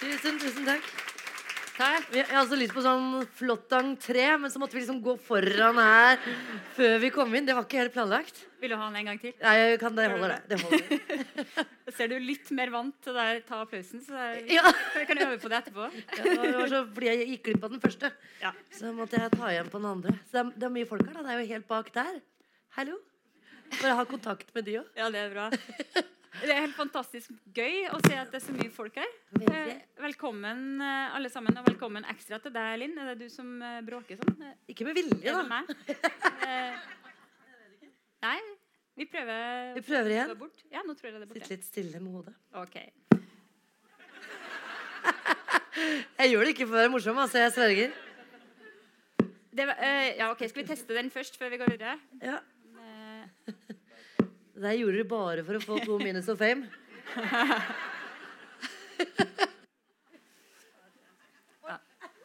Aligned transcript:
Tusen, 0.00 0.38
tusen 0.40 0.64
takk. 0.66 0.84
Takk. 1.80 2.10
Vi- 2.12 2.18
Jeg 2.20 2.26
har 2.28 2.44
også 2.44 2.56
lyst 2.60 2.74
på 2.74 2.82
sånn 2.84 3.26
flott 3.38 3.68
entré, 3.72 4.38
men 4.38 4.50
så 4.50 4.58
måtte 4.60 4.72
vi 4.76 4.80
liksom 4.82 5.00
gå 5.02 5.14
foran 5.18 5.76
her 5.80 6.18
før 6.76 6.98
vi 7.00 7.10
kom 7.10 7.34
inn. 7.34 7.46
Det 7.46 7.54
var 7.56 7.64
ikke 7.64 7.78
helt 7.80 7.92
planlagt. 7.94 8.44
Vil 8.60 8.68
du 8.70 8.76
ha 8.76 8.88
den 8.90 8.96
en 8.96 9.04
gang 9.06 9.18
til? 9.20 9.32
Nei, 9.40 9.54
jeg 9.56 9.80
kan, 9.80 9.94
det 9.96 10.10
holder, 10.10 10.28
det. 10.28 10.48
det 10.48 10.60
holder. 10.60 11.64
Ser 11.96 12.08
du 12.08 12.18
litt 12.20 12.50
mer 12.52 12.68
vant 12.70 12.94
til 13.02 13.12
å 13.16 13.24
ta 13.48 13.62
applausen, 13.64 14.04
så 14.04 14.12
jeg, 14.12 14.50
Ja. 14.58 14.70
vi 14.94 15.06
kan 15.06 15.18
øve 15.24 15.40
på 15.40 15.48
det 15.48 15.64
etterpå. 15.64 15.88
Ja, 16.18 16.42
det 16.42 16.54
var 16.54 16.68
så, 16.68 16.82
fordi 16.92 17.06
jeg 17.08 17.28
gikk 17.32 17.42
glipp 17.48 17.64
av 17.64 17.70
den 17.70 17.80
første, 17.80 18.12
Ja. 18.42 18.52
så 18.76 18.92
måtte 18.94 19.16
jeg 19.18 19.30
ta 19.32 19.46
igjen 19.48 19.70
på 19.72 19.80
den 19.80 19.88
andre. 19.90 20.12
Så 20.28 20.32
det 20.32 20.40
er, 20.44 20.50
det 20.58 20.62
er 20.68 20.74
mye 20.76 20.86
folk 20.86 21.06
her, 21.06 21.14
da. 21.14 21.22
Det 21.22 21.30
er 21.32 21.40
jo 21.40 21.52
helt 21.54 21.68
bak 21.68 21.92
der. 21.92 22.20
Hallo. 22.76 22.98
Bare 23.80 23.94
ha 23.96 24.04
kontakt 24.04 24.52
med 24.54 24.64
de 24.66 24.78
òg. 24.82 24.86
Ja, 24.96 25.08
det 25.10 25.16
er 25.16 25.30
bra. 25.32 25.50
Det 26.30 26.52
er 26.54 26.60
helt 26.62 26.76
fantastisk 26.78 27.32
gøy 27.56 27.88
å 27.90 27.98
se 28.04 28.14
at 28.16 28.30
det 28.30 28.38
er 28.38 28.44
så 28.44 28.52
mye 28.54 28.70
folk 28.72 28.94
her. 29.00 29.10
Eh, 29.50 29.72
Velkommen 30.00 30.60
eh, 30.80 31.16
alle 31.16 31.28
sammen, 31.32 31.56
og 31.58 31.66
velkommen 31.66 32.06
ekstra 32.12 32.38
til 32.44 32.52
deg, 32.54 32.76
Linn. 32.84 32.94
Er 33.02 33.10
det 33.12 33.26
du 33.26 33.32
som 33.34 33.48
eh, 33.66 33.80
bråker 33.86 34.20
sånn? 34.20 34.36
Ikke 34.70 34.86
med 34.86 34.94
vilje, 35.00 35.34
da. 35.34 35.42
Nei, 38.20 38.36
vi 39.00 39.06
prøver 39.10 39.74
Vi 39.78 39.82
prøver 39.88 40.10
igjen. 40.14 40.32
bort. 40.38 40.62
Ja, 40.70 40.84
nå 40.86 40.94
tror 40.94 41.10
jeg 41.10 41.18
det 41.18 41.26
er 41.26 41.40
Sitt 41.42 41.50
litt 41.56 41.66
stille 41.66 42.00
med 42.04 42.14
hodet. 42.20 42.34
Ok. 42.62 42.76
Jeg 46.20 46.30
gjør 46.34 46.44
det 46.46 46.52
ikke 46.54 46.66
for 46.68 46.76
å 46.76 46.80
være 46.84 46.92
morsom, 46.92 47.18
altså. 47.22 47.40
Jeg 47.42 47.52
sverger. 47.56 47.90
Det 49.50 49.64
var, 49.66 49.76
eh, 49.82 50.14
ja, 50.20 50.30
ok, 50.30 50.44
Skal 50.50 50.62
vi 50.62 50.68
teste 50.70 50.94
den 50.94 51.10
først 51.10 51.34
før 51.40 51.50
vi 51.50 51.58
går 51.62 51.72
videre? 51.74 51.96
Ja. 52.22 52.38
Eh, 52.78 53.24
Det 54.60 54.66
der 54.68 54.72
gjorde 54.76 54.98
du 54.98 55.04
bare 55.08 55.40
for 55.44 55.54
å 55.56 55.60
få 55.64 55.78
to 55.88 55.94
minutes 56.02 56.28
of 56.28 56.36
fame. 56.38 56.66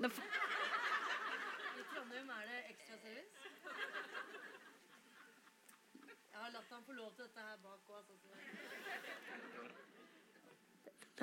nå 0.03 0.07
I 0.09 0.11
Trondheim 1.93 2.29
er 2.35 2.41
det 2.49 2.57
ekstraservice. 2.73 3.31
Jeg 6.33 6.39
har 6.41 6.51
latt 6.57 6.69
han 6.75 6.83
få 6.89 6.93
lov 6.97 7.11
til 7.15 7.23
dette 7.23 7.39
her 7.39 7.55
bak 7.63 7.79
òg. 7.95 8.03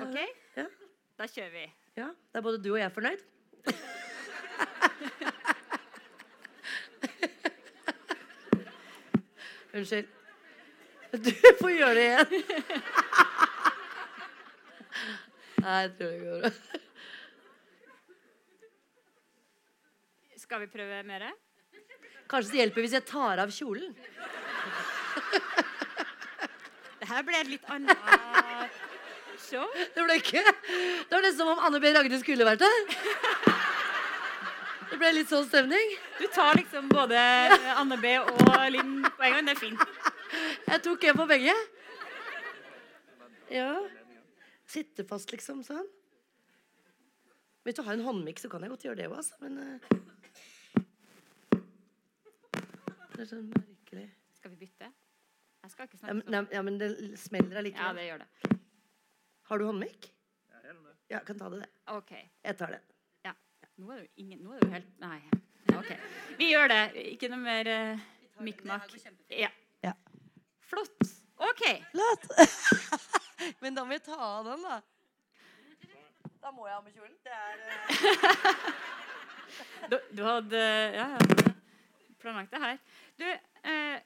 ok, 0.07 0.17
Ja. 0.57 0.65
da 1.21 1.25
kjører 1.35 1.53
vi. 1.59 1.65
ja. 2.01 2.09
Da 2.33 2.35
er 2.41 2.45
både 2.49 2.57
du 2.65 2.71
og 2.73 2.79
jeg 2.81 2.89
fornøyd. 2.97 3.21
Unnskyld. 9.73 10.22
Du 11.13 11.29
får 11.59 11.71
gjøre 11.75 11.93
det 11.93 12.03
igjen. 12.07 12.29
Nei, 15.63 15.75
jeg 15.83 15.91
tror 15.97 16.09
det 16.09 16.19
går 16.23 16.39
bra. 16.41 16.49
Skal 20.41 20.63
vi 20.63 20.67
prøve 20.73 21.03
mer? 21.07 21.27
Kanskje 22.29 22.51
det 22.51 22.59
hjelper 22.63 22.83
hvis 22.85 22.95
jeg 22.97 23.05
tar 23.07 23.41
av 23.43 23.53
kjolen. 23.53 23.93
Det 26.99 27.07
her 27.11 27.21
ble 27.27 27.35
et 27.43 27.51
litt 27.51 27.69
annet 27.69 27.97
show. 29.43 29.65
Det 29.93 30.01
ble 30.07 30.17
ikke 30.17 30.41
Det 30.41 31.13
var 31.13 31.21
nesten 31.21 31.43
som 31.43 31.53
om 31.53 31.61
Anne 31.67 31.81
B. 31.83 31.93
Ragde 31.93 32.19
skulle 32.23 32.47
vært 32.47 32.65
her. 32.65 32.79
Det 34.89 34.97
ble 34.97 35.13
litt 35.19 35.29
sånn 35.29 35.45
stemning. 35.45 35.93
Du 36.17 36.25
tar 36.33 36.57
liksom 36.57 36.89
både 36.89 37.21
Anne 37.77 37.97
B 38.01 38.17
og 38.23 38.49
Linn 38.73 38.97
på 39.05 39.29
en 39.29 39.37
gang. 39.37 39.45
Det 39.51 39.55
er 39.55 39.61
fint. 39.61 40.02
Jeg 40.67 40.83
tok 40.85 41.03
en 41.09 41.17
på 41.19 41.25
begge. 41.29 41.53
Ja. 43.51 43.73
Sitte 44.69 45.05
fast, 45.05 45.31
liksom, 45.35 45.61
sånn. 45.67 45.89
Hvis 47.63 47.77
du 47.77 47.83
har 47.85 47.95
en 47.95 48.03
håndmikk, 48.03 48.41
så 48.41 48.49
kan 48.51 48.63
jeg 48.63 48.73
godt 48.73 48.85
gjøre 48.87 48.99
det 48.99 49.07
òg, 49.11 49.17
altså. 49.19 49.37
Men 49.43 49.59
uh... 49.59 50.01
Det 53.13 53.21
er 53.21 53.29
sånn 53.29 53.45
merkelig. 53.51 54.07
Skal 54.39 54.51
vi 54.55 54.65
bytte? 54.65 54.89
Jeg 55.63 55.71
skal 55.71 55.87
ikke 55.87 55.99
snakke 56.01 56.17
sånn. 56.17 56.33
Ja, 56.33 56.41
ja, 56.57 56.63
men 56.65 56.79
det 56.81 56.89
smeller 57.21 57.55
Ja, 57.55 57.61
allikevel. 57.61 58.01
det 58.01 58.07
gjør 58.09 58.25
det. 58.25 58.57
Har 59.51 59.61
du 59.61 59.65
håndmikk? 59.69 60.09
Ja, 61.11 61.19
kan 61.27 61.39
ta 61.39 61.49
det, 61.53 61.61
det. 61.61 61.69
OK. 61.93 62.11
Jeg 62.43 62.57
tar 62.57 62.73
det. 62.73 62.81
Ja. 63.27 63.35
Nå 63.77 63.91
er 63.93 64.01
det 64.01 64.05
jo 64.07 64.23
ingen 64.23 64.39
Nå 64.43 64.55
er 64.55 64.63
det 64.63 64.67
jo 64.67 64.73
helt 64.73 65.01
Nei. 65.03 65.19
OK. 65.77 65.91
Vi 66.39 66.47
gjør 66.49 66.71
det. 66.71 66.83
Ikke 67.13 67.29
noe 67.31 67.43
mer 67.43 67.69
uh, 67.69 68.07
mikk-makk. 68.43 68.95
Ja. 69.29 69.51
Ja. 70.73 70.83
Flott. 70.83 70.97
OK. 71.37 71.83
Flott. 71.91 72.23
men 73.61 73.75
da 73.75 73.83
må 73.85 73.93
jeg 73.93 74.03
ta 74.05 74.17
av 74.17 74.45
den, 74.47 74.63
da. 74.63 74.81
Da 76.43 76.51
må 76.51 76.67
jeg 76.67 76.75
ha 76.75 76.81
med 76.81 76.95
kjolen. 76.95 77.17
Det 77.23 77.31
er 77.31 77.57
eh, 77.67 77.75
Du, 79.91 79.99
du 80.17 80.23
hadde 80.25 80.63
Ja, 80.95 81.07
ja. 81.13 81.51
Planlagt 82.23 82.51
det 82.51 82.61
her. 82.63 82.77
Du 83.19 83.25
eh, 83.27 83.99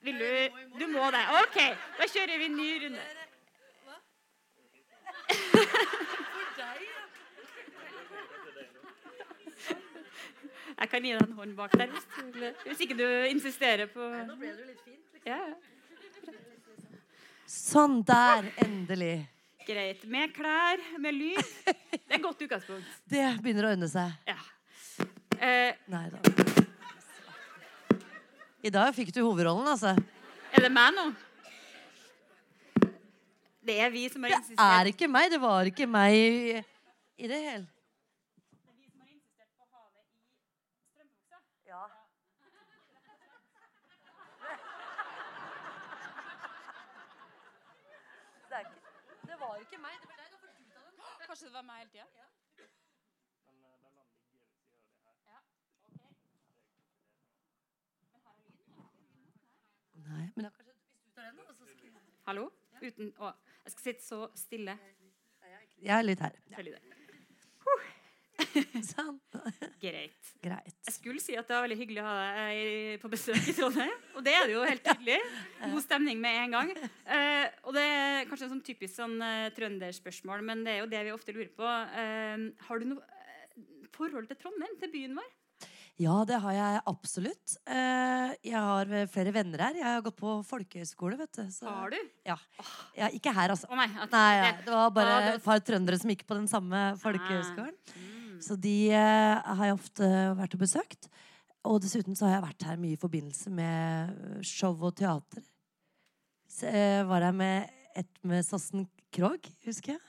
Vil 0.00 0.18
du 0.18 0.28
Du 0.78 0.86
må 0.92 1.08
det. 1.14 1.22
OK. 1.40 1.58
Da 1.98 2.10
kjører 2.10 2.38
vi 2.38 2.50
en 2.50 2.56
ny 2.58 2.68
runde. 2.84 3.06
Jeg 10.78 10.90
kan 10.92 11.02
gi 11.02 11.10
deg 11.10 11.22
en 11.24 11.32
hånd 11.34 11.56
bak 11.58 11.72
der 11.74 11.90
hvis, 11.90 12.04
hvis 12.66 12.84
ikke 12.86 12.94
du 13.00 13.06
insisterer 13.32 13.88
på 13.90 13.98
Nå 13.98 14.36
ble 14.38 14.52
jo 14.52 14.66
litt 14.68 14.84
fint. 14.84 15.02
Liksom. 15.10 15.26
ja, 15.26 15.38
ja. 15.48 15.77
Sånn 17.48 18.00
der, 18.06 18.48
endelig. 18.64 19.14
Greit. 19.68 20.02
Med 20.08 20.32
klær, 20.36 20.80
med 21.00 21.16
lyd. 21.16 21.40
Det 21.64 22.16
er 22.18 22.22
godt 22.24 22.42
utgangspunkt. 22.44 22.88
Det 23.12 23.24
begynner 23.44 23.68
å 23.68 23.72
ordne 23.74 23.88
seg. 23.88 24.12
Ja. 24.28 24.36
Eh, 25.38 25.72
Nei 25.92 26.04
da. 26.12 26.20
I 28.68 28.72
dag 28.74 28.92
fikk 28.96 29.12
du 29.14 29.22
hovedrollen, 29.22 29.68
altså. 29.70 29.94
er 30.52 30.64
det 30.66 30.70
meg 30.74 30.92
nå? 30.96 31.06
Det 33.68 33.76
er 33.84 33.90
vi 33.92 34.06
som 34.12 34.24
har 34.24 34.32
Det 34.32 34.38
insistert. 34.42 34.64
er 34.80 34.90
ikke 34.92 35.08
meg. 35.12 35.28
Det 35.32 35.40
var 35.42 35.68
ikke 35.70 35.86
meg 35.88 36.16
i, 36.16 36.62
i 37.20 37.28
det 37.30 37.40
hele. 37.44 37.66
Ja. 41.68 41.84
Det, 48.48 48.54
er 48.56 48.60
ikke, 48.60 48.80
det 49.28 49.36
var 49.40 49.56
ikke 49.64 49.78
meg. 49.82 49.94
Det 50.02 50.08
var 50.08 50.16
deg. 50.22 50.30
Det 50.32 50.38
var 50.38 50.54
du 50.54 50.96
ta 50.98 51.08
den. 51.18 51.27
Kanskje 51.38 51.48
det 51.48 51.54
var 51.54 51.62
meg 51.62 51.76
hele 51.78 51.90
tida? 51.90 52.04
Nei, 60.08 60.24
men 60.34 60.44
da 60.44 60.50
kanskje 60.50 60.72
hvis 60.72 61.04
du 61.04 61.12
tar 61.14 61.28
den, 61.28 61.38
da, 61.38 61.54
så 61.54 61.54
skal 61.54 61.86
jeg 61.86 62.02
Hallo? 62.26 62.48
Uten 62.82 63.14
å 63.22 63.30
Jeg 63.30 63.76
skal 63.76 63.84
sitte 63.84 64.06
så 64.08 64.20
stille. 64.34 64.78
Jeg 65.78 65.98
er 66.00 66.08
litt 66.10 66.26
her. 66.26 66.42
Lyder. 66.58 66.97
Sånn. 68.92 69.16
Greit. 69.82 70.30
Greit. 70.42 70.74
Jeg 70.88 70.94
skulle 70.94 71.22
si 71.22 71.36
at 71.38 71.48
det 71.48 71.56
var 71.56 71.64
veldig 71.66 71.78
hyggelig 71.80 72.02
å 72.02 72.06
ha 72.08 72.16
deg 72.48 73.00
på 73.02 73.10
besøk 73.12 73.48
i 73.50 73.54
Trondheim. 73.56 73.94
Og 74.18 74.24
det 74.26 74.34
er 74.36 74.46
det 74.48 74.54
jo 74.56 74.64
helt 74.66 74.84
tydelig. 74.86 75.18
God 75.64 75.82
stemning 75.84 76.20
med 76.22 76.38
en 76.44 76.56
gang. 76.56 76.72
Eh, 76.78 77.46
og 77.64 77.74
det 77.76 77.84
er 77.84 78.28
kanskje 78.30 78.48
en 78.48 78.54
sånn 78.56 78.64
typisk 78.66 78.94
sånn 78.98 79.18
eh, 79.24 79.48
trønderspørsmål, 79.56 80.44
men 80.46 80.62
det 80.66 80.76
er 80.76 80.80
jo 80.84 80.92
det 80.92 81.02
vi 81.08 81.14
ofte 81.16 81.34
lurer 81.36 81.50
på. 81.58 81.66
Eh, 82.02 82.46
har 82.68 82.80
du 82.82 82.88
noe 82.94 83.02
forhold 83.98 84.30
til 84.30 84.38
Trondheim, 84.38 84.78
til 84.78 84.92
byen 84.94 85.18
vår? 85.18 85.28
Ja, 85.98 86.20
det 86.22 86.36
har 86.38 86.52
jeg 86.54 86.82
absolutt. 86.86 87.54
Jeg 87.66 88.54
har 88.54 88.92
flere 89.10 89.32
venner 89.34 89.64
her. 89.64 89.78
Jeg 89.80 89.86
har 89.88 90.04
gått 90.06 90.14
på 90.20 90.36
folkehøyskole, 90.46 91.16
vet 91.18 91.40
du. 91.40 91.48
Så, 91.50 91.66
Har 91.66 91.90
du? 91.90 91.96
Ja. 92.28 92.36
ja. 92.94 93.08
Ikke 93.16 93.32
her, 93.34 93.50
altså. 93.50 93.66
Å 93.66 93.74
nei. 93.80 93.88
Nei, 94.12 94.52
det 94.62 94.70
var 94.70 94.92
bare 94.94 95.16
Ah, 95.16 95.26
et 95.32 95.42
par 95.42 95.58
trøndere 95.66 95.98
som 95.98 96.12
gikk 96.14 96.22
på 96.28 96.38
den 96.38 96.46
samme 96.46 96.84
folkehøyskolen. 97.02 97.74
Mm. 98.38 98.44
Så 98.46 98.56
de 98.62 98.76
eh, 98.94 99.48
har 99.58 99.64
jeg 99.66 99.76
ofte 99.76 100.10
vært 100.38 100.54
og 100.54 100.62
besøkt. 100.62 101.10
Og 101.66 101.80
dessuten 101.82 102.16
så 102.16 102.28
har 102.28 102.38
jeg 102.38 102.46
vært 102.46 102.66
her 102.68 102.78
mye 102.80 102.94
i 102.94 103.00
forbindelse 103.00 103.50
med 103.52 104.44
show 104.46 104.76
og 104.78 104.94
teater. 104.98 105.42
Så 106.48 106.70
eh, 106.70 107.02
var 107.08 107.26
jeg 107.26 107.36
med 107.36 107.74
et 107.98 108.22
med 108.22 108.46
Sossen 108.46 108.86
Krogh, 109.14 109.50
husker 109.66 109.96
jeg. 109.96 110.02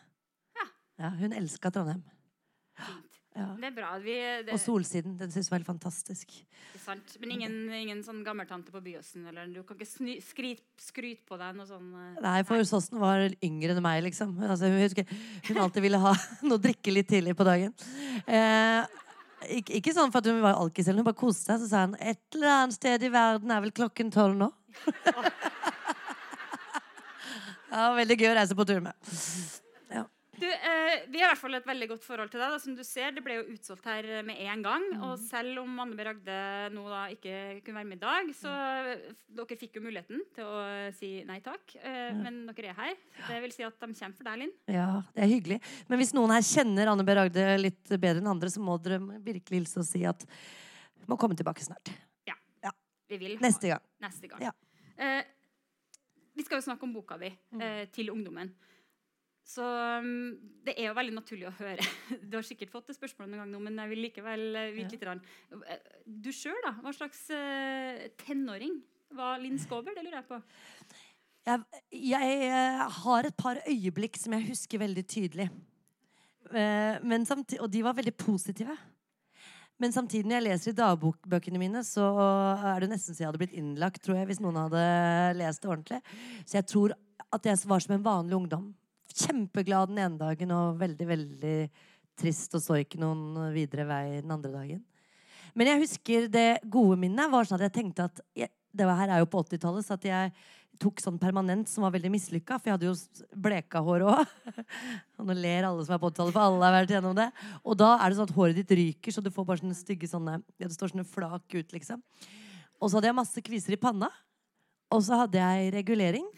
Ja. 0.60 0.68
Ja, 1.02 1.12
hun 1.18 1.34
elska 1.34 1.74
Trondheim. 1.74 2.06
Ja. 3.38 3.46
Det 3.60 3.68
er 3.70 3.74
bra. 3.76 3.90
Vi, 4.02 4.16
det, 4.48 4.54
Og 4.56 4.60
Solsiden. 4.62 5.16
Den 5.20 5.32
syns 5.32 5.48
jeg 5.48 5.54
var 5.54 5.62
helt 5.62 5.70
fantastisk. 5.70 6.34
sant? 6.82 7.14
Men 7.22 7.36
ingen, 7.36 7.58
ingen 7.78 8.02
sånn 8.04 8.24
gammeltante 8.26 8.74
på 8.74 8.82
Byåsen? 8.84 9.28
Eller 9.30 9.52
du 9.54 9.62
kan 9.64 9.78
ikke 9.78 9.88
sny, 9.88 10.18
skryt, 10.26 10.64
skryt 10.82 11.22
på 11.30 11.38
deg 11.40 11.58
noe 11.58 11.70
sånn 11.70 11.92
eh, 11.94 12.22
Nei, 12.26 12.40
for 12.48 12.66
Sossen 12.68 13.00
var 13.02 13.28
yngre 13.46 13.76
enn 13.76 13.84
meg, 13.86 14.02
liksom. 14.08 14.34
Altså, 14.42 14.72
hun, 14.72 14.82
husker, 14.82 15.06
hun 15.50 15.62
alltid 15.62 15.86
ville 15.86 16.02
ha 16.02 16.16
noe 16.48 16.58
å 16.58 16.64
drikke 16.64 16.96
litt 16.96 17.12
tidlig 17.12 17.38
på 17.40 17.48
dagen. 17.48 17.76
Eh, 18.26 18.82
ikke, 19.60 19.78
ikke 19.80 19.96
sånn 19.96 20.12
for 20.12 20.24
at 20.24 20.32
hun 20.32 20.42
var 20.44 20.60
alkis, 20.60 20.90
eller 20.90 21.04
hun 21.04 21.12
bare 21.12 21.22
koste 21.22 21.54
seg. 21.54 21.64
Så 21.64 21.72
sa 21.72 21.86
hun 21.86 21.96
et 22.02 22.22
eller 22.36 22.56
annet 22.58 22.80
sted 22.80 23.06
i 23.06 23.14
verden 23.14 23.54
er 23.56 23.64
vel 23.64 23.76
klokken 23.76 24.12
tolv 24.16 24.40
nå. 24.42 24.52
Ja, 27.70 27.92
veldig 27.94 28.16
gøy 28.18 28.32
å 28.32 28.38
reise 28.38 28.56
på 28.58 28.66
tur 28.66 28.80
med. 28.82 28.96
Ja. 30.40 30.46
Du, 30.46 30.48
eh, 30.48 31.06
vi 31.12 31.20
har 31.20 31.28
i 31.28 31.34
hvert 31.34 31.42
fall 31.42 31.56
et 31.58 31.66
veldig 31.68 31.88
godt 31.92 32.04
forhold 32.08 32.30
til 32.32 32.40
deg. 32.40 32.52
Da. 32.54 32.58
Som 32.64 32.76
du 32.76 32.84
ser, 32.84 33.12
Det 33.12 33.24
ble 33.24 33.36
jo 33.40 33.44
utsolgt 33.54 33.86
her 33.86 34.04
eh, 34.06 34.22
med 34.24 34.40
en 34.40 34.64
gang. 34.64 34.86
Mm. 34.94 35.04
Og 35.04 35.20
selv 35.20 35.60
om 35.64 35.80
Anne 35.84 35.96
B. 35.96 36.04
Ragde 36.08 36.38
nå 36.74 36.84
da 36.90 37.02
ikke 37.14 37.62
kunne 37.66 37.80
være 37.82 37.90
med 37.92 37.98
i 37.98 38.04
dag, 38.06 38.32
så 38.40 38.54
dere 39.36 39.58
fikk 39.60 39.76
jo 39.80 39.84
muligheten 39.86 40.22
til 40.36 40.46
å 40.46 40.94
si 40.96 41.12
nei 41.28 41.40
takk. 41.46 41.76
Eh, 41.84 42.14
Men 42.20 42.46
dere 42.56 42.72
er 42.72 42.80
her. 42.80 42.96
Det 43.28 43.42
vil 43.44 43.52
si 43.56 43.64
at 43.68 43.78
de 43.80 43.92
kommer 43.94 44.16
for 44.18 44.24
deg, 44.32 44.40
Linn. 44.40 44.54
ja, 44.68 45.02
det 45.16 45.24
er 45.26 45.34
hyggelig. 45.36 45.60
Men 45.90 46.00
hvis 46.00 46.14
noen 46.18 46.32
her 46.32 46.42
kjenner 46.42 46.88
Anne 46.94 47.04
B. 47.04 47.14
Ragde 47.20 47.48
litt 47.60 47.84
bedre 48.00 48.20
enn 48.24 48.28
andre, 48.32 48.50
så 48.50 48.60
må 48.64 48.78
dere 48.82 49.00
virkelig 49.20 49.64
hilse 49.64 49.80
og 49.84 49.86
si 49.86 50.06
at 50.06 50.24
hun 51.00 51.08
må 51.14 51.18
komme 51.20 51.36
tilbake 51.36 51.62
snart. 51.66 51.92
Ja, 52.28 52.36
Vi 53.10 53.18
vil 53.18 53.38
ha 53.38 53.42
Neste 53.42 53.68
gang. 53.72 53.82
neste 54.02 54.28
gang. 54.30 54.42
Ja. 54.42 54.52
Eh, 54.98 55.24
vi 56.36 56.44
skal 56.46 56.60
jo 56.62 56.66
snakke 56.72 56.84
om 56.84 56.94
boka 56.94 57.18
di 57.18 57.32
Mm. 57.52 57.62
eh, 57.62 57.86
til 57.92 58.10
ungdommen. 58.12 58.54
Så 59.50 59.66
um, 59.66 60.36
det 60.66 60.76
er 60.78 60.92
jo 60.92 60.98
veldig 60.98 61.16
naturlig 61.16 61.48
å 61.50 61.56
høre. 61.58 61.86
Du 62.30 62.38
har 62.38 62.46
sikkert 62.46 62.72
fått 62.74 62.92
det 62.92 62.98
spørsmålet 63.00 63.34
noen 63.34 63.44
gang 63.44 63.54
nå, 63.56 63.62
men 63.66 63.80
jeg 63.82 63.92
vil 63.94 64.04
likevel 64.06 64.44
eh, 64.54 64.74
vite 64.76 64.94
litt. 64.94 65.02
grann. 65.02 65.22
Eh, 65.66 65.80
Du 66.06 66.30
sjøl, 66.36 66.58
da? 66.66 66.76
Hva 66.84 66.94
slags 66.94 67.24
eh, 67.34 68.10
tenåring 68.22 68.78
var 69.18 69.42
Linn 69.42 69.58
Skåber? 69.62 69.96
Det 69.98 70.06
lurer 70.06 70.20
jeg 70.20 70.28
på. 70.30 70.38
Jeg, 71.50 71.82
jeg 72.12 72.86
har 73.00 73.26
et 73.26 73.38
par 73.40 73.58
øyeblikk 73.66 74.20
som 74.22 74.36
jeg 74.38 74.52
husker 74.52 74.84
veldig 74.84 75.06
tydelig. 75.10 75.50
Og 76.50 77.68
de 77.74 77.82
var 77.86 77.98
veldig 77.98 78.14
positive. 78.22 78.76
Men 79.82 79.96
samtidig, 79.96 80.28
når 80.28 80.38
jeg 80.38 80.46
leser 80.46 80.74
i 80.74 80.78
dagbøkene 80.78 81.62
mine, 81.62 81.82
så 81.88 82.06
er 82.76 82.84
det 82.84 82.92
nesten 82.92 83.16
så 83.16 83.24
jeg 83.24 83.30
hadde 83.32 83.42
blitt 83.42 83.56
innlagt, 83.58 84.02
tror 84.06 84.20
jeg, 84.20 84.30
hvis 84.30 84.42
noen 84.44 84.60
hadde 84.62 84.84
lest 85.40 85.64
det 85.64 85.72
ordentlig. 85.72 86.02
Så 86.44 86.60
jeg 86.60 86.68
tror 86.70 86.94
at 87.34 87.50
jeg 87.50 87.62
var 87.70 87.86
som 87.86 87.96
en 87.96 88.06
vanlig 88.06 88.38
ungdom. 88.38 88.70
Kjempeglad 89.10 89.90
den 89.92 90.04
ene 90.04 90.20
dagen 90.20 90.54
og 90.54 90.78
veldig, 90.80 91.08
veldig 91.10 91.58
trist 92.20 92.54
og 92.58 92.64
så 92.64 92.80
ikke 92.82 93.00
noen 93.02 93.50
videre 93.56 93.88
vei 93.90 94.20
den 94.20 94.32
andre 94.34 94.52
dagen. 94.54 94.84
Men 95.58 95.72
jeg 95.72 95.84
husker 95.84 96.30
det 96.32 96.62
gode 96.70 97.00
minnet 97.02 97.32
var 97.32 97.48
sånn 97.48 97.58
at 97.60 97.68
jeg 97.70 97.78
tenkte 97.82 98.10
at 98.10 98.24
jeg, 98.38 98.52
Det 98.70 98.86
her 98.86 99.10
er 99.10 99.22
jo 99.24 99.26
på 99.26 99.42
80-tallet, 99.42 99.86
så 99.86 99.96
at 99.96 100.04
jeg 100.06 100.32
tok 100.80 101.02
sånn 101.02 101.18
permanent 101.20 101.68
som 101.68 101.82
var 101.84 101.94
veldig 101.96 102.12
mislykka. 102.14 102.60
For 102.60 102.70
jeg 102.70 102.76
hadde 102.78 102.86
jo 102.86 103.32
bleka 103.34 103.82
hår 103.84 104.06
òg. 104.06 104.22
Og 105.18 105.26
nå 105.26 105.36
ler 105.36 105.66
alle 105.68 105.84
som 105.88 105.96
er 105.96 106.02
på 106.04 106.12
80-tallet, 106.12 106.36
for 106.36 106.44
alle 106.44 106.68
har 106.68 106.76
vært 106.78 106.94
gjennom 106.94 107.18
det. 107.18 107.28
Og 107.64 107.80
da 107.82 107.96
er 107.98 108.06
det 108.06 108.20
sånn 108.20 108.30
at 108.30 108.36
håret 108.38 108.60
ditt 108.60 108.76
ryker, 108.78 109.16
så 109.16 109.24
du 109.26 109.32
får 109.34 109.48
bare 109.50 109.64
sånne 109.64 109.80
stygge 109.80 110.12
sånne 110.12 110.38
ja, 110.38 110.68
Det 110.68 110.76
står 110.78 110.94
sånne 110.94 111.08
flak 111.10 111.58
ut, 111.58 111.74
liksom. 111.76 112.06
Og 112.80 112.88
så 112.88 113.00
hadde 113.00 113.10
jeg 113.10 113.20
masse 113.20 113.46
kviser 113.50 113.76
i 113.76 113.82
panna. 113.82 114.12
Og 114.94 115.02
så 115.06 115.18
hadde 115.24 115.42
jeg 115.42 115.74
regulering. 115.76 116.30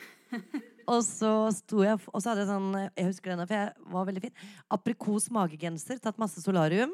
Og 0.89 1.03
så 1.05 1.31
sto 1.53 1.83
jeg 1.85 1.99
Og 2.09 2.21
så 2.21 2.29
hadde 2.31 2.41
jeg 2.43 2.49
sånn 2.49 2.69
Jeg 2.95 3.05
husker 3.07 3.27
denne, 3.33 3.47
for 3.49 3.55
jeg 3.57 3.67
var 3.93 4.03
veldig 4.09 4.23
fin. 4.23 4.35
Aprikos 4.73 5.29
magegenser, 5.33 5.95
tatt 6.01 6.19
masse 6.21 6.39
solarium. 6.43 6.91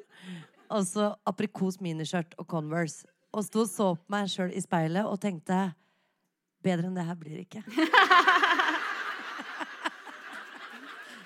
Og 0.68 0.82
så 0.88 1.04
aprikos 1.28 1.80
miniskjørt 1.84 2.32
og 2.38 2.46
Converse. 2.52 3.00
Og 3.36 3.42
sto 3.48 3.60
og 3.64 3.70
så 3.72 3.88
på 3.96 4.06
meg 4.12 4.24
sjøl 4.32 4.52
i 4.56 4.62
speilet 4.64 5.06
og 5.08 5.22
tenkte 5.24 5.58
Bedre 6.66 6.86
enn 6.90 6.98
det 6.98 7.06
her 7.06 7.16
blir 7.16 7.34
det 7.38 7.44
ikke. 7.46 7.62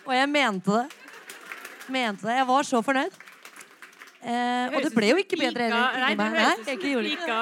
og 0.05 0.11
jeg 0.13 0.29
mente 0.29 0.71
det. 0.75 0.87
Mente 1.91 2.27
det. 2.27 2.35
Jeg 2.41 2.47
var 2.49 2.63
så 2.67 2.81
fornøyd. 2.85 3.13
Eh, 4.21 4.65
og 4.75 4.79
det 4.85 4.91
ble 4.93 5.07
jo 5.13 5.17
ikke 5.23 5.37
bedre 5.39 5.63
heller. 5.69 5.87
Nei, 6.03 6.13
det 6.19 6.27
høres 6.35 6.59
ut 6.59 6.65
som 6.67 6.77
pika. 7.07 7.37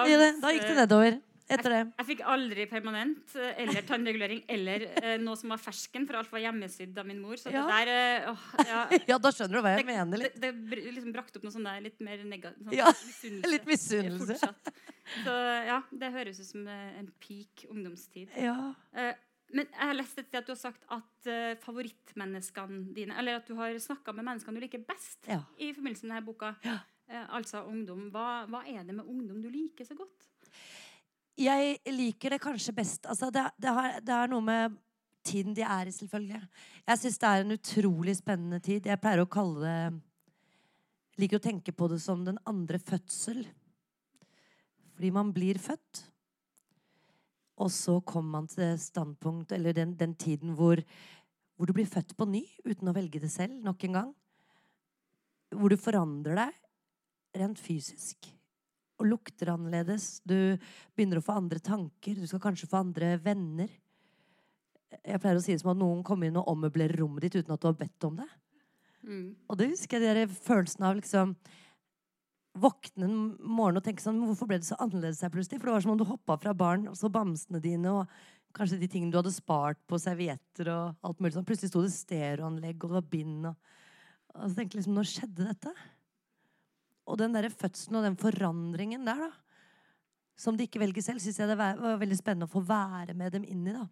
Da 0.46 0.50
gikk 0.56 0.68
det 0.70 0.78
nedover. 0.78 1.12
Etter 1.50 1.74
det. 1.74 1.80
Jeg 1.98 2.06
fikk 2.12 2.20
aldri 2.30 2.66
permanent 2.70 3.36
eh, 3.36 3.62
eller 3.64 3.86
tannregulering 3.90 4.42
eller 4.54 4.84
eh, 5.02 5.16
noe 5.22 5.36
som 5.40 5.50
var 5.54 5.62
fersken, 5.62 6.06
for 6.10 6.20
alt 6.20 6.30
var 6.34 6.44
hjemmesydd 6.44 6.98
av 7.02 7.08
min 7.10 7.22
mor. 7.24 7.40
Så 7.42 7.50
Ja. 7.54 7.64
det 7.66 7.78
der 7.88 7.94
eh, 7.94 8.28
åh, 8.30 8.44
ja, 8.70 8.82
Ja, 9.14 9.18
da 9.18 9.32
skjønner 9.34 9.58
du 9.58 9.64
hva 9.66 9.74
jeg 9.78 9.88
mener 9.90 10.18
det, 10.18 10.28
litt. 10.30 10.38
det 10.44 10.52
det 10.70 10.84
liksom 10.94 11.16
brakte 11.16 11.40
opp 11.42 11.48
noe 11.48 11.56
sånn 11.56 11.66
der 11.70 11.82
litt 11.88 12.00
mer 12.06 12.22
negativt 12.24 12.68
sånn, 12.70 12.78
Ja, 12.78 12.92
misunnelse. 12.94 13.52
Litt 13.56 13.66
misunnelse. 13.72 14.54
Så 15.26 15.34
ja, 15.66 15.80
det 15.90 16.12
høres 16.14 16.38
ut 16.44 16.46
som 16.52 16.68
eh, 16.70 17.00
en 17.02 17.10
peak 17.24 17.66
ungdomstid. 17.74 18.30
Ja. 18.38 18.76
Eh, 18.94 19.16
men 19.50 19.66
jeg 19.74 19.82
har 19.90 19.96
lest 19.98 20.20
et 20.22 20.28
sted 20.30 20.38
at 20.44 20.46
du 20.46 20.52
har 20.54 20.60
sagt 20.62 20.84
at 20.94 21.26
uh, 21.26 21.56
favorittmenneskene 22.04 22.94
dine 22.94 23.16
Eller 23.18 23.40
at 23.40 23.48
du 23.50 23.56
har 23.58 23.74
snakka 23.82 24.14
med 24.14 24.28
menneskene 24.28 24.60
du 24.60 24.62
liker 24.62 24.84
best 24.86 25.26
Ja. 25.26 25.40
i 25.58 25.72
forbindelse 25.74 26.06
med 26.06 26.14
denne 26.14 26.26
boka. 26.28 26.52
Ja. 26.64 26.76
Uh, 27.10 27.24
altså 27.40 27.64
ungdom. 27.66 28.12
Hva, 28.14 28.46
hva 28.46 28.62
er 28.70 28.84
det 28.86 28.94
med 28.94 29.10
ungdom 29.10 29.42
du 29.42 29.50
liker 29.50 29.88
så 29.90 29.98
godt? 29.98 30.28
Jeg 31.40 31.80
liker 31.96 32.36
det 32.36 32.42
kanskje 32.44 32.76
best 32.76 33.06
altså 33.08 33.30
det, 33.32 33.46
det, 33.62 33.72
har, 33.72 34.00
det 34.04 34.16
er 34.16 34.32
noe 34.32 34.44
med 34.44 34.76
tiden 35.24 35.56
de 35.56 35.64
er 35.64 35.88
i, 35.88 35.94
selvfølgelig. 35.94 36.42
Jeg 36.88 37.00
syns 37.00 37.20
det 37.22 37.30
er 37.30 37.44
en 37.44 37.56
utrolig 37.56 38.16
spennende 38.18 38.60
tid. 38.64 38.88
Jeg 38.88 39.02
pleier 39.02 39.24
å 39.24 39.32
kalle 39.32 39.64
det 39.64 39.80
Liker 41.20 41.42
å 41.42 41.44
tenke 41.44 41.74
på 41.76 41.90
det 41.92 41.98
som 42.00 42.22
den 42.24 42.38
andre 42.48 42.80
fødsel. 42.80 43.42
Fordi 44.96 45.10
man 45.12 45.34
blir 45.36 45.60
født. 45.60 46.06
Og 47.60 47.68
så 47.76 47.98
kommer 48.08 48.38
man 48.38 48.48
til 48.48 48.64
det 48.64 48.80
standpunkt, 48.80 49.52
eller 49.52 49.76
den, 49.76 49.98
den 50.00 50.14
tiden 50.16 50.54
hvor, 50.56 50.80
hvor 51.60 51.68
du 51.68 51.76
blir 51.76 51.90
født 51.92 52.16
på 52.16 52.28
ny 52.30 52.46
uten 52.64 52.88
å 52.88 52.96
velge 52.96 53.20
det 53.20 53.34
selv 53.34 53.60
nok 53.66 53.84
en 53.84 54.00
gang. 54.00 54.14
Hvor 55.52 55.76
du 55.76 55.76
forandrer 55.82 56.40
deg 56.40 57.42
rent 57.44 57.60
fysisk 57.60 58.32
og 59.00 59.08
lukter 59.08 59.54
annerledes. 59.54 60.20
Du 60.28 60.58
begynner 60.96 61.22
å 61.22 61.26
få 61.26 61.38
andre 61.40 61.62
tanker. 61.64 62.20
Du 62.20 62.28
skal 62.28 62.44
kanskje 62.44 62.70
få 62.70 62.82
andre 62.84 63.16
venner. 63.24 63.72
Jeg 65.00 65.22
pleier 65.22 65.40
å 65.40 65.44
si 65.44 65.54
det 65.54 65.62
som 65.64 65.74
at 65.74 65.80
noen 65.80 66.04
kommer 66.06 66.30
inn 66.30 66.40
og 66.40 66.50
ommøblerer 66.52 67.00
rommet 67.00 67.26
ditt 67.26 67.40
uten 67.40 67.56
at 67.56 67.62
du 67.62 67.70
har 67.70 67.80
bedt 67.80 68.08
om 68.08 68.20
det. 68.20 68.30
Mm. 69.06 69.28
Og 69.48 69.60
det 69.60 69.70
husker 69.72 70.04
jeg 70.04 70.18
den 70.18 70.38
følelsen 70.44 70.88
av 70.90 71.00
liksom 71.00 71.36
Våkne 72.60 73.06
en 73.06 73.20
morgen 73.46 73.78
og 73.78 73.84
tenke 73.86 74.02
sånn 74.02 74.18
"Men 74.18 74.32
Hvorfor 74.32 74.48
ble 74.50 74.58
det 74.58 74.68
så 74.68 74.76
annerledes 74.82 75.22
her 75.22 75.30
plutselig? 75.30 75.60
For 75.62 75.70
det 75.70 75.76
var 75.76 75.84
som 75.86 75.92
om 75.92 76.00
du 76.00 76.04
hoppa 76.04 76.36
fra 76.42 76.54
barn, 76.54 76.88
og 76.90 76.98
så 76.98 77.08
bamsene 77.08 77.62
dine 77.62 77.92
og 77.94 78.10
kanskje 78.58 78.80
de 78.80 78.88
tingene 78.88 79.12
du 79.14 79.20
hadde 79.20 79.32
spart 79.32 79.78
på 79.88 80.00
servietter 80.02 80.68
og 80.74 80.98
alt 81.06 81.22
mulig 81.22 81.36
sånn. 81.38 81.46
Plutselig 81.46 81.70
sto 81.70 81.84
det 81.86 81.94
stereoanlegg, 81.94 82.84
og 82.84 82.90
det 82.90 82.98
var 82.98 83.12
bind 83.14 83.46
og 83.46 83.56
Og 84.36 84.50
så 84.50 84.56
tenkte 84.56 84.78
jeg 84.78 84.84
liksom 84.84 84.94
Når 84.94 85.08
skjedde 85.10 85.48
dette? 85.48 85.72
Og 87.10 87.18
den 87.18 87.34
derre 87.34 87.50
fødselen 87.50 88.00
og 88.00 88.06
den 88.06 88.18
forandringen 88.20 89.08
der, 89.08 89.28
da, 89.28 89.30
som 90.40 90.56
de 90.56 90.64
ikke 90.68 90.80
velger 90.80 91.04
selv, 91.04 91.20
syns 91.20 91.42
jeg 91.42 91.50
det 91.50 91.58
var 91.60 91.80
var 91.82 91.98
veldig 92.00 92.16
spennende 92.16 92.48
å 92.48 92.54
få 92.54 92.62
være 92.64 93.16
med 93.18 93.34
dem 93.36 93.48
inn 93.50 93.66
i. 93.68 93.76
da. 93.76 93.88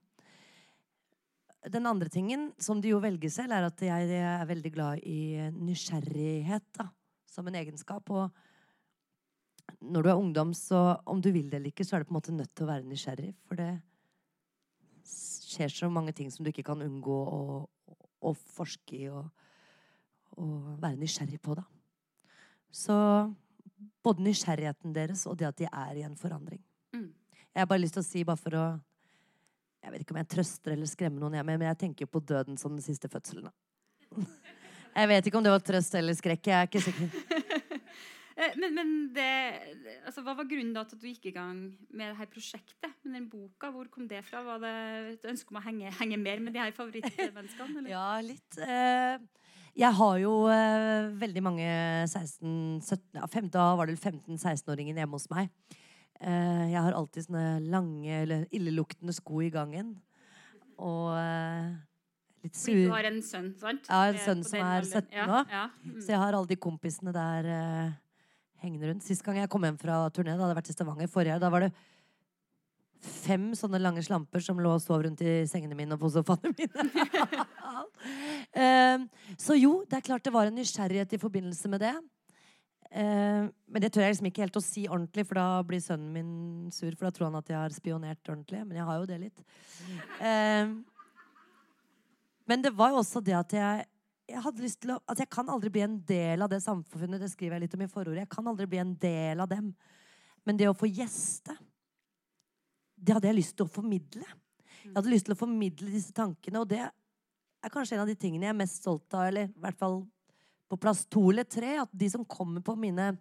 Den 1.74 1.90
andre 1.90 2.08
tingen, 2.14 2.52
som 2.62 2.80
de 2.80 2.94
jo 2.94 3.02
velger 3.04 3.34
selv, 3.34 3.58
er 3.58 3.68
at 3.68 3.82
jeg 3.84 4.20
er 4.22 4.46
veldig 4.48 4.72
glad 4.72 5.04
i 5.04 5.50
nysgjerrighet 5.52 6.70
da, 6.78 6.88
som 7.28 7.50
en 7.50 7.58
egenskap. 7.60 8.08
Og 8.14 8.30
når 9.82 10.06
du 10.06 10.10
er 10.14 10.22
ungdom, 10.22 10.54
så 10.56 11.02
om 11.04 11.20
du 11.20 11.34
vil 11.36 11.50
det 11.50 11.60
eller 11.60 11.74
ikke, 11.74 11.84
så 11.84 11.98
er 11.98 12.06
du 12.06 12.08
på 12.08 12.16
en 12.16 12.20
måte 12.22 12.38
nødt 12.38 12.54
til 12.56 12.68
å 12.68 12.72
være 12.72 12.88
nysgjerrig. 12.88 13.34
For 13.50 13.60
det 13.60 13.72
skjer 15.58 15.74
så 15.74 15.92
mange 15.92 16.16
ting 16.16 16.32
som 16.32 16.46
du 16.46 16.54
ikke 16.54 16.70
kan 16.70 16.84
unngå 16.86 17.18
å, 17.18 17.42
å 18.24 18.34
forske 18.56 18.96
i 18.96 19.10
og, 19.12 19.28
og 20.40 20.78
være 20.80 21.02
nysgjerrig 21.02 21.42
på, 21.44 21.58
da. 21.60 21.68
Så 22.74 22.96
både 24.06 24.24
nysgjerrigheten 24.26 24.94
deres 24.96 25.26
og 25.30 25.38
det 25.40 25.48
at 25.50 25.58
de 25.60 25.68
er 25.70 26.02
i 26.02 26.06
en 26.08 26.18
forandring. 26.20 26.62
Mm. 26.96 27.10
Jeg 27.54 27.62
har 27.62 27.70
bare 27.70 27.84
lyst 27.84 27.98
til 27.98 28.04
å 28.04 28.08
si, 28.08 28.24
bare 28.28 28.42
for 28.42 28.58
å 28.58 28.66
Jeg 29.84 29.94
vet 29.94 30.04
ikke 30.04 30.16
om 30.16 30.20
jeg 30.20 30.28
trøster 30.34 30.74
eller 30.74 30.90
skremmer 30.90 31.22
noen, 31.22 31.36
jeg, 31.38 31.46
men 31.48 31.62
jeg 31.64 31.78
tenker 31.80 32.10
på 32.12 32.20
døden 32.20 32.58
som 32.60 32.74
den 32.76 32.84
siste 32.84 33.08
fødselen. 33.08 33.48
Jeg 34.98 35.10
vet 35.12 35.28
ikke 35.30 35.38
om 35.38 35.44
det 35.46 35.52
var 35.54 35.62
trøst 35.62 35.94
eller 35.94 36.16
skrekk. 36.18 36.48
Jeg 36.50 36.58
er 36.58 36.70
ikke 36.70 36.82
sikker. 36.82 37.12
Eh, 38.38 38.54
Men, 38.62 38.76
men 38.78 38.90
det, 39.16 39.24
altså, 40.06 40.22
hva 40.22 40.36
var 40.38 40.46
grunnen 40.46 40.70
da 40.76 40.84
til 40.86 40.94
at 41.00 41.02
du 41.02 41.08
gikk 41.10 41.24
i 41.26 41.32
gang 41.34 41.58
med 41.90 42.12
det 42.12 42.18
her 42.20 42.28
prosjektet? 42.30 42.92
Med 43.02 43.16
den 43.18 43.24
boka? 43.32 43.72
Hvor 43.74 43.88
kom 43.90 44.06
det 44.06 44.20
fra? 44.28 44.44
Var 44.46 44.60
det 44.62 44.74
et 45.16 45.26
ønske 45.32 45.50
om 45.50 45.58
å 45.58 45.64
henge, 45.66 45.90
henge 45.98 46.20
mer 46.22 46.44
med 46.46 46.54
de 46.54 46.62
her 46.62 46.76
favorittmenneskene? 46.78 47.80
eller? 47.82 47.90
Ja, 47.96 48.20
litt. 48.22 48.60
Eh, 48.62 49.18
jeg 49.78 49.94
har 50.00 50.16
jo 50.22 50.32
eh, 50.50 51.10
veldig 51.22 51.44
mange 51.46 51.68
16-17 52.10 52.98
ja, 53.20 53.28
fem- 53.30 53.50
Da 53.54 53.76
var 53.78 53.86
det 53.90 53.98
vel 53.98 54.14
15-16-åringer 54.22 54.98
hjemme 54.98 55.18
hos 55.20 55.28
meg. 55.30 55.52
Eh, 56.20 56.64
jeg 56.72 56.82
har 56.82 56.96
alltid 56.98 57.28
sånne 57.28 57.44
lange 57.70 58.22
eller 58.24 58.48
illeluktende 58.52 59.14
sko 59.14 59.44
i 59.46 59.52
gangen. 59.54 59.96
Og 60.82 61.12
eh, 61.18 61.76
litt 62.46 62.58
sur. 62.58 62.74
du 62.74 62.90
har 62.94 63.06
en 63.10 63.22
sønn, 63.26 63.52
sant? 63.62 63.86
Ja, 63.90 64.04
en 64.10 64.18
Eh, 64.18 64.26
sønn 64.26 64.44
som 64.46 64.60
er 64.66 64.82
17 64.86 65.14
ja, 65.14 65.26
nå. 65.30 65.44
Ja. 65.54 65.64
Mm. 65.86 66.00
Så 66.02 66.14
jeg 66.14 66.22
har 66.24 66.34
alle 66.38 66.50
de 66.50 66.58
kompisene 66.68 67.14
der 67.14 67.52
eh, 67.54 67.92
hengende 68.64 68.90
rundt. 68.92 69.06
Sist 69.06 69.24
gang 69.26 69.38
jeg 69.42 69.50
kom 69.54 69.62
hjem 69.66 69.78
fra 69.82 70.04
turné, 70.10 70.34
da 70.34 70.42
hadde 70.46 70.56
jeg 70.56 70.62
vært 70.64 70.74
i 70.74 70.78
Stavanger 70.78 71.08
forrige, 71.14 71.40
da 71.42 71.50
var 71.54 71.68
det 71.68 71.72
fem 73.04 73.50
sånne 73.58 73.80
lange 73.82 74.04
slamper 74.06 74.44
som 74.44 74.60
lå 74.62 74.74
og 74.76 74.84
sov 74.84 75.04
rundt 75.06 75.22
i 75.26 75.40
sengene 75.50 75.78
mine 75.78 75.96
og 75.96 76.02
på 76.04 76.12
sofaene 76.18 76.54
mine. 76.58 76.88
Eh, 78.58 79.02
så 79.38 79.54
jo, 79.58 79.84
det 79.90 79.98
er 79.98 80.06
klart 80.06 80.24
det 80.26 80.32
var 80.34 80.48
en 80.48 80.56
nysgjerrighet 80.56 81.12
i 81.14 81.20
forbindelse 81.20 81.70
med 81.70 81.82
det. 81.84 81.92
Eh, 82.90 83.50
men 83.68 83.84
det 83.84 83.92
tør 83.94 84.06
jeg 84.06 84.16
liksom 84.16 84.30
ikke 84.30 84.44
helt 84.46 84.58
å 84.58 84.64
si 84.64 84.86
ordentlig, 84.88 85.26
for 85.28 85.38
da 85.38 85.60
blir 85.68 85.82
sønnen 85.84 86.14
min 86.16 86.72
sur. 86.74 86.90
For 86.96 87.10
da 87.10 87.12
tror 87.14 87.28
han 87.28 87.38
at 87.42 87.52
jeg 87.52 87.60
har 87.60 87.76
spionert 87.76 88.32
ordentlig. 88.32 88.64
Men 88.66 88.80
jeg 88.80 88.88
har 88.88 89.02
jo 89.02 89.10
det 89.10 89.20
litt. 89.26 89.44
Eh, 90.24 90.74
Men 92.48 92.64
det 92.64 92.74
var 92.78 92.96
jo 92.96 93.04
også 93.04 93.22
det 93.22 93.36
at 93.36 93.58
jeg 93.58 93.86
jeg 94.28 94.44
hadde 94.44 94.64
lyst 94.64 94.82
til 94.84 94.92
å, 94.92 94.98
at 95.08 95.22
jeg 95.22 95.30
kan 95.32 95.48
aldri 95.48 95.72
bli 95.72 95.84
en 95.86 96.00
del 96.08 96.44
av 96.44 96.50
det 96.52 96.60
samfunnet. 96.64 97.22
Det 97.22 97.30
skriver 97.32 97.56
jeg 97.56 97.66
litt 97.66 97.76
om 97.78 97.84
i 97.86 97.92
forordet. 97.92 98.26
Jeg 98.26 98.34
kan 98.34 98.50
aldri 98.52 98.68
bli 98.68 98.82
en 98.82 98.94
del 99.00 99.40
av 99.44 99.48
dem. 99.52 99.70
Men 100.44 100.60
det 100.60 100.68
å 100.68 100.76
få 100.76 100.90
gjeste, 100.90 101.56
det 102.98 103.16
hadde 103.16 103.30
jeg 103.30 103.38
lyst 103.38 103.56
til 103.58 103.68
å 103.68 103.72
formidle. 103.72 104.26
Jeg 104.84 104.96
hadde 104.96 105.12
lyst 105.12 105.28
til 105.28 105.36
å 105.36 105.40
formidle 105.40 105.92
disse 105.94 106.14
tankene, 106.16 106.64
og 106.64 106.70
det 106.72 106.82
er 106.82 107.74
kanskje 107.74 107.98
en 107.98 108.04
av 108.06 108.10
de 108.10 108.18
tingene 108.20 108.48
jeg 108.48 108.56
er 108.56 108.62
mest 108.62 108.82
stolt 108.82 109.14
av. 109.14 109.28
Eller 109.30 109.50
i 109.50 109.64
hvert 109.64 109.80
fall 109.80 110.02
på 110.68 110.80
plass 110.82 111.06
to 111.12 111.28
eller 111.32 111.48
tre. 111.48 111.76
At 111.84 111.92
de 111.94 112.10
som 112.12 112.26
kommer 112.28 112.64
på 112.66 112.76
mine 112.80 113.12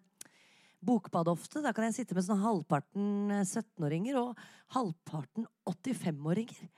bokbad 0.86 1.28
ofte, 1.32 1.62
da 1.64 1.72
kan 1.74 1.88
jeg 1.88 1.98
sitte 1.98 2.16
med 2.16 2.26
sånn 2.26 2.42
halvparten 2.42 3.34
17-åringer 3.42 4.18
og 4.20 4.46
halvparten 4.76 5.48
85-åringer. 5.66 6.68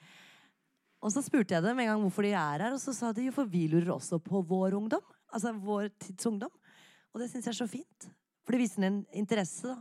Og 1.04 1.12
så 1.14 1.22
spurte 1.22 1.54
jeg 1.54 1.62
dem 1.62 1.78
en 1.78 1.92
gang 1.92 2.02
hvorfor 2.02 2.26
de 2.26 2.32
er 2.34 2.64
her, 2.64 2.74
og 2.74 2.82
så 2.82 2.94
sa 2.96 3.12
de 3.14 3.28
jo 3.28 3.34
for 3.34 3.50
vi 3.50 3.68
lurer 3.70 3.92
også 3.94 4.18
på 4.22 4.42
vår 4.48 4.74
ungdom. 4.78 5.04
Altså 5.30 5.52
vår 5.52 5.92
tids 6.00 6.26
ungdom. 6.30 6.54
Og 7.12 7.22
det 7.22 7.28
syns 7.30 7.46
jeg 7.46 7.54
er 7.54 7.60
så 7.60 7.68
fint. 7.70 8.08
For 8.46 8.56
det 8.56 8.62
viser 8.64 8.88
en 8.88 9.02
interesse, 9.16 9.68
da. 9.68 9.76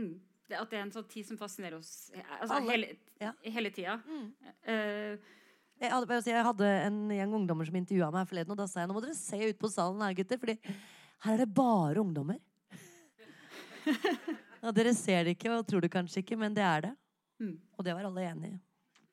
Mm. 0.00 0.14
At 0.54 0.70
det 0.70 0.78
er 0.78 0.84
en 0.84 0.92
sånn 0.94 1.08
tid 1.10 1.26
som 1.26 1.38
fascinerer 1.40 1.74
oss 1.80 2.10
altså, 2.14 2.60
Alle. 2.60 2.70
hele, 2.70 2.90
Ja. 3.20 3.32
hele 3.42 3.70
tida. 3.74 3.96
Mm. 4.06 4.26
Uh, 4.62 5.16
Jeg 5.80 5.90
hadde, 5.92 6.20
jeg 6.30 6.44
hadde 6.46 6.68
en 6.86 7.00
gjeng 7.10 7.32
ungdommer 7.34 7.66
som 7.66 7.74
intervjua 7.76 8.12
meg 8.14 8.28
forleden, 8.30 8.52
og 8.54 8.56
da 8.56 8.66
sa 8.70 8.80
jeg 8.80 8.88
nå 8.88 8.94
må 8.96 9.02
dere 9.04 9.16
se 9.18 9.36
ut 9.36 9.58
på 9.58 9.68
salen 9.72 10.00
her, 10.06 10.14
gutter, 10.16 10.38
fordi 10.40 10.54
her 11.26 11.34
er 11.34 11.42
det 11.42 11.48
bare 11.52 12.00
ungdommer. 12.00 12.38
ja, 14.62 14.70
dere 14.72 14.94
ser 14.96 15.26
det 15.26 15.36
ikke 15.36 15.52
og 15.58 15.66
tror 15.68 15.84
det 15.84 15.90
kanskje 15.92 16.22
ikke, 16.22 16.38
men 16.40 16.54
det 16.56 16.64
er 16.64 16.86
det. 16.88 16.94
Mm. 17.42 17.58
Og 17.76 17.84
det 17.84 17.92
var 17.98 18.08
alle 18.08 18.24
enig 18.30 18.54
i. 18.54 18.56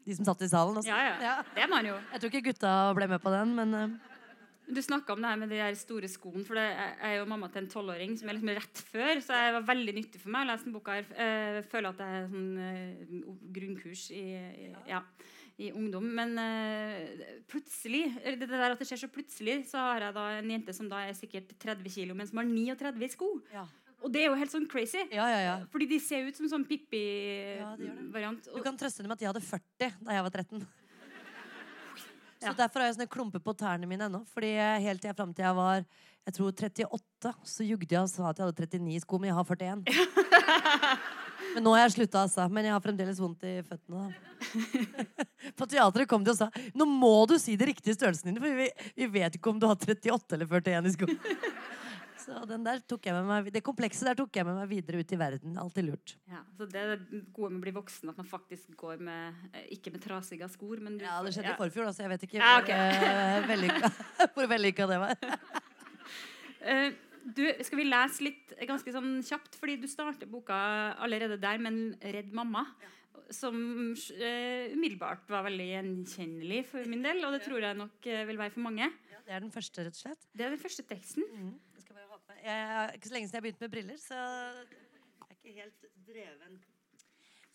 De 0.06 0.16
som 0.18 0.26
satt 0.28 0.42
i 0.44 0.50
salen. 0.52 0.78
Altså. 0.80 0.90
ja, 0.92 1.16
ja. 1.24 1.36
Det 1.56 1.64
er 1.64 1.70
man 1.72 1.86
jo. 1.88 1.96
Jeg 2.12 2.22
tror 2.22 2.32
ikke 2.32 2.48
gutta 2.52 2.72
ble 2.98 3.08
med 3.12 3.22
på 3.24 3.32
den, 3.32 3.54
men 3.56 3.76
eh, 3.80 3.94
Du 4.68 4.80
snakka 4.82 5.14
om 5.14 5.22
det 5.22 5.30
her 5.30 5.36
med 5.42 5.50
de 5.52 5.58
der 5.60 5.76
store 5.76 6.08
skoene. 6.08 6.46
For 6.48 6.56
det 6.56 6.64
er- 6.64 6.96
jeg 7.02 7.16
er 7.16 7.20
jo 7.20 7.26
mamma 7.26 7.48
til 7.52 7.64
en 7.64 7.70
tolvåring 7.70 8.18
som 8.18 8.30
er 8.30 8.34
liksom 8.34 8.56
rett 8.56 8.78
før, 8.94 9.16
så 9.22 9.28
det 9.36 9.54
var 9.54 9.76
veldig 9.76 9.94
nyttig 9.94 10.20
for 10.22 10.30
meg 10.30 10.48
å 10.48 10.52
lese 10.52 10.64
den 10.64 10.74
boka. 10.74 10.92
her. 10.94 11.06
Eh, 11.16 11.54
Jeg 11.62 11.66
føler 11.70 11.90
at 11.90 11.98
det 11.98 12.08
er 12.08 12.28
sånn 12.28 12.58
eh, 12.58 12.96
grunnkurs 13.52 14.12
i, 14.12 14.24
i, 14.70 14.76
ja, 14.88 15.02
i 15.60 15.72
ungdom. 15.72 16.04
Men 16.16 16.38
eh, 16.40 17.42
plutselig 17.48 18.16
det 18.24 18.48
der 18.50 18.72
at 18.72 18.80
det 18.80 18.88
skjer 18.88 19.04
så 19.04 19.12
plutselig, 19.12 19.66
så 19.70 19.78
har 19.78 20.00
jeg 20.00 20.14
da 20.14 20.28
en 20.40 20.50
jente 20.50 20.74
som 20.74 20.88
da 20.90 21.04
er 21.08 21.14
sikkert 21.14 21.54
30 21.60 21.90
kilo, 21.94 22.14
men 22.16 22.26
som 22.26 22.38
har 22.38 22.46
39 22.46 23.04
i 23.04 23.08
sko. 23.10 23.42
ja. 23.54 23.66
Og 24.04 24.12
det 24.12 24.20
er 24.20 24.26
jo 24.28 24.36
helt 24.36 24.52
sånn 24.52 24.68
crazy. 24.68 24.98
ja, 25.12 25.28
ja, 25.32 25.40
ja. 25.40 25.66
Fordi 25.72 25.88
de 25.88 25.98
ser 25.98 26.26
ut 26.28 26.36
som 26.36 26.46
sånn 26.50 26.66
Ja. 26.70 27.76
Pippi-variant. 27.78 28.44
Du 28.54 28.62
kan 28.62 28.76
trøste 28.78 28.98
dem 29.02 29.08
med 29.08 29.16
at 29.16 29.20
de 29.20 29.28
hadde 29.30 29.42
40 29.42 29.94
da 30.04 30.12
jeg 30.12 30.24
var 30.24 30.30
13. 30.30 30.68
Så 32.44 32.52
Ja. 32.52 32.58
Derfor 32.66 32.84
har 32.84 32.92
jeg 32.92 32.98
sånne 33.00 33.12
klumper 33.12 33.40
på 33.40 33.56
tærne 33.56 33.88
mine 33.88 34.10
ennå. 34.10 34.26
Fordi 34.34 34.52
helt 34.84 35.02
til 35.02 35.10
jeg 35.10 35.18
fram 35.18 35.34
til 35.34 35.48
jeg 35.48 35.56
var 35.56 35.86
jeg 36.24 36.36
tror 36.38 36.54
38, 36.56 37.34
så 37.44 37.66
jugde 37.68 37.92
jeg 37.92 38.00
og 38.00 38.08
sa 38.12 38.30
at 38.30 38.38
jeg 38.40 38.48
hadde 38.48 38.68
39 38.80 39.02
sko, 39.04 39.18
men 39.20 39.28
jeg 39.28 39.36
har 39.36 39.44
41. 39.44 39.84
Men 41.54 41.66
nå 41.68 41.74
har 41.76 41.84
jeg 41.84 41.94
slutta, 41.98 42.24
altså. 42.26 42.48
Men 42.50 42.66
jeg 42.66 42.74
har 42.74 42.82
fremdeles 42.82 43.20
vondt 43.22 43.44
i 43.46 43.60
føttene. 43.68 44.08
På 45.60 45.68
teatret 45.70 46.10
kom 46.10 46.24
de 46.26 46.32
og 46.34 46.38
sa 46.40 46.48
Nå 46.74 46.88
må 46.90 47.28
du 47.30 47.36
si 47.38 47.54
de 47.60 47.68
riktige 47.70 47.94
størrelsene 47.94 48.32
dine, 48.32 48.42
for 48.42 48.58
vi, 48.58 48.70
vi 48.98 49.10
vet 49.20 49.38
ikke 49.38 49.52
om 49.52 49.60
du 49.62 49.68
har 49.70 49.78
38 49.78 50.34
eller 50.38 50.50
41 50.50 50.90
i 50.90 50.94
sko. 50.96 51.10
Så 52.24 52.44
den 52.48 52.64
der 52.66 52.82
tok 52.88 53.08
jeg 53.08 53.16
med 53.18 53.28
meg, 53.28 53.50
det 53.54 53.64
komplekset 53.66 54.08
der 54.08 54.18
tok 54.20 54.36
jeg 54.38 54.48
med 54.48 54.56
meg 54.62 54.70
videre 54.72 55.02
ut 55.04 55.14
i 55.14 55.20
verden. 55.20 55.58
Alltid 55.60 55.88
lurt. 55.90 56.16
Ja, 56.32 56.44
så 56.58 56.68
det 56.70 56.80
er 56.80 56.94
det 56.96 57.24
gode 57.36 57.52
med 57.52 57.60
å 57.60 57.64
bli 57.66 57.76
voksen, 57.76 58.12
at 58.14 58.20
man 58.22 58.30
faktisk 58.30 58.76
går 58.80 59.04
med 59.04 59.50
eh, 59.52 59.68
Ikke 59.76 59.92
med 59.94 60.04
trasige 60.04 60.48
skor, 60.54 60.80
men 60.84 60.98
du 61.00 61.06
Ja, 61.06 61.20
det 61.26 61.34
skjedde 61.36 61.52
ja. 61.52 61.58
i 61.58 61.62
forfjor, 61.62 61.92
så 61.92 62.06
jeg 62.06 62.14
vet 62.14 62.28
ikke 62.30 62.40
Ja, 62.40 62.54
hvor, 62.62 62.74
eh, 62.78 63.48
vellykka, 63.52 63.94
hvor 64.36 64.52
vellykka 64.56 64.90
det 64.94 65.02
var. 65.08 65.18
Eh, 66.64 66.94
du, 67.36 67.42
skal 67.60 67.80
vi 67.82 67.86
lese 67.90 68.24
litt 68.24 68.54
ganske 68.68 68.92
sånn 68.96 69.18
kjapt? 69.26 69.58
Fordi 69.60 69.74
du 69.82 69.88
starter 69.92 70.30
boka 70.32 70.56
allerede 70.96 71.36
der 71.42 71.60
med 71.60 71.74
en 71.74 71.98
'Redd 72.00 72.32
mamma'. 72.32 72.64
Som 73.34 73.58
uh, 73.92 74.64
umiddelbart 74.72 75.28
var 75.32 75.44
veldig 75.48 75.68
gjenkjennelig 75.74 76.62
for 76.70 76.88
min 76.88 77.04
del. 77.04 77.20
Og 77.26 77.36
det 77.36 77.42
tror 77.44 77.64
jeg 77.64 77.76
nok 77.80 78.08
uh, 78.08 78.24
vil 78.30 78.40
være 78.40 78.54
for 78.56 78.64
mange. 78.64 78.88
Ja, 79.12 79.20
Det 79.26 79.36
er 79.36 79.44
den 79.44 79.52
første, 79.52 79.84
rett 79.84 79.96
og 79.96 80.02
slett. 80.06 80.28
Det 80.32 80.46
er 80.46 80.56
den 80.56 80.64
første 80.64 80.88
teksten. 80.88 81.28
Skal 81.28 81.73
jeg, 82.44 82.60
er 82.76 82.96
ikke 82.98 83.10
så 83.10 83.16
lenge 83.16 83.30
siden 83.30 83.40
jeg 83.40 83.46
begynte 83.46 83.64
med 83.64 83.74
briller, 83.74 84.00
så 84.02 84.20
jeg 84.20 85.30
er 85.30 85.36
ikke 85.38 85.56
helt 85.62 85.86
dreven. 86.08 86.58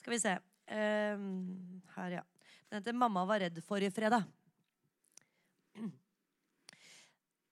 Skal 0.01 0.15
vi 0.15 0.21
se. 0.23 0.35
Um, 0.69 1.83
her, 1.97 2.19
ja. 2.19 2.23
Den 2.69 2.81
heter 2.81 2.93
'Mamma 2.93 3.25
var 3.25 3.41
redd 3.41 3.61
forrige 3.65 3.91
fredag'. 3.91 4.27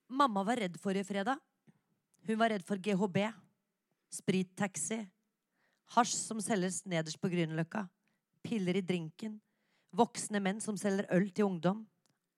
Mamma 0.09 0.43
var 0.45 0.61
redd 0.61 0.76
forrige 0.81 1.05
fredag. 1.05 1.38
Hun 2.26 2.38
var 2.38 2.50
redd 2.50 2.64
for 2.66 2.76
GHB, 2.76 3.19
sprittaxi, 4.11 5.00
hasj 5.95 6.14
som 6.19 6.40
selges 6.43 6.85
nederst 6.85 7.21
på 7.23 7.31
Grünerløkka, 7.31 7.87
piller 8.43 8.78
i 8.78 8.85
drinken, 8.85 9.40
voksne 9.95 10.40
menn 10.43 10.61
som 10.61 10.76
selger 10.78 11.07
øl 11.14 11.31
til 11.31 11.47
ungdom, 11.47 11.87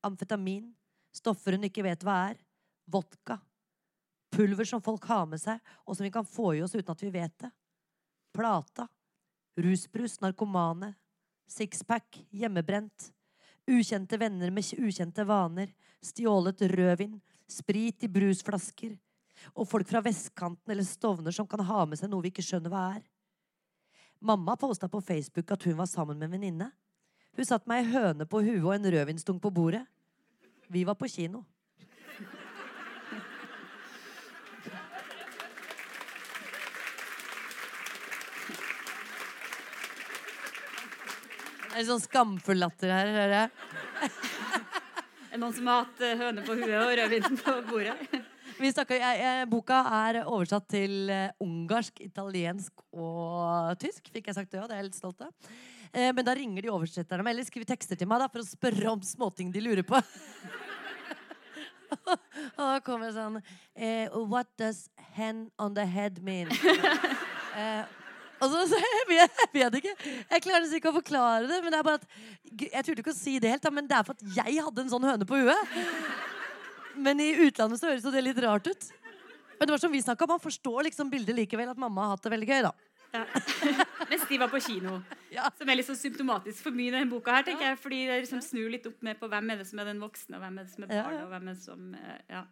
amfetamin, 0.05 0.75
stoffer 1.13 1.57
hun 1.57 1.65
ikke 1.69 1.85
vet 1.87 2.05
hva 2.05 2.19
er, 2.31 2.41
vodka, 2.89 3.39
pulver 4.31 4.69
som 4.69 4.83
folk 4.83 5.05
har 5.09 5.27
med 5.27 5.41
seg, 5.43 5.61
og 5.87 5.97
som 5.97 6.07
vi 6.07 6.13
kan 6.15 6.27
få 6.27 6.55
i 6.57 6.63
oss 6.63 6.77
uten 6.77 6.93
at 6.93 7.03
vi 7.03 7.11
vet 7.15 7.35
det, 7.43 7.51
plata, 8.35 8.89
rusbrus, 9.59 10.19
narkomane, 10.21 10.93
sixpack, 11.49 12.21
hjemmebrent, 12.31 13.11
ukjente 13.69 14.19
venner 14.21 14.53
med 14.55 14.73
ukjente 14.79 15.25
vaner, 15.25 15.73
stjålet 16.05 16.63
rødvin, 16.73 17.19
sprit 17.49 18.05
i 18.05 18.11
brusflasker, 18.13 18.97
og 19.55 19.69
folk 19.69 19.89
fra 19.89 20.03
vestkanten 20.05 20.73
eller 20.73 20.87
Stovner 20.87 21.35
som 21.35 21.47
kan 21.49 21.63
ha 21.65 21.85
med 21.87 22.01
seg 22.01 22.11
noe 22.11 22.25
vi 22.25 22.33
ikke 22.33 22.45
skjønner 22.45 22.73
hva 22.73 22.85
er. 22.97 23.05
Mamma 24.19 24.57
posta 24.59 24.89
på 24.91 25.01
Facebook 25.05 25.51
at 25.55 25.63
hun 25.69 25.79
var 25.79 25.87
sammen 25.87 26.19
med 26.19 26.27
en 26.27 26.35
venninne. 26.35 26.71
Hun 27.39 27.47
satt 27.47 27.69
med 27.71 27.85
ei 27.85 27.93
høne 27.93 28.27
på 28.27 28.41
huet 28.43 28.65
og 28.65 28.73
en 28.75 28.91
rødvinsdunk 28.91 29.43
på 29.43 29.53
bordet. 29.55 29.85
Vi 30.69 30.83
var 30.85 30.99
på 30.99 31.07
kino. 31.09 31.45
Det 41.69 41.83
er 41.83 41.87
sånn 41.89 42.03
skamfull 42.03 42.61
latter 42.63 42.93
her. 42.93 43.13
hører 43.15 43.37
jeg. 43.37 44.11
Er 45.29 45.37
det 45.37 45.41
noen 45.43 45.55
som 45.55 45.69
har 45.71 45.85
hatt 45.85 46.03
eh, 46.03 46.19
høne 46.19 46.45
på 46.47 46.57
huet 46.57 46.77
og 46.81 46.93
rødvin 46.99 47.41
på 47.43 47.57
bordet? 47.69 48.21
Vi 48.59 48.71
snakker, 48.73 48.99
jeg, 48.99 49.19
jeg, 49.23 49.49
boka 49.53 49.83
er 50.01 50.21
oversatt 50.25 50.65
til 50.73 51.11
eh, 51.15 51.29
ungarsk, 51.45 52.01
italiensk 52.03 52.81
og 52.91 53.77
tysk. 53.79 54.09
Fikk 54.15 54.31
jeg 54.31 54.39
sagt 54.39 54.51
det 54.51 54.63
òg, 54.63 54.71
det 54.71 54.79
er 54.79 54.83
jeg 54.83 54.89
litt 54.89 54.99
stolt 54.99 55.23
av. 55.27 55.53
Eh, 55.93 56.09
men 56.17 56.25
da 56.27 56.35
ringer 56.35 56.65
de 56.65 56.73
oversetterne 56.73 57.23
meg, 57.23 57.37
eller 57.37 57.47
skriver 57.47 57.69
tekster 57.71 58.01
til 58.01 58.09
meg 58.11 58.25
da, 58.25 58.31
for 58.33 58.43
å 58.43 58.49
spørre 58.49 58.91
om 58.91 59.05
småting 59.07 59.53
de 59.55 59.63
lurer 59.63 59.87
på. 59.87 60.01
og 62.09 62.65
da 62.65 62.81
kommer 62.85 63.09
det 63.09 63.15
sånn 63.17 63.39
eh, 63.39 64.11
What 64.13 64.51
does 64.61 64.89
hen 65.17 65.47
on 65.59 65.77
the 65.79 65.87
head 65.89 66.21
mean? 66.25 66.51
eh, 67.59 67.85
og 68.39 68.53
så, 68.53 68.65
så 68.71 68.81
jeg, 68.83 69.05
vet, 69.11 69.41
jeg 69.43 69.51
vet 69.55 69.79
ikke. 69.81 69.95
Jeg 70.31 70.45
klarer 70.45 70.75
ikke 70.79 70.93
å 70.93 70.97
forklare 70.99 71.49
det. 71.51 71.61
Men 71.65 71.75
det 71.75 71.81
er 71.81 71.87
bare 71.87 72.01
at 72.01 72.65
Jeg 72.69 72.85
turte 72.87 73.03
ikke 73.03 73.15
å 73.15 73.19
si 73.19 73.39
det 73.43 73.53
helt, 73.55 73.65
da, 73.65 73.73
men 73.75 73.89
det 73.91 73.97
er 73.99 74.07
for 74.07 74.19
at 74.19 74.39
jeg 74.39 74.63
hadde 74.65 74.85
en 74.85 74.93
sånn 74.93 75.09
høne 75.09 75.29
på 75.29 75.41
huet. 75.43 75.79
Men 76.99 77.23
i 77.23 77.31
utlandet 77.47 77.81
så 77.81 77.91
høres 77.91 78.07
det 78.07 78.25
litt 78.25 78.43
rart 78.43 78.71
ut. 78.71 78.91
Men 79.59 79.67
det 79.67 79.75
var 79.75 79.83
som 79.83 79.93
vi 79.93 80.03
snakket 80.03 80.27
om, 80.27 80.37
man 80.37 80.43
forstår 80.43 80.87
liksom 80.87 81.11
bildet 81.11 81.35
likevel, 81.35 81.73
at 81.73 81.81
mamma 81.81 82.07
har 82.07 82.15
hatt 82.17 82.27
det 82.27 82.33
veldig 82.35 82.49
gøy. 82.49 82.61
da. 82.69 82.73
Ja. 83.13 83.25
Mens 84.11 84.27
de 84.29 84.39
var 84.39 84.51
på 84.53 84.61
kino. 84.63 84.99
Ja. 85.33 85.49
Som 85.59 85.71
er 85.71 85.81
litt 85.81 85.89
sånn 85.89 85.99
symptomatisk 85.99 86.63
for 86.67 86.77
mye 86.77 86.91
i 86.91 86.95
denne 86.95 87.11
boka. 87.11 87.35
her, 87.39 87.47
tenker 87.47 87.71
jeg, 87.71 87.81
Fordi 87.83 88.01
det 88.09 88.21
liksom 88.25 88.43
snur 88.45 88.71
litt 88.73 88.87
opp 88.89 89.03
med 89.07 89.19
på 89.21 89.31
hvem 89.33 89.55
er 89.55 89.63
det 89.63 89.69
som 89.71 89.83
er 89.83 89.91
den 89.91 90.03
voksne, 90.03 90.39
og 90.39 90.45
hvem 90.45 90.61
er 90.61 90.69
det 90.69 90.75
som 90.75 90.87
er 90.87 90.93
barnet, 90.93 91.09
barn. 91.11 91.25
og 91.25 91.33
hvem 91.35 91.49
er 91.49 91.59
det 91.59 91.65
som, 91.65 91.95
eh, 91.99 92.21
ja. 92.37 92.45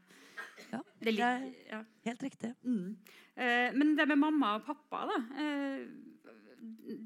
Ja, 0.72 0.80
Det 1.00 1.14
er 1.20 1.46
ja. 1.70 1.80
helt 2.06 2.22
riktig. 2.22 2.52
Mm. 2.64 2.96
Eh, 3.36 3.72
men 3.76 3.94
det 3.96 4.06
med 4.08 4.18
mamma 4.18 4.56
og 4.56 4.66
pappa, 4.66 5.04
da. 5.10 5.18
Eh, 5.42 5.86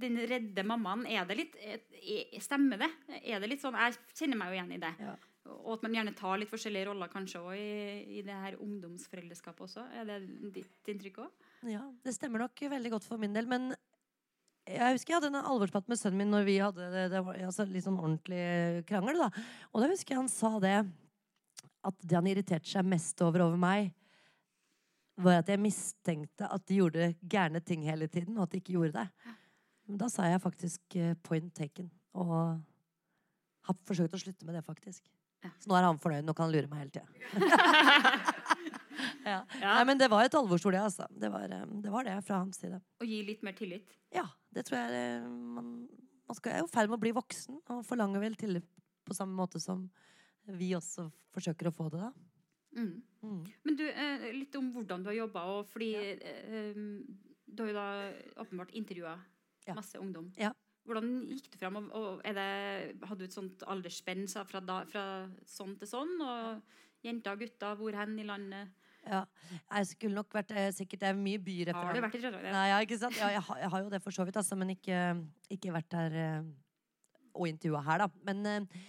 den 0.00 0.16
redde 0.30 0.64
mammaen, 0.64 1.07
er 1.11 1.26
det 1.28 1.37
litt 1.37 1.57
eh, 1.61 2.38
Stemmer 2.40 2.80
det? 2.80 2.88
Er 3.21 3.42
det 3.42 3.50
litt 3.50 3.61
sånn 3.61 3.76
Jeg 3.76 3.99
kjenner 4.16 4.38
meg 4.40 4.52
jo 4.52 4.59
igjen 4.59 4.73
i 4.76 4.80
det. 4.80 4.92
Ja. 5.02 5.16
Og 5.50 5.75
at 5.75 5.85
man 5.85 5.95
gjerne 5.97 6.14
tar 6.16 6.38
litt 6.38 6.50
forskjellige 6.52 6.87
roller 6.90 7.11
kanskje 7.11 7.40
også 7.42 7.57
i, 7.59 8.19
i 8.21 8.25
det 8.25 8.37
her 8.45 8.59
ungdomsforeldreskapet 8.62 9.66
også. 9.66 9.85
Er 9.99 10.07
det 10.09 10.19
ditt 10.54 10.90
inntrykk 10.92 11.23
òg? 11.25 11.47
Ja, 11.69 11.83
Det 12.04 12.14
stemmer 12.14 12.45
nok 12.45 12.61
veldig 12.73 12.92
godt 12.95 13.09
for 13.09 13.21
min 13.21 13.35
del. 13.35 13.49
Men 13.50 13.73
jeg 14.69 14.95
husker 14.95 15.14
jeg 15.14 15.19
hadde 15.21 15.33
en 15.33 15.42
alvorsprat 15.50 15.88
med 15.90 15.99
sønnen 15.99 16.21
min 16.23 16.33
når 16.35 16.47
vi 16.47 16.57
hadde 16.62 16.88
det, 16.92 17.07
det 17.14 17.23
var, 17.26 17.38
altså, 17.49 17.66
litt 17.66 17.87
sånn 17.87 17.99
ordentlig 17.99 18.85
krangel. 18.88 19.25
da. 19.25 19.30
Og 19.73 19.83
da 19.83 19.90
husker 19.90 20.14
jeg 20.14 20.21
han 20.23 20.30
sa 20.30 20.52
det 20.62 20.76
at 21.87 22.03
det 22.05 22.17
han 22.17 22.29
irriterte 22.29 22.69
seg 22.69 22.87
mest 22.87 23.21
over 23.25 23.47
over 23.47 23.61
meg, 23.61 23.93
var 25.21 25.41
at 25.43 25.51
jeg 25.53 25.61
mistenkte 25.61 26.49
at 26.49 26.65
de 26.69 26.81
gjorde 26.81 27.13
gærne 27.21 27.61
ting 27.65 27.85
hele 27.85 28.09
tiden, 28.09 28.39
og 28.39 28.47
at 28.47 28.55
de 28.55 28.61
ikke 28.63 28.77
gjorde 28.77 28.97
det. 28.97 29.37
Men 29.89 30.01
da 30.01 30.09
sa 30.13 30.29
jeg 30.29 30.43
faktisk 30.43 30.97
eh, 30.97 31.17
point 31.27 31.51
taken. 31.57 31.91
Og 32.17 32.35
har 33.67 33.79
forsøkt 33.89 34.15
å 34.17 34.21
slutte 34.21 34.47
med 34.47 34.57
det, 34.57 34.65
faktisk. 34.67 35.05
Så 35.61 35.71
nå 35.71 35.77
er 35.77 35.87
han 35.87 36.01
fornøyd. 36.01 36.27
Nå 36.27 36.35
kan 36.37 36.49
han 36.49 36.55
lure 36.55 36.69
meg 36.71 36.85
hele 36.85 36.93
tida. 36.95 37.09
ja. 39.33 39.39
Nei, 39.63 39.85
men 39.89 40.01
det 40.01 40.11
var 40.13 40.27
et 40.27 40.37
alvorstol, 40.37 40.77
det, 40.77 40.83
altså. 40.85 41.09
Det 41.11 41.31
var, 41.33 41.49
eh, 41.57 41.67
det 41.85 41.93
var 41.93 42.07
det 42.07 42.19
fra 42.27 42.43
hans 42.43 42.61
side. 42.61 42.81
Og 43.01 43.09
gi 43.09 43.23
litt 43.27 43.43
mer 43.47 43.57
tillit. 43.57 43.97
Ja, 44.15 44.27
det 44.55 44.67
tror 44.69 44.83
jeg 44.83 45.01
eh, 45.01 45.27
man, 45.27 45.73
man 46.29 46.39
skal, 46.39 46.55
er 46.55 46.65
jo 46.65 46.69
i 46.71 46.75
ferd 46.75 46.93
med 46.93 47.01
å 47.01 47.05
bli 47.07 47.15
voksen 47.17 47.61
og 47.73 47.83
forlanger 47.89 48.23
vel 48.23 48.37
tillit 48.41 48.69
på 49.09 49.17
samme 49.17 49.35
måte 49.35 49.63
som 49.63 49.89
vi 50.57 50.73
også 50.78 51.09
forsøker 51.35 51.71
å 51.71 51.75
få 51.75 51.88
det, 51.92 52.00
da. 52.02 52.11
Mm. 52.78 53.02
Mm. 53.23 53.45
Men 53.66 53.76
du, 53.76 53.85
eh, 53.88 54.30
litt 54.35 54.57
om 54.59 54.71
hvordan 54.75 55.04
du 55.04 55.11
har 55.11 55.19
jobba. 55.19 55.45
Fordi 55.69 55.90
ja. 55.92 56.16
du 57.47 57.62
har 57.64 57.71
jo 57.71 57.76
da 57.76 57.88
åpenbart 58.45 58.75
intervjua 58.78 59.19
Ja. 59.66 59.75
masse 59.75 59.99
ungdom. 59.99 60.33
Ja. 60.38 60.52
Hvordan 60.88 61.26
gikk 61.28 61.50
du 61.52 61.59
fram? 61.59 61.76
Og, 61.76 61.92
og 61.92 62.23
det, 62.25 62.99
hadde 63.04 63.19
du 63.19 63.25
et 63.25 63.37
sånt 63.37 63.62
aldersspenn 63.69 64.26
fra, 64.28 64.62
da, 64.64 64.85
fra 64.88 65.04
sånn 65.47 65.76
til 65.78 65.90
sånn? 65.90 66.14
Og 66.25 66.62
jenter 67.04 67.37
og 67.37 67.42
gutter, 67.45 67.76
hvor 67.76 67.99
hen 67.99 68.19
i 68.19 68.26
landet? 68.26 68.73
Ja. 69.07 69.25
Jeg 69.71 69.87
skulle 69.95 70.19
nok 70.19 70.35
vært 70.35 70.50
eh, 70.52 70.71
sikkert 70.76 71.00
Det 71.00 71.09
er 71.09 71.16
mye 71.16 71.40
Har 71.73 71.95
du 71.97 72.02
vært 72.04 72.16
i 72.19 72.21
Trøndelag? 72.21 72.52
Nei, 72.52 72.66
ja, 72.69 72.80
ikke 72.85 72.99
sant? 73.00 73.16
Ja, 73.16 73.30
jeg, 73.33 73.40
har, 73.47 73.61
jeg 73.62 73.71
har 73.73 73.85
jo 73.85 73.92
det 73.95 74.02
for 74.04 74.12
så 74.12 74.26
vidt, 74.28 74.37
altså, 74.37 74.59
men 74.61 74.75
ikke, 74.75 74.99
ikke 75.49 75.73
vært 75.73 75.90
der 75.95 76.16
eh, 76.21 76.50
og 77.33 77.49
intervjua 77.49 77.80
her, 77.87 78.04
da. 78.04 78.09
Men 78.26 78.47
eh, 78.47 78.83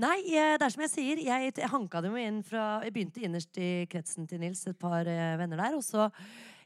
nei, 0.00 0.16
eh, 0.34 0.56
det 0.58 0.66
er 0.66 0.74
som 0.74 0.82
jeg 0.84 0.92
sier. 0.92 1.22
Jeg, 1.26 1.52
jeg 1.54 1.70
hanka 1.70 2.02
dem 2.04 2.16
inn 2.20 2.42
fra 2.46 2.80
Jeg 2.84 2.94
begynte 2.94 3.22
innerst 3.24 3.60
i 3.60 3.86
kretsen 3.90 4.28
til 4.30 4.42
Nils, 4.42 4.64
et 4.70 4.78
par 4.80 5.06
eh, 5.06 5.36
venner 5.40 5.60
der. 5.60 5.78
Og 5.78 5.84
så 5.86 6.08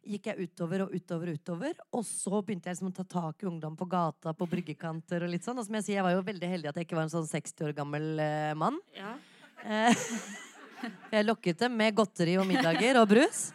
gikk 0.08 0.30
jeg 0.30 0.48
utover 0.48 0.86
og 0.86 0.94
utover 0.96 1.32
og 1.32 1.40
utover. 1.40 1.80
Og 1.92 2.04
så 2.08 2.40
begynte 2.40 2.70
jeg 2.70 2.78
liksom 2.78 2.92
å 2.92 2.96
ta 2.96 3.06
tak 3.08 3.44
i 3.44 3.50
ungdom 3.50 3.76
på 3.78 3.88
gata, 3.90 4.32
på 4.36 4.48
bryggekanter 4.48 5.26
og 5.26 5.32
litt 5.32 5.46
sånn. 5.46 5.60
Og 5.60 5.68
som 5.68 5.78
jeg 5.78 5.88
sier, 5.88 5.98
jeg 6.00 6.08
var 6.08 6.16
jo 6.16 6.26
veldig 6.28 6.52
heldig 6.54 6.72
at 6.72 6.80
jeg 6.80 6.88
ikke 6.88 6.98
var 6.98 7.08
en 7.08 7.16
sånn 7.16 7.28
60 7.30 7.68
år 7.68 7.76
gammel 7.76 8.10
eh, 8.24 8.52
mann. 8.58 8.78
Ja. 8.96 9.16
Eh, 9.64 10.06
Jeg 11.10 11.26
lokket 11.26 11.58
dem 11.64 11.72
med 11.74 11.96
godteri 11.98 12.36
og 12.38 12.46
middager 12.46 13.00
og 13.00 13.08
brus. 13.10 13.48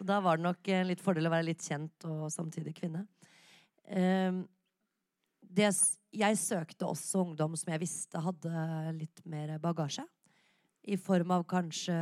Og 0.00 0.06
da 0.08 0.18
var 0.20 0.38
det 0.38 0.44
nok 0.44 0.68
en 0.74 0.88
litt 0.90 1.00
fordel 1.00 1.28
å 1.28 1.32
være 1.32 1.46
litt 1.48 1.64
kjent 1.64 2.04
og 2.10 2.26
samtidig 2.34 2.74
kvinne. 2.76 3.06
Ehm, 3.88 4.42
det, 5.52 5.68
jeg 6.12 6.38
søkte 6.40 6.88
også 6.88 7.22
ungdom 7.26 7.56
som 7.58 7.72
jeg 7.72 7.82
visste 7.82 8.20
hadde 8.22 8.64
litt 8.96 9.22
mer 9.28 9.54
bagasje. 9.62 10.04
I 10.82 10.96
form 10.98 11.30
av 11.36 11.44
kanskje 11.46 11.96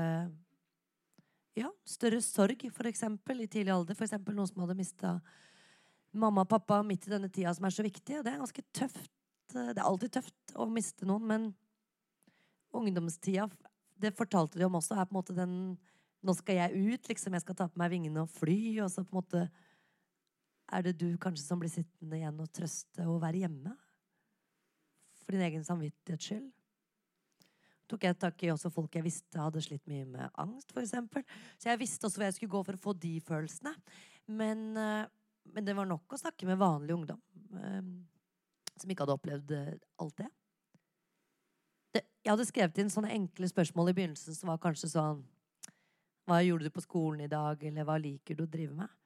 ja, 1.59 1.69
større 1.85 2.21
sorg, 2.25 2.63
for 2.73 2.89
eksempel, 2.89 3.43
i 3.43 3.49
tidlig 3.51 3.75
alder. 3.75 3.99
For 3.99 4.07
eksempel 4.07 4.37
noen 4.37 4.49
som 4.49 4.63
hadde 4.65 4.79
mista 4.79 5.17
mamma 6.17 6.45
og 6.45 6.51
pappa 6.51 6.81
midt 6.87 7.07
i 7.07 7.13
denne 7.13 7.31
tida 7.33 7.53
som 7.55 7.67
er 7.67 7.75
så 7.75 7.85
viktig. 7.87 8.19
Og 8.19 8.27
det 8.27 8.33
er 8.33 8.43
ganske 8.43 8.67
tøft. 8.77 9.11
Det 9.51 9.75
er 9.75 9.85
alltid 9.85 10.15
tøft 10.15 10.55
å 10.55 10.69
miste 10.71 11.09
noen, 11.09 11.27
men 11.27 11.49
ungdomstida, 12.77 13.49
det 14.01 14.15
fortalte 14.17 14.61
de 14.61 14.67
om 14.67 14.79
også, 14.79 14.95
er 14.95 15.09
på 15.09 15.15
en 15.15 15.21
måte 15.21 15.37
den 15.37 15.57
Nå 16.21 16.35
skal 16.37 16.59
jeg 16.59 16.77
ut, 16.77 17.07
liksom. 17.09 17.33
Jeg 17.33 17.41
skal 17.47 17.57
ta 17.57 17.65
på 17.73 17.81
meg 17.81 17.95
vingene 17.95 18.21
og 18.21 18.29
fly. 18.29 18.83
Og 18.85 18.91
så 18.93 19.01
på 19.01 19.15
en 19.15 19.19
måte 19.23 19.39
er 20.71 20.87
det 20.87 20.97
du 21.01 21.09
kanskje 21.21 21.45
som 21.45 21.61
blir 21.61 21.73
sittende 21.73 22.19
igjen 22.19 22.41
og 22.43 22.51
trøste 22.55 23.07
og 23.09 23.21
være 23.23 23.45
hjemme. 23.45 23.75
For 25.25 25.35
din 25.35 25.45
egen 25.47 25.67
samvittighets 25.67 26.31
skyld. 26.31 26.49
Tok 27.91 28.07
jeg 28.07 28.19
tak 28.23 28.43
i 28.47 28.53
også 28.53 28.71
folk 28.71 28.95
jeg 28.95 29.03
visste 29.03 29.41
hadde 29.43 29.63
slitt 29.65 29.83
mye 29.91 30.07
med 30.07 30.37
angst, 30.39 30.71
eksempel. 30.79 31.25
Så 31.59 31.73
jeg 31.73 31.81
visste 31.81 32.07
også 32.07 32.21
hvor 32.21 32.29
jeg 32.29 32.37
skulle 32.37 32.55
gå 32.55 32.63
for 32.69 32.79
å 32.79 32.85
få 32.85 32.95
de 33.03 33.17
følelsene. 33.27 33.73
Men, 34.31 34.69
eh, 34.79 35.09
men 35.51 35.67
det 35.67 35.75
var 35.75 35.89
nok 35.91 36.15
å 36.15 36.21
snakke 36.21 36.47
med 36.47 36.61
vanlig 36.61 36.95
ungdom. 36.95 37.21
eh, 37.59 37.83
som 38.81 38.91
ikke 38.91 39.05
hadde 39.05 39.17
opplevd 39.19 39.51
eh, 39.57 39.75
alt 40.01 40.17
det. 40.23 40.29
det. 41.97 42.05
Jeg 42.25 42.33
hadde 42.33 42.49
skrevet 42.49 42.79
inn 42.81 42.93
sånne 42.93 43.13
enkle 43.13 43.51
spørsmål 43.51 43.91
i 43.91 43.97
begynnelsen 43.99 44.39
som 44.39 44.53
var 44.53 44.63
kanskje 44.63 44.95
sånn 44.95 45.27
Hva 46.31 46.39
gjorde 46.45 46.69
du 46.69 46.71
på 46.71 46.85
skolen 46.85 47.25
i 47.25 47.31
dag? 47.31 47.63
Eller 47.67 47.85
hva 47.85 47.99
liker 47.99 48.39
du 48.39 48.45
å 48.45 48.51
drive 48.51 48.77
med? 48.77 49.00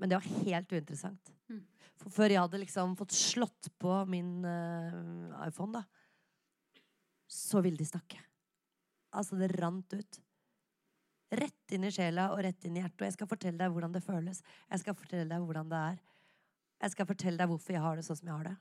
Men 0.00 0.10
det 0.10 0.18
var 0.18 0.44
helt 0.46 0.72
uinteressant. 0.72 1.32
Mm. 1.50 1.62
For 2.00 2.14
før 2.14 2.34
jeg 2.34 2.42
hadde 2.42 2.60
liksom 2.62 2.96
fått 2.98 3.14
slått 3.14 3.70
på 3.82 3.96
min 4.10 4.42
uh, 4.44 5.46
iPhone, 5.46 5.80
da, 5.80 6.82
så 7.30 7.62
ville 7.64 7.80
de 7.80 7.88
snakke. 7.88 8.20
Altså, 9.12 9.36
det 9.40 9.52
rant 9.54 9.94
ut. 9.94 10.20
Rett 11.32 11.72
inn 11.72 11.86
i 11.88 11.92
sjela 11.92 12.30
og 12.34 12.42
rett 12.44 12.64
inn 12.68 12.76
i 12.76 12.82
hjertet. 12.82 13.00
Og 13.00 13.08
jeg 13.08 13.16
skal 13.16 13.30
fortelle 13.30 13.60
deg 13.60 13.72
hvordan 13.72 13.94
det 13.94 14.04
føles. 14.04 14.42
Jeg 14.68 14.82
skal 14.82 14.96
fortelle 14.96 15.28
deg 15.30 15.46
hvordan 15.46 15.70
det 15.70 15.80
er. 15.92 16.02
Jeg 16.82 16.94
skal 16.96 17.08
fortelle 17.08 17.40
deg 17.40 17.50
hvorfor 17.52 17.76
jeg 17.76 17.84
har 17.84 17.98
det 17.98 18.04
sånn 18.08 18.18
som 18.18 18.28
jeg 18.28 18.36
har 18.40 18.50
det. 18.50 18.56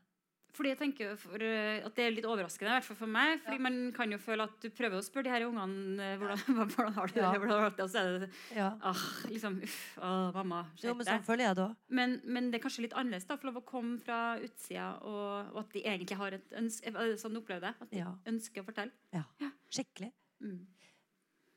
Fordi 0.51 0.69
jeg 0.73 0.77
tenker 0.81 1.11
eh, 1.15 1.85
at 1.85 1.95
Det 1.95 2.03
er 2.03 2.11
litt 2.11 2.25
overraskende, 2.27 2.67
i 2.71 2.75
hvert 2.75 2.87
fall 2.89 2.97
for 2.99 3.07
meg. 3.11 3.39
Fordi 3.45 3.57
man 3.63 3.77
kan 3.95 4.11
jo 4.11 4.17
føle 4.19 4.43
at 4.43 4.57
du 4.59 4.67
prøver 4.75 4.97
å 4.99 5.05
spørre 5.05 5.23
de 5.29 5.31
her 5.33 5.45
ungene 5.47 6.01
eh, 6.03 6.17
hvordan, 6.19 6.41
hvordan 6.75 6.93
har 6.97 7.07
du 7.07 7.13
det, 7.15 7.21
Ja. 7.23 7.31
hvordan 7.39 7.61
har 7.63 7.69
du 7.71 7.77
det, 7.77 7.85
og 7.85 7.93
så 7.93 8.01
er 8.01 8.19
det 8.25 8.29
Ja. 8.57 8.67
ah, 8.91 9.05
liksom, 9.31 9.61
uff, 9.63 9.77
ah, 10.03 10.31
mamma, 10.35 10.65
Jo, 10.83 10.93
men 10.99 11.07
sånn 11.07 11.23
føler 11.27 11.45
jeg 11.47 11.55
det. 11.61 11.69
Men, 11.89 12.17
men 12.25 12.51
det 12.51 12.59
er 12.59 12.65
kanskje 12.67 12.83
litt 12.87 12.97
annerledes 12.99 13.27
da, 13.29 13.37
for 13.39 13.51
lov 13.51 13.61
å 13.61 13.65
komme 13.71 13.97
fra 14.03 14.19
utsida, 14.43 14.89
og, 15.07 15.53
og 15.55 15.61
at 15.63 15.71
de 15.77 15.85
egentlig 15.85 16.17
har 16.19 16.35
et 16.39 16.57
ønske 16.59 16.91
er 16.91 17.15
Sånn 17.21 17.33
du 17.35 17.39
opplever 17.41 17.69
det? 17.69 17.73
At 17.81 17.89
de 17.91 18.03
Ja. 18.03 18.11
ønsker 18.27 18.61
å 18.63 18.67
fortelle? 18.67 18.91
Ja. 19.15 19.23
Skikkelig. 19.71 20.11
Mm. 20.43 20.59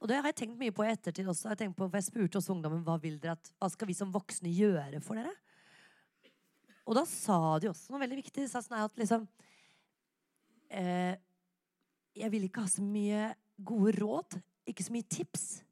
Og 0.05 0.09
det 0.11 0.17
har 0.21 0.27
jeg 0.29 0.37
tenkt 0.43 0.59
mye 0.61 0.73
på 0.75 0.85
i 0.85 0.91
ettertid 0.93 1.27
også. 1.31 1.55
Jeg, 1.57 1.71
på, 1.75 1.87
jeg 1.95 2.05
spurte 2.05 2.37
også 2.41 2.53
ungdommen 2.53 2.83
hva 2.85 2.99
vil 3.01 3.15
dere 3.23 3.39
at, 3.39 3.51
hva 3.63 3.71
skal 3.73 3.89
vi 3.89 3.95
som 3.97 4.11
voksne 4.13 4.51
gjøre 4.53 5.01
for 5.03 5.17
dere. 5.17 5.33
Og 6.85 6.97
da 6.99 7.05
sa 7.09 7.39
de 7.63 7.71
også 7.71 7.93
noe 7.93 8.03
veldig 8.03 8.21
viktig. 8.21 8.45
De 8.45 8.51
sa 8.51 8.61
sånn 8.65 8.83
at 8.83 8.99
liksom 9.01 9.25
eh, 10.69 11.17
Jeg 12.15 12.33
vil 12.35 12.49
ikke 12.49 12.65
ha 12.65 12.71
så 12.71 12.85
mye 12.85 13.31
gode 13.57 13.95
råd. 14.01 14.39
Ikke 14.69 14.85
så 14.85 14.95
mye 14.95 15.09
tips. 15.09 15.63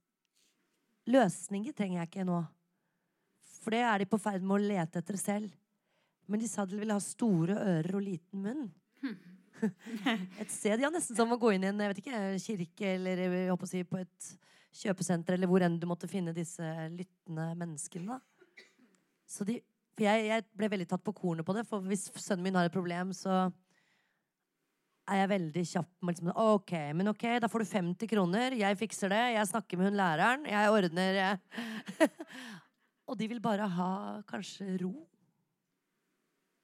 Løsninger 1.13 1.75
trenger 1.77 2.03
jeg 2.03 2.13
ikke 2.13 2.29
nå. 2.29 2.41
For 3.63 3.75
det 3.75 3.83
er 3.87 4.03
de 4.03 4.09
på 4.11 4.21
ferd 4.23 4.45
med 4.45 4.57
å 4.57 4.63
lete 4.63 5.03
etter 5.03 5.19
selv. 5.21 5.53
Men 6.31 6.41
de 6.43 6.49
sa 6.49 6.65
de 6.67 6.79
ville 6.79 6.95
ha 6.95 7.03
store 7.03 7.59
ører 7.59 7.99
og 7.99 8.05
liten 8.05 8.43
munn. 8.45 8.69
Et 10.43 10.51
sted, 10.51 10.81
ja, 10.83 10.91
nesten 10.91 11.19
som 11.19 11.31
å 11.35 11.39
gå 11.39 11.53
inn 11.55 11.67
i 11.67 11.71
en 11.71 11.83
jeg 11.83 11.93
vet 11.93 12.01
ikke, 12.03 12.23
kirke 12.43 12.95
eller 12.97 13.21
jeg 13.23 13.51
håper 13.51 13.69
å 13.69 13.71
si, 13.71 13.83
på 13.87 14.01
et 14.01 14.31
kjøpesenter, 14.83 15.37
eller 15.37 15.51
hvor 15.51 15.63
enn 15.63 15.77
du 15.79 15.87
måtte 15.87 16.09
finne 16.11 16.35
disse 16.35 16.67
lyttende 16.91 17.51
menneskene. 17.61 18.19
Så 19.29 19.47
de, 19.47 19.61
for 19.93 20.07
jeg, 20.07 20.29
jeg 20.31 20.47
ble 20.57 20.71
veldig 20.73 20.89
tatt 20.89 21.05
på 21.05 21.15
kornet 21.17 21.47
på 21.47 21.55
det, 21.57 21.67
for 21.69 21.85
hvis 21.85 22.09
sønnen 22.17 22.47
min 22.47 22.57
har 22.57 22.69
et 22.69 22.75
problem, 22.75 23.13
så 23.17 23.45
er 25.11 25.23
jeg 25.23 25.31
veldig 25.33 25.63
kjapp 25.67 25.93
med 26.01 26.15
liksom, 26.15 26.33
OK, 26.39 26.73
men 26.97 27.11
ok, 27.11 27.25
da 27.43 27.51
får 27.51 27.65
du 27.65 27.71
50 27.73 28.11
kroner, 28.11 28.57
jeg 28.57 28.79
fikser 28.81 29.13
det, 29.13 29.23
jeg 29.35 29.49
snakker 29.51 29.81
med 29.81 29.91
hun 29.91 29.99
læreren, 29.99 30.45
jeg 30.49 30.75
ordner 30.77 31.19
jeg. 31.19 31.41
Og 33.11 33.19
de 33.19 33.29
vil 33.29 33.43
bare 33.43 33.67
ha 33.69 33.93
kanskje 34.31 34.77
ro. 34.81 34.93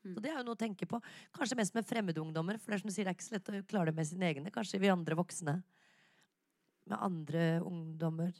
Så 0.07 0.23
det 0.23 0.31
er 0.31 0.38
jo 0.38 0.47
noe 0.47 0.57
å 0.57 0.61
tenke 0.61 0.87
på. 0.88 1.01
Kanskje 1.35 1.59
mest 1.59 1.75
med 1.77 1.85
fremmede 1.85 2.23
ungdommer. 2.23 2.57
For 2.62 2.71
det 2.71 2.79
er 2.79 2.83
som 2.85 2.88
du 2.88 2.95
sier, 2.95 3.05
det 3.05 3.12
er 3.12 3.19
ikke 3.19 3.27
så 3.27 3.35
lett 3.35 3.51
å 3.51 3.64
klare 3.69 3.91
det 3.91 3.99
med 3.99 4.09
sine 4.09 4.31
egne. 4.31 4.53
Kanskje 4.55 4.81
vi 4.81 4.93
andre 4.93 5.19
voksne. 5.19 5.59
Med 6.88 7.03
andre 7.05 7.43
ungdommer. 7.67 8.33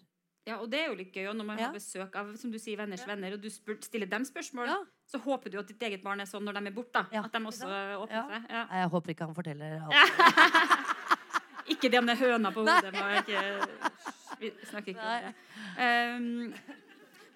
Ja, 0.48 0.56
og 0.64 0.70
det 0.72 0.80
er 0.80 0.87
jo 0.88 0.96
litt 0.96 1.12
gøy 1.12 1.26
og 1.28 1.37
når 1.37 1.44
man 1.50 1.58
Ja. 1.61 1.66
har 1.68 1.74
besøk 1.76 2.14
av 2.16 2.30
som 2.40 2.50
du 2.50 2.56
sier, 2.58 2.78
venners 2.80 3.04
venner, 3.06 3.34
og 3.37 3.42
du 3.44 3.48
spør, 3.52 3.76
stiller 3.84 4.08
dem 4.08 4.24
spørsmål, 4.24 4.66
Ja. 4.72 4.78
så 5.06 5.20
håper 5.20 5.50
du 5.52 5.58
at 5.61 5.68
ditt 5.68 5.82
eget 5.84 6.02
barn 6.02 6.20
er 6.20 6.28
sånn 6.30 6.44
når 6.46 6.54
de 6.61 6.66
er 6.70 6.76
borte. 6.78 7.04
Ja, 7.12 7.22
At 7.24 7.32
de 7.32 7.38
også 7.44 7.68
åpner 7.68 8.16
Ja. 8.16 8.26
seg. 8.28 8.50
Ja. 8.50 8.66
Jeg 8.80 8.88
håper 8.94 9.11
ikke 9.14 9.26
han 9.26 9.34
forteller 9.37 9.82
alt. 9.84 9.92
Ikke 11.68 11.90
det 11.92 11.98
om 12.00 12.06
det 12.08 12.14
er 12.16 12.24
høna 12.32 12.50
på 12.54 12.62
hodet. 12.64 12.92
Nei. 12.94 13.18
Ikke, 13.20 13.40
vi 14.40 14.50
snakker 14.70 14.94
ikke 14.94 15.04
Nei. 15.04 15.18
om 15.18 15.26
det. 15.28 16.54
Um, 16.56 16.76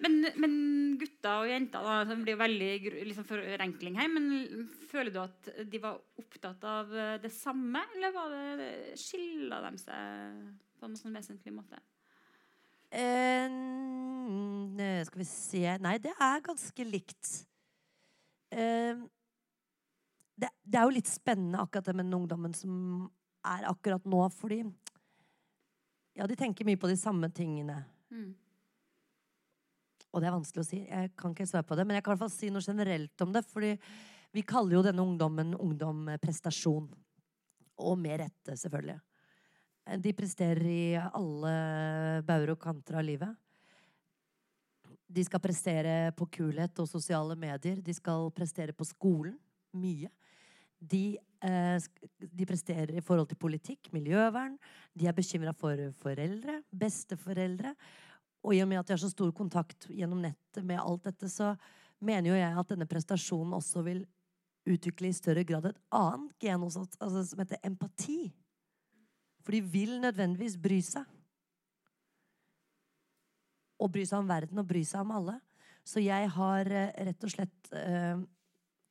men, 0.03 0.15
men 0.41 0.55
gutter 0.99 1.43
og 1.43 1.47
jenter 1.51 1.85
da, 1.85 1.99
det 2.09 2.17
blir 2.25 2.35
veldig 2.41 2.71
liksom 3.05 3.27
forenkling 3.29 3.95
her, 4.01 4.09
men 4.11 4.67
føler 4.91 5.13
du 5.13 5.19
at 5.21 5.51
de 5.69 5.79
var 5.83 5.99
opptatt 6.19 6.65
av 6.67 6.89
det 7.21 7.31
samme, 7.31 7.83
eller 7.95 8.11
var 8.11 8.33
det, 8.57 8.97
skilla 8.99 9.61
de 9.69 9.77
seg 9.77 10.41
på 10.81 10.89
en 10.89 10.97
sånn 10.99 11.13
vesentlig 11.15 11.53
måte? 11.55 11.77
Eh, 12.93 13.49
skal 15.07 15.19
vi 15.19 15.25
se 15.25 15.77
Nei, 15.81 15.97
det 16.01 16.13
er 16.13 16.45
ganske 16.45 16.85
likt. 16.85 17.31
Eh, 18.53 19.01
det, 20.37 20.49
det 20.61 20.79
er 20.79 20.85
jo 20.87 20.95
litt 20.95 21.09
spennende 21.09 21.61
akkurat 21.61 21.89
det 21.89 21.95
med 21.97 22.05
den 22.07 22.17
ungdommen 22.21 22.53
som 22.57 22.73
er 23.43 23.67
akkurat 23.71 24.05
nå, 24.05 24.23
fordi 24.33 24.63
Ja, 26.13 26.27
de 26.29 26.35
tenker 26.37 26.65
mye 26.65 26.77
på 26.77 26.87
de 26.91 26.97
samme 26.99 27.31
tingene. 27.33 27.79
Mm. 28.13 28.35
Og 30.13 30.21
det 30.21 30.27
er 30.29 30.35
vanskelig 30.35 30.61
å 30.61 30.67
si. 30.67 30.81
Jeg 30.85 31.09
kan 31.17 31.33
ikke 31.33 31.47
svare 31.49 31.65
på 31.65 31.73
det, 31.77 31.87
men 31.89 31.97
jeg 31.97 32.05
kan 32.05 32.13
i 32.13 32.13
hvert 32.13 32.27
fall 32.27 32.35
si 32.35 32.51
noe 32.53 32.61
generelt 32.61 33.23
om 33.25 33.33
det. 33.33 33.41
fordi 33.49 33.71
vi 34.33 34.41
kaller 34.45 34.77
jo 34.77 34.83
denne 34.85 35.01
ungdommen 35.01 35.55
ungdomprestasjon. 35.57 36.85
Og 37.81 37.97
med 37.97 38.19
rette, 38.21 38.55
selvfølgelig. 38.57 38.99
De 39.99 40.13
presterer 40.15 40.67
i 40.69 40.83
alle 40.95 41.53
bauger 42.27 42.53
og 42.53 42.61
kanter 42.61 42.99
av 43.01 43.05
livet. 43.07 43.33
De 45.13 45.23
skal 45.25 45.43
prestere 45.43 46.13
på 46.17 46.27
kulhet 46.39 46.79
og 46.79 46.89
sosiale 46.89 47.35
medier. 47.37 47.81
De 47.83 47.93
skal 47.93 48.31
prestere 48.33 48.73
på 48.73 48.87
skolen. 48.87 49.35
Mye. 49.73 50.09
De 50.79 51.17
Eh, 51.43 51.79
de 52.17 52.45
presterer 52.47 52.95
i 52.95 53.03
forhold 53.03 53.27
til 53.31 53.39
politikk, 53.39 53.89
miljøvern. 53.91 54.55
De 54.95 55.09
er 55.09 55.15
bekymra 55.15 55.51
for 55.55 55.79
foreldre, 55.99 56.61
besteforeldre. 56.71 57.73
Og 58.43 58.55
i 58.55 58.61
og 58.63 58.69
med 58.69 58.79
at 58.79 58.87
de 58.87 58.95
har 58.95 59.01
så 59.01 59.11
stor 59.11 59.31
kontakt 59.35 59.89
gjennom 59.91 60.21
nettet 60.23 60.63
med 60.63 60.79
alt 60.79 61.03
dette, 61.09 61.27
så 61.31 61.53
mener 61.99 62.31
jo 62.31 62.39
jeg 62.39 62.59
at 62.59 62.71
denne 62.71 62.87
prestasjonen 62.87 63.55
også 63.59 63.83
vil 63.83 64.05
utvikle 64.67 65.09
i 65.09 65.15
større 65.15 65.43
grad 65.43 65.67
et 65.67 65.81
annet 65.91 66.31
gen 66.39 66.63
hos 66.63 66.77
altså, 66.79 67.25
som 67.27 67.43
heter 67.43 67.59
empati. 67.67 68.31
For 69.43 69.55
de 69.55 69.61
vil 69.61 69.97
nødvendigvis 70.01 70.55
bry 70.61 70.79
seg. 70.83 71.07
Og 73.83 73.91
bry 73.91 74.05
seg 74.07 74.21
om 74.23 74.29
verden 74.29 74.61
og 74.61 74.69
bry 74.69 74.83
seg 74.87 75.03
om 75.03 75.11
alle. 75.17 75.37
Så 75.83 75.99
jeg 75.99 76.29
har 76.31 76.69
eh, 76.71 76.93
rett 77.09 77.25
og 77.27 77.33
slett 77.33 77.73
eh, 77.75 78.21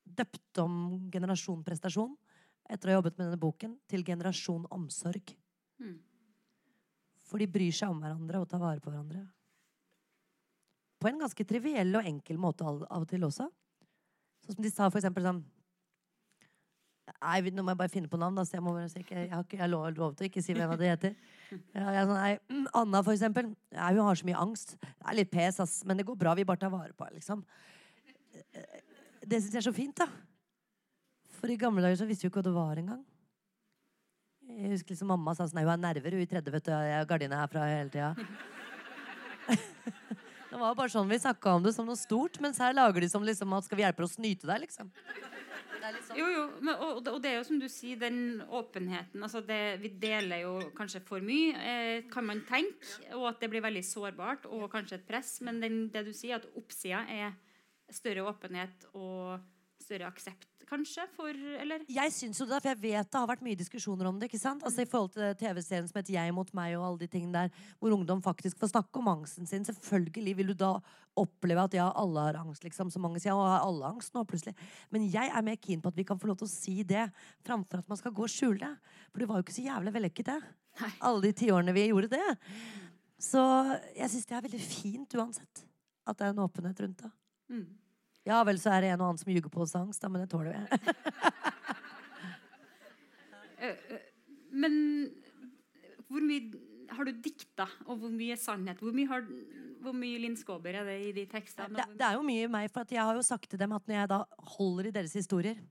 døpt 0.05 0.61
om 0.61 0.75
generasjon 1.13 1.63
prestasjon 1.65 2.13
etter 2.73 2.89
å 2.89 2.93
ha 2.93 2.99
jobbet 3.01 3.17
med 3.19 3.27
denne 3.27 3.41
boken, 3.41 3.77
til 3.91 4.05
generasjon 4.07 4.69
omsorg. 4.73 5.33
Mm. 5.83 5.97
For 7.27 7.41
de 7.41 7.49
bryr 7.51 7.75
seg 7.75 7.93
om 7.93 8.01
hverandre 8.01 8.41
og 8.41 8.49
tar 8.49 8.63
vare 8.63 8.81
på 8.81 8.93
hverandre. 8.93 9.25
På 11.03 11.11
en 11.11 11.19
ganske 11.25 11.45
triviell 11.49 11.91
og 11.99 12.07
enkel 12.07 12.39
måte 12.41 12.65
av 12.65 12.85
og 12.87 13.09
til 13.11 13.25
også. 13.27 13.49
Sånn 14.45 14.57
som 14.57 14.65
de 14.65 14.71
sa 14.73 14.89
for 14.89 15.01
eksempel 15.01 15.27
sånn 15.27 15.43
Nei, 17.23 17.53
nå 17.55 17.63
må 17.63 17.73
jeg 17.73 17.79
bare 17.79 17.93
finne 17.93 18.11
på 18.11 18.19
navn. 18.19 18.35
Da, 18.39 18.45
så 18.49 18.57
jeg, 18.57 18.65
må 18.67 18.75
bare, 18.75 18.89
si 18.91 19.03
jeg 19.03 19.29
har 19.31 19.45
ikke 19.45 19.61
jeg 19.61 19.71
lov, 19.71 19.87
lov 19.95 20.17
til 20.19 20.27
å 20.27 20.31
ikke 20.31 20.43
si 20.43 20.57
hvem 20.57 20.73
det 20.75 20.81
de 20.81 20.91
heter. 20.91 21.15
Ja, 21.53 22.03
sånn, 22.03 22.17
nei, 22.17 22.33
mm, 22.51 22.67
Anna, 22.81 23.03
for 23.05 23.15
eksempel. 23.15 23.53
Ja, 23.75 23.93
hun 23.93 24.03
har 24.09 24.19
så 24.19 24.27
mye 24.27 24.43
angst. 24.43 24.75
Det 24.83 25.07
er 25.07 25.19
litt 25.21 25.31
pes, 25.33 25.61
ass, 25.63 25.79
men 25.87 26.01
det 26.01 26.07
går 26.09 26.19
bra. 26.19 26.35
Vi 26.39 26.47
bare 26.49 26.63
tar 26.65 26.73
vare 26.73 26.91
på 26.97 27.07
henne, 27.07 27.21
liksom. 27.21 27.45
Det 29.23 29.39
syns 29.39 29.55
jeg 29.55 29.61
er 29.63 29.69
så 29.69 29.75
fint, 29.77 30.03
da. 30.03 30.09
For 31.39 31.51
i 31.53 31.59
gamle 31.61 31.85
dager 31.85 32.01
så 32.01 32.09
visste 32.09 32.27
vi 32.27 32.33
ikke 32.33 32.41
hva 32.41 32.49
det 32.49 32.55
var 32.57 32.81
engang. 32.83 33.03
Jeg 34.53 34.73
husker 34.75 34.95
liksom 34.95 35.09
Mamma 35.13 35.35
sa 35.37 35.47
sånn 35.47 35.61
Nei, 35.61 35.65
hun 35.65 35.73
har 35.73 35.81
nerver, 35.81 36.17
hun 36.17 36.25
i 36.25 36.29
tredje, 36.29 36.53
vet 36.53 36.67
du. 36.67 36.73
Jeg 36.75 36.97
har 36.99 37.09
gardina 37.09 37.39
herfra 37.41 37.69
hele 37.71 37.93
tida. 37.93 38.15
det 40.51 40.59
var 40.61 40.75
bare 40.77 40.93
sånn 40.93 41.09
vi 41.11 41.21
snakka 41.23 41.57
om 41.57 41.65
det 41.65 41.73
som 41.77 41.87
noe 41.89 41.99
stort, 41.99 42.41
mens 42.43 42.61
her 42.63 42.75
lager 42.77 43.05
de 43.05 43.09
som 43.11 43.25
liksom 43.27 43.55
at 43.57 43.69
skal 43.69 43.81
vi 43.81 43.87
hjelpe 43.87 44.05
å 44.05 44.11
snyte 44.11 44.49
deg, 44.51 44.67
liksom. 44.67 44.91
Sånn. 45.83 46.19
Jo, 46.19 46.29
jo, 46.31 46.43
men, 46.61 46.75
og, 46.77 47.01
og, 47.03 47.17
det 47.25 47.33
er 47.33 47.41
jo 47.41 47.47
som 47.49 47.59
du 47.59 47.67
sier, 47.73 47.99
den 47.99 48.43
åpenheten 48.47 49.25
altså 49.25 49.43
det, 49.47 49.61
Vi 49.83 49.91
deler 50.03 50.45
jo 50.45 50.53
kanskje 50.77 51.03
for 51.07 51.25
mye, 51.25 51.57
eh, 51.59 52.05
kan 52.13 52.27
man 52.29 52.45
tenke, 52.49 53.01
og 53.17 53.33
at 53.33 53.43
det 53.43 53.51
blir 53.53 53.65
veldig 53.65 53.83
sårbart 53.87 54.47
og 54.51 54.69
kanskje 54.73 55.01
et 55.01 55.09
press. 55.09 55.35
Men 55.43 55.59
den, 55.63 55.83
det 55.93 56.05
du 56.07 56.13
sier, 56.15 56.39
at 56.39 56.59
oppsida 56.59 57.03
er 57.11 57.35
større 57.93 58.29
åpenhet 58.31 58.87
og 58.95 59.43
større 59.83 60.09
aksept 60.09 60.52
kanskje? 60.73 61.05
For, 61.17 61.37
eller? 61.63 61.85
Jeg 61.93 62.15
syns 62.15 62.41
jo 62.41 62.47
det, 62.49 62.59
for 62.63 62.71
jeg 62.73 62.81
vet 62.81 63.11
det 63.13 63.21
har 63.21 63.29
vært 63.29 63.45
mye 63.45 63.59
diskusjoner 63.59 64.09
om 64.09 64.19
det. 64.19 64.31
ikke 64.31 64.41
sant? 64.41 64.65
Altså 64.67 64.85
I 64.85 64.89
forhold 64.89 65.13
til 65.15 65.37
TV-serien 65.41 65.89
som 65.91 66.01
heter 66.01 66.17
Jeg 66.17 66.35
mot 66.37 66.51
meg, 66.57 66.77
og 66.79 66.87
alle 66.89 67.03
de 67.05 67.11
tingene 67.13 67.45
der, 67.45 67.65
hvor 67.79 67.95
ungdom 67.97 68.23
faktisk 68.25 68.61
får 68.61 68.73
snakke 68.73 69.03
om 69.03 69.11
angsten 69.13 69.49
sin. 69.49 69.67
Selvfølgelig 69.69 70.37
vil 70.41 70.53
du 70.53 70.57
da 70.65 70.73
oppleve 71.19 71.67
at 71.67 71.77
ja, 71.77 71.91
alle 71.99 72.27
har 72.29 72.41
angst, 72.41 72.65
liksom. 72.65 72.91
Så 72.93 73.03
mange 73.03 73.21
sier 73.21 73.35
ja, 73.35 73.49
har 73.55 73.67
alle 73.67 73.91
angst 73.93 74.17
nå, 74.17 74.25
plutselig. 74.29 74.57
Men 74.95 75.05
jeg 75.13 75.29
er 75.29 75.47
mer 75.47 75.61
keen 75.61 75.83
på 75.85 75.93
at 75.93 75.99
vi 75.99 76.07
kan 76.09 76.21
få 76.21 76.31
lov 76.31 76.41
til 76.41 76.49
å 76.49 76.55
si 76.55 76.79
det, 76.89 77.09
framfor 77.47 77.83
at 77.83 77.93
man 77.93 78.01
skal 78.01 78.15
gå 78.17 78.25
og 78.25 78.33
skjule 78.33 78.63
det. 78.63 78.97
For 79.11 79.23
det 79.23 79.29
var 79.31 79.41
jo 79.41 79.47
ikke 79.47 79.59
så 79.59 79.67
jævlig 79.69 79.97
vellykket, 79.99 80.33
det. 80.33 80.89
Alle 81.05 81.27
de 81.27 81.35
tiårene 81.37 81.77
vi 81.77 81.91
gjorde 81.91 82.15
det. 82.17 82.39
Så 83.23 83.43
jeg 83.95 84.09
syns 84.11 84.27
det 84.27 84.39
er 84.39 84.49
veldig 84.49 84.65
fint 84.65 85.21
uansett. 85.21 85.67
At 86.09 86.19
det 86.19 86.27
er 86.27 86.35
en 86.35 86.43
åpenhet 86.43 86.81
rundt 86.83 87.05
det. 87.05 87.13
Mm. 87.53 87.67
Ja 88.29 88.43
vel, 88.47 88.59
så 88.63 88.71
er 88.71 88.85
det 88.85 88.93
en 88.93 89.01
og 89.01 89.09
annen 89.09 89.21
som 89.23 89.33
ljuger 89.33 89.51
på 89.51 89.65
oss 89.65 89.75
angst, 89.79 90.03
da, 90.03 90.11
men 90.13 90.25
det 90.25 90.31
tåler 90.33 90.55
vi. 90.55 90.93
Eh, 93.63 93.77
eh, 93.95 93.99
men 94.59 94.73
hvor 96.11 96.25
mye 96.27 96.59
har 96.97 97.07
du 97.07 97.21
dikta, 97.25 97.69
og 97.87 98.01
hvor 98.01 98.11
mye 98.11 98.35
sannhet? 98.35 98.81
Hvor 98.83 98.95
mye, 98.97 99.07
har, 99.07 99.23
hvor 99.85 99.95
mye 99.97 100.19
Linn 100.19 100.35
Skåber 100.35 100.81
er 100.81 100.89
det 100.89 100.97
i 101.07 101.13
de 101.15 101.25
tekstene? 101.31 101.77
Det, 101.79 101.85
det, 102.01 102.09
er 102.09 102.19
jo 102.19 102.25
mye 102.27 102.49
i 102.49 102.51
meg, 102.51 102.67
for 102.75 102.91
jeg 102.91 103.05
har 103.07 103.15
jo 103.15 103.23
sagt 103.23 103.47
til 103.53 103.61
dem 103.61 103.75
at 103.77 103.87
når 103.87 104.01
jeg 104.01 104.11
da 104.13 104.19
holder 104.57 104.91
i 104.91 104.95
deres 104.99 105.15
historier 105.19 105.63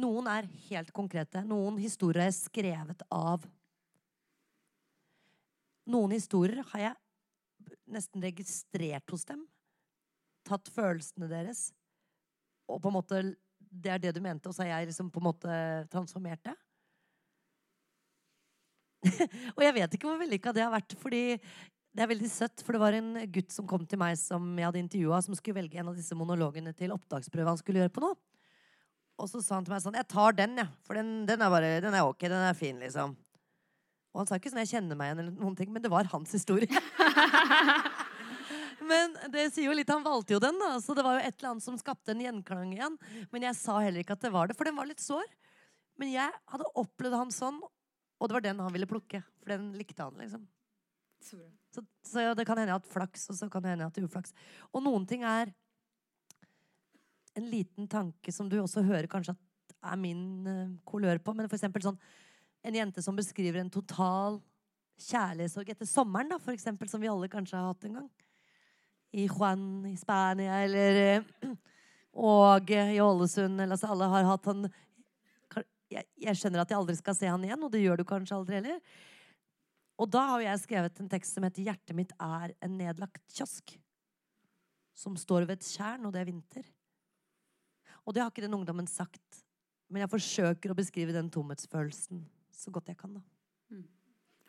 Noen 0.00 0.28
er 0.30 0.46
helt 0.68 0.92
konkrete. 0.96 1.42
Noen 1.44 1.78
historier 1.82 2.28
er 2.28 2.34
skrevet 2.34 3.02
av 3.12 3.46
Noen 5.90 6.14
historier 6.14 6.62
har 6.70 6.84
jeg 6.84 7.78
nesten 7.90 8.22
registrert 8.22 9.10
hos 9.10 9.26
dem. 9.26 9.42
Tatt 10.46 10.70
følelsene 10.70 11.26
deres 11.30 11.68
og 12.70 12.82
på 12.82 12.90
en 12.90 12.98
måte 12.98 13.22
det 13.70 13.92
er 13.92 14.02
det 14.02 14.14
du 14.16 14.20
mente, 14.24 14.48
og 14.50 14.54
så 14.56 14.64
har 14.64 14.80
jeg 14.80 14.90
liksom 14.90 15.10
på 15.12 15.20
en 15.20 15.28
måte 15.28 15.58
transformert 15.92 16.42
det. 16.42 16.56
og 19.56 19.62
jeg 19.62 19.76
vet 19.76 19.94
ikke 19.94 20.08
hvor 20.08 20.18
vellykka 20.20 20.52
det 20.56 20.64
har 20.64 20.72
vært, 20.74 20.96
fordi 21.00 21.22
det 21.90 22.04
er 22.04 22.10
veldig 22.10 22.30
søtt. 22.30 22.64
For 22.64 22.76
det 22.76 22.82
var 22.82 22.96
en 22.98 23.12
gutt 23.32 23.54
som 23.54 23.68
kom 23.70 23.86
til 23.88 24.00
meg 24.00 24.18
som 24.20 24.50
jeg 24.58 24.68
hadde 24.68 24.82
intervjua, 24.82 25.22
som 25.24 25.36
skulle 25.38 25.60
velge 25.62 25.80
en 25.80 25.92
av 25.92 25.98
disse 25.98 26.18
monologene 26.18 26.74
til 26.76 26.94
opptaksprøve 26.94 27.50
han 27.50 27.60
skulle 27.60 27.82
gjøre 27.82 27.94
på 27.94 28.04
noe. 28.04 28.18
Og 29.20 29.28
så 29.28 29.42
sa 29.44 29.58
han 29.58 29.66
til 29.66 29.74
meg 29.74 29.82
sånn 29.84 29.98
Jeg 29.98 30.08
tar 30.08 30.36
den, 30.36 30.56
jeg. 30.62 30.68
Ja, 30.68 30.84
for 30.86 30.96
den, 30.96 31.10
den, 31.28 31.42
er 31.44 31.52
bare, 31.52 31.74
den 31.84 31.96
er 31.96 32.08
ok. 32.08 32.24
Den 32.24 32.46
er 32.46 32.56
fin, 32.56 32.78
liksom. 32.80 33.14
Og 34.10 34.22
han 34.22 34.28
sa 34.28 34.40
ikke 34.40 34.50
sånn 34.50 34.62
jeg 34.64 34.72
kjenner 34.72 34.98
meg 34.98 35.10
igjen, 35.10 35.22
eller 35.22 35.44
noen 35.44 35.56
ting, 35.58 35.70
men 35.70 35.84
det 35.84 35.92
var 35.92 36.08
hans 36.10 36.32
historie. 36.34 36.70
Men 38.90 39.14
det 39.32 39.48
sier 39.54 39.68
jo 39.68 39.74
litt, 39.76 39.90
han 39.90 40.04
valgte 40.04 40.34
jo 40.34 40.40
den, 40.42 40.58
da. 40.60 40.74
Så 40.82 40.96
det 40.96 41.04
var 41.06 41.18
jo 41.18 41.24
et 41.24 41.36
eller 41.36 41.52
annet 41.52 41.64
som 41.64 41.78
skapte 41.78 42.14
en 42.14 42.22
gjenklang 42.24 42.72
igjen. 42.74 42.96
Men 43.32 43.46
jeg 43.46 43.58
sa 43.58 43.78
heller 43.82 44.02
ikke 44.02 44.16
at 44.18 44.24
det 44.24 44.32
var 44.34 44.50
det, 44.50 44.56
for 44.58 44.68
den 44.68 44.78
var 44.78 44.88
litt 44.88 45.02
sår. 45.02 45.26
Men 46.00 46.12
jeg 46.12 46.40
hadde 46.52 46.72
opplevd 46.80 47.18
han 47.18 47.34
sånn, 47.34 47.60
og 47.60 48.28
det 48.28 48.36
var 48.36 48.44
den 48.44 48.62
han 48.62 48.74
ville 48.74 48.88
plukke. 48.90 49.22
For 49.40 49.52
den 49.52 49.70
likte 49.78 50.06
han, 50.06 50.16
liksom. 50.20 50.46
Så, 51.20 51.36
så, 51.74 51.84
så 52.06 52.24
ja, 52.24 52.36
det 52.36 52.46
kan 52.48 52.56
hende 52.56 52.72
jeg 52.72 52.78
har 52.78 52.80
hatt 52.80 52.94
flaks, 52.94 53.28
og 53.30 53.36
så 53.36 53.50
kan 53.52 53.64
det 53.64 53.74
hende 53.74 53.84
jeg 53.84 53.90
har 53.90 53.94
hatt 53.94 54.10
uflaks. 54.10 54.34
Og 54.72 54.84
noen 54.84 55.04
ting 55.08 55.26
er 55.28 55.52
en 57.38 57.46
liten 57.46 57.86
tanke 57.88 58.32
som 58.34 58.48
du 58.50 58.58
også 58.58 58.82
hører 58.84 59.08
kanskje 59.10 59.36
at 59.36 59.46
er 59.92 60.00
min 60.00 60.24
uh, 60.48 60.72
kolør 60.88 61.20
på. 61.22 61.34
Men 61.36 61.48
for 61.48 61.56
eksempel 61.56 61.84
sånn 61.84 62.00
en 62.66 62.76
jente 62.76 63.04
som 63.04 63.16
beskriver 63.16 63.62
en 63.62 63.72
total 63.72 64.40
kjærlighetssorg 65.00 65.70
etter 65.72 65.88
sommeren, 65.88 66.28
da, 66.28 66.36
for 66.42 66.52
eksempel, 66.52 66.90
som 66.90 67.00
vi 67.00 67.08
alle 67.08 67.30
kanskje 67.32 67.56
har 67.56 67.70
hatt 67.70 67.86
en 67.88 68.00
gang 68.02 68.10
i 69.12 69.26
Juan 69.26 69.86
i 69.90 69.96
Spania 69.98 70.60
eller 70.64 71.24
Og 72.10 72.70
i 72.70 73.00
Ålesund. 73.00 73.60
Eller, 73.60 73.74
altså, 73.76 73.90
alle 73.92 74.08
har 74.10 74.26
hatt 74.26 74.48
han 74.50 74.68
jeg, 75.90 76.06
jeg, 76.22 76.38
skjønner 76.38 76.62
at 76.62 76.70
jeg 76.70 76.78
aldri 76.78 76.96
skal 76.98 77.16
se 77.18 77.26
han 77.30 77.44
igjen, 77.44 77.62
og 77.66 77.72
det 77.72 77.82
gjør 77.82 78.00
du 78.00 78.06
kanskje 78.06 78.36
aldri 78.36 78.60
heller. 78.60 78.76
Og 80.00 80.08
da 80.08 80.22
har 80.32 80.44
jeg 80.44 80.62
skrevet 80.62 81.00
en 81.02 81.10
tekst 81.10 81.36
som 81.36 81.44
heter 81.44 81.64
'Hjertet 81.66 81.96
mitt 81.98 82.12
er 82.14 82.54
en 82.62 82.76
nedlagt 82.78 83.22
kiosk'. 83.28 83.76
Som 84.94 85.16
står 85.16 85.46
ved 85.48 85.58
et 85.58 85.66
tjern, 85.66 86.06
og 86.06 86.12
det 86.14 86.22
er 86.22 86.30
vinter. 86.30 86.64
Og 88.06 88.14
det 88.14 88.22
har 88.22 88.30
ikke 88.30 88.46
den 88.46 88.54
ungdommen 88.54 88.86
sagt. 88.86 89.42
Men 89.90 90.04
jeg 90.04 90.12
forsøker 90.12 90.70
å 90.70 90.78
beskrive 90.78 91.12
den 91.12 91.30
tomhetsfølelsen 91.30 92.22
så 92.54 92.70
godt 92.70 92.92
jeg 92.92 92.98
kan. 93.00 93.14
da. 93.18 93.22
Mm. 93.70 93.86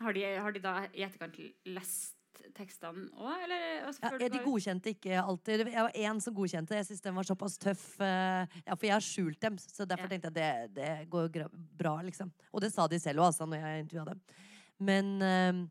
Har, 0.01 0.13
de, 0.13 0.23
har 0.23 0.51
de 0.51 0.61
da 0.61 0.73
i 0.93 1.03
etterkant 1.05 1.37
lest 1.65 2.20
tekstene 2.55 3.07
òg? 3.15 3.53
Altså, 3.87 4.11
ja, 4.21 4.29
de 4.31 4.41
godkjente 4.43 4.93
ikke 4.93 5.17
alltid. 5.21 5.65
Jeg 5.71 5.85
var 5.87 5.97
én 5.97 6.21
som 6.23 6.35
godkjente. 6.35 6.77
Jeg 6.77 6.87
syns 6.89 7.03
den 7.05 7.17
var 7.17 7.27
såpass 7.27 7.57
tøff. 7.61 7.87
Uh, 8.01 8.45
ja, 8.65 8.75
for 8.75 8.87
jeg 8.87 8.95
har 8.95 9.05
skjult 9.05 9.41
dem, 9.43 9.57
så 9.61 9.87
derfor 9.89 10.07
ja. 10.07 10.13
tenkte 10.13 10.31
jeg 10.31 10.35
at 10.35 10.75
det, 10.75 10.77
det 10.77 11.09
går 11.11 11.43
bra, 11.79 11.97
liksom. 12.07 12.31
Og 12.51 12.63
det 12.63 12.71
sa 12.73 12.87
de 12.91 13.01
selv 13.01 13.23
òg, 13.23 13.31
altså, 13.31 13.49
når 13.49 13.65
jeg 13.65 13.85
intervjua 13.85 14.07
dem. 14.11 14.23
Men 14.91 15.11
uh, 15.25 15.63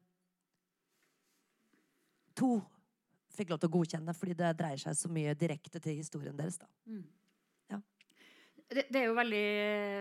to 2.38 2.58
fikk 3.34 3.54
lov 3.54 3.62
til 3.62 3.70
å 3.70 3.76
godkjenne, 3.78 4.16
fordi 4.16 4.36
det 4.36 4.52
dreier 4.58 4.80
seg 4.82 4.98
så 4.98 5.08
mye 5.12 5.36
direkte 5.38 5.80
til 5.82 5.98
historien 6.00 6.36
deres. 6.36 6.58
da. 6.60 6.70
Mm. 6.90 7.08
Det, 8.70 8.84
det, 8.86 9.00
er 9.00 9.08
jo 9.08 9.16
veldig 9.18 9.46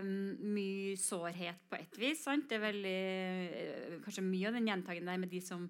mm, 0.05 0.49
mye 0.53 0.97
sårhet 1.01 1.61
på 1.71 1.77
et 1.79 1.95
vis. 1.97 2.19
sant? 2.21 2.45
Det 2.49 2.59
er 2.59 2.67
veldig, 2.67 2.99
eh, 3.49 3.95
Kanskje 4.03 4.23
mye 4.25 4.51
av 4.51 4.57
den 4.59 4.69
gjentagende 4.69 5.09
der 5.09 5.21
med 5.23 5.31
de 5.31 5.41
som 5.41 5.63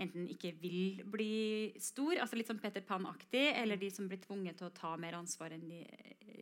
enten 0.00 0.26
ikke 0.30 0.50
vil 0.58 1.02
bli 1.06 1.74
stor, 1.82 2.16
altså 2.18 2.38
litt 2.38 2.48
sånn 2.50 2.60
Peter 2.62 2.82
Pan-aktig, 2.86 3.44
eller 3.60 3.78
de 3.78 3.90
som 3.94 4.08
blir 4.10 4.18
tvunget 4.22 4.58
til 4.58 4.68
å 4.68 4.74
ta 4.74 4.90
mer 5.00 5.16
ansvar 5.18 5.54
enn 5.54 5.68
de, 5.70 5.82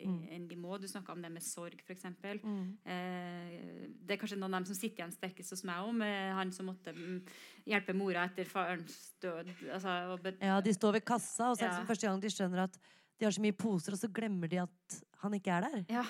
mm. 0.08 0.20
enn 0.36 0.46
de 0.48 0.58
må. 0.60 0.78
Du 0.80 0.88
snakka 0.88 1.12
om 1.12 1.20
det 1.24 1.30
med 1.34 1.44
sorg, 1.44 1.82
f.eks. 1.84 2.08
Mm. 2.40 2.64
Eh, 2.94 3.58
det 4.00 4.16
er 4.16 4.20
kanskje 4.22 4.40
noen 4.40 4.56
av 4.56 4.62
dem 4.62 4.70
som 4.72 4.78
sitter 4.78 5.02
igjen 5.02 5.14
sterkest 5.14 5.56
hos 5.56 5.64
meg 5.68 5.92
med 5.98 6.32
han 6.38 6.54
som 6.56 6.70
måtte 6.70 6.94
mm, 6.96 7.20
hjelpe 7.68 7.96
mora 7.96 8.24
etter 8.30 8.48
farens 8.48 8.98
død. 9.22 9.52
Altså, 9.68 10.18
ja, 10.40 10.58
de 10.64 10.76
står 10.76 10.98
ved 10.98 11.06
kassa, 11.12 11.52
og 11.52 11.58
så 11.58 11.66
er 11.66 11.68
det 11.68 11.82
ja. 11.82 11.88
første 11.92 12.08
gang 12.08 12.24
de 12.24 12.32
skjønner 12.32 12.66
at 12.66 12.80
de 13.20 13.28
har 13.28 13.34
så 13.36 13.44
mye 13.44 13.54
poser, 13.54 13.94
og 13.94 14.00
så 14.00 14.10
glemmer 14.10 14.50
de 14.50 14.62
at 14.64 15.02
han 15.22 15.36
ikke 15.36 15.52
er 15.54 15.68
der. 15.68 15.84
Ja. 16.00 16.06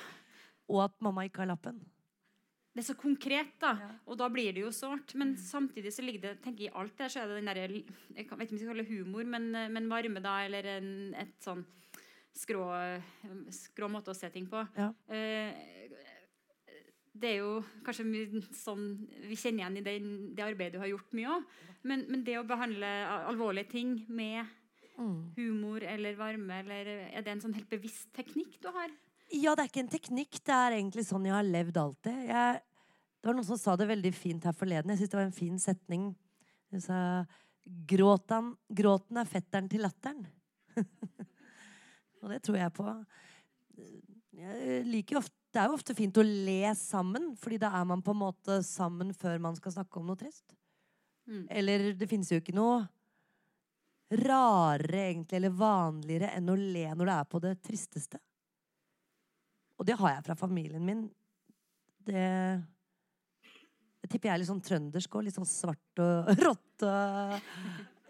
Og 0.70 0.87
at 0.87 0.94
mamma 1.05 1.26
ikke 1.26 1.42
har 1.42 1.50
lappen. 1.50 1.83
Det 2.72 2.80
er 2.80 2.87
så 2.87 2.96
konkret, 2.96 3.52
da. 3.61 3.74
Ja. 3.76 3.90
Og 4.08 4.16
da 4.16 4.30
blir 4.32 4.54
det 4.56 4.62
jo 4.64 4.70
sårt. 4.72 5.12
Men 5.20 5.35
samtidig 5.37 5.92
så 5.92 6.04
ligger 6.04 6.24
det 6.24 6.37
tenker 6.44 6.66
jeg, 6.66 6.74
alt 6.78 6.96
der, 6.96 7.12
så 7.12 7.20
er 7.20 7.28
det 7.28 7.40
den 7.40 7.50
derre 7.50 7.66
Jeg 7.68 7.85
vet 7.85 8.24
ikke 8.24 8.37
om 8.37 8.44
jeg 8.44 8.52
skal 8.54 8.72
kalle 8.72 8.87
det 8.87 8.94
humor, 8.94 9.28
men, 9.28 9.50
men 9.74 9.90
varme, 9.90 10.22
da, 10.24 10.38
eller 10.46 10.70
en, 10.78 10.90
et 11.20 11.37
sånn 11.44 11.66
skrå, 12.32 12.64
skrå 13.52 13.90
måte 13.92 14.12
å 14.12 14.16
se 14.16 14.30
ting 14.32 14.48
på. 14.48 14.64
Ja. 14.78 14.88
Eh, 15.12 15.52
det 17.12 17.35
er 17.35 17.42
jo 17.42 17.61
kanskje 17.85 18.08
mye 18.08 18.40
sånn 18.56 18.87
vi 19.28 19.37
kjenner 19.37 19.66
igjen 19.66 19.78
i 19.78 19.85
det, 19.85 19.94
det 20.38 20.44
arbeidet 20.46 20.78
du 20.78 20.82
har 20.82 20.90
gjort 20.94 21.12
mye 21.16 21.37
òg. 21.37 21.54
Men, 21.85 22.06
men, 22.08 22.24
det 22.24 22.38
å 22.40 22.46
behandle 22.48 22.88
alvorlige 23.28 23.72
ting 23.74 23.94
med 24.08 24.46
mm. 24.96 25.18
humor 25.37 25.85
eller 25.85 26.16
varme, 26.18 26.62
eller 26.62 26.92
er 27.11 27.24
det 27.24 27.35
en 27.35 27.44
sånn 27.44 27.56
helt 27.58 27.70
bevisst 27.70 28.08
teknikk 28.16 28.56
du 28.64 28.70
har? 28.72 28.94
Ja, 29.32 29.54
det 29.56 29.64
er 29.64 29.70
ikke 29.70 29.82
en 29.84 29.92
teknikk. 29.92 30.40
Det 30.44 30.54
er 30.54 30.76
egentlig 30.76 31.06
sånn 31.08 31.26
jeg 31.28 31.36
har 31.36 31.46
levd 31.46 31.80
alltid. 31.80 32.18
Jeg, 32.28 32.62
det 33.20 33.30
var 33.30 33.38
noen 33.38 33.48
som 33.48 33.60
sa 33.60 33.76
det 33.80 33.88
veldig 33.88 34.12
fint 34.16 34.44
her 34.48 34.56
forleden. 34.56 34.92
Jeg 34.92 35.02
syns 35.02 35.12
det 35.14 35.20
var 35.20 35.28
en 35.28 35.36
fin 35.36 35.58
setning. 35.62 36.08
Hun 36.72 36.84
sa 36.84 36.98
gråten, 37.88 38.52
gråten 38.68 39.20
er 39.20 39.30
fetteren 39.30 39.70
til 39.72 39.84
latteren. 39.86 40.24
Og 42.22 42.32
det 42.32 42.42
tror 42.44 42.58
jeg 42.60 42.74
på. 42.76 42.88
Jeg 44.42 44.82
liker 44.88 45.20
ofte 45.22 45.38
det 45.52 45.60
er 45.60 45.68
jo 45.68 45.76
ofte 45.76 45.92
fint 45.92 46.16
å 46.16 46.24
le 46.24 46.72
sammen, 46.80 47.32
fordi 47.36 47.58
da 47.60 47.68
er 47.76 47.84
man 47.84 48.00
på 48.04 48.14
en 48.14 48.22
måte 48.22 48.54
sammen 48.64 49.12
før 49.12 49.40
man 49.44 49.56
skal 49.58 49.74
snakke 49.74 50.00
om 50.00 50.06
noe 50.08 50.16
trist. 50.16 50.54
Mm. 51.28 51.42
Eller 51.52 51.84
det 51.92 52.08
finnes 52.08 52.30
jo 52.32 52.38
ikke 52.40 52.54
noe 52.56 52.80
rarere 54.22 55.10
egentlig, 55.10 55.38
eller 55.38 55.52
vanligere 55.56 56.32
enn 56.38 56.48
å 56.48 56.56
le 56.56 56.86
når 56.88 57.10
det 57.10 57.16
er 57.18 57.28
på 57.34 57.42
det 57.44 57.52
tristeste. 57.68 58.20
Og 59.82 59.88
det 59.88 59.98
har 59.98 60.14
jeg 60.14 60.26
fra 60.28 60.38
familien 60.38 60.86
min. 60.86 61.04
Det, 62.06 62.24
det 63.98 64.10
tipper 64.10 64.30
jeg 64.30 64.34
er 64.36 64.42
litt 64.44 64.50
sånn 64.52 64.62
trøndersk 64.62 65.18
og 65.18 65.26
litt 65.26 65.34
sånn 65.34 65.48
svart 65.48 66.02
og 66.02 66.30
rått. 66.46 66.86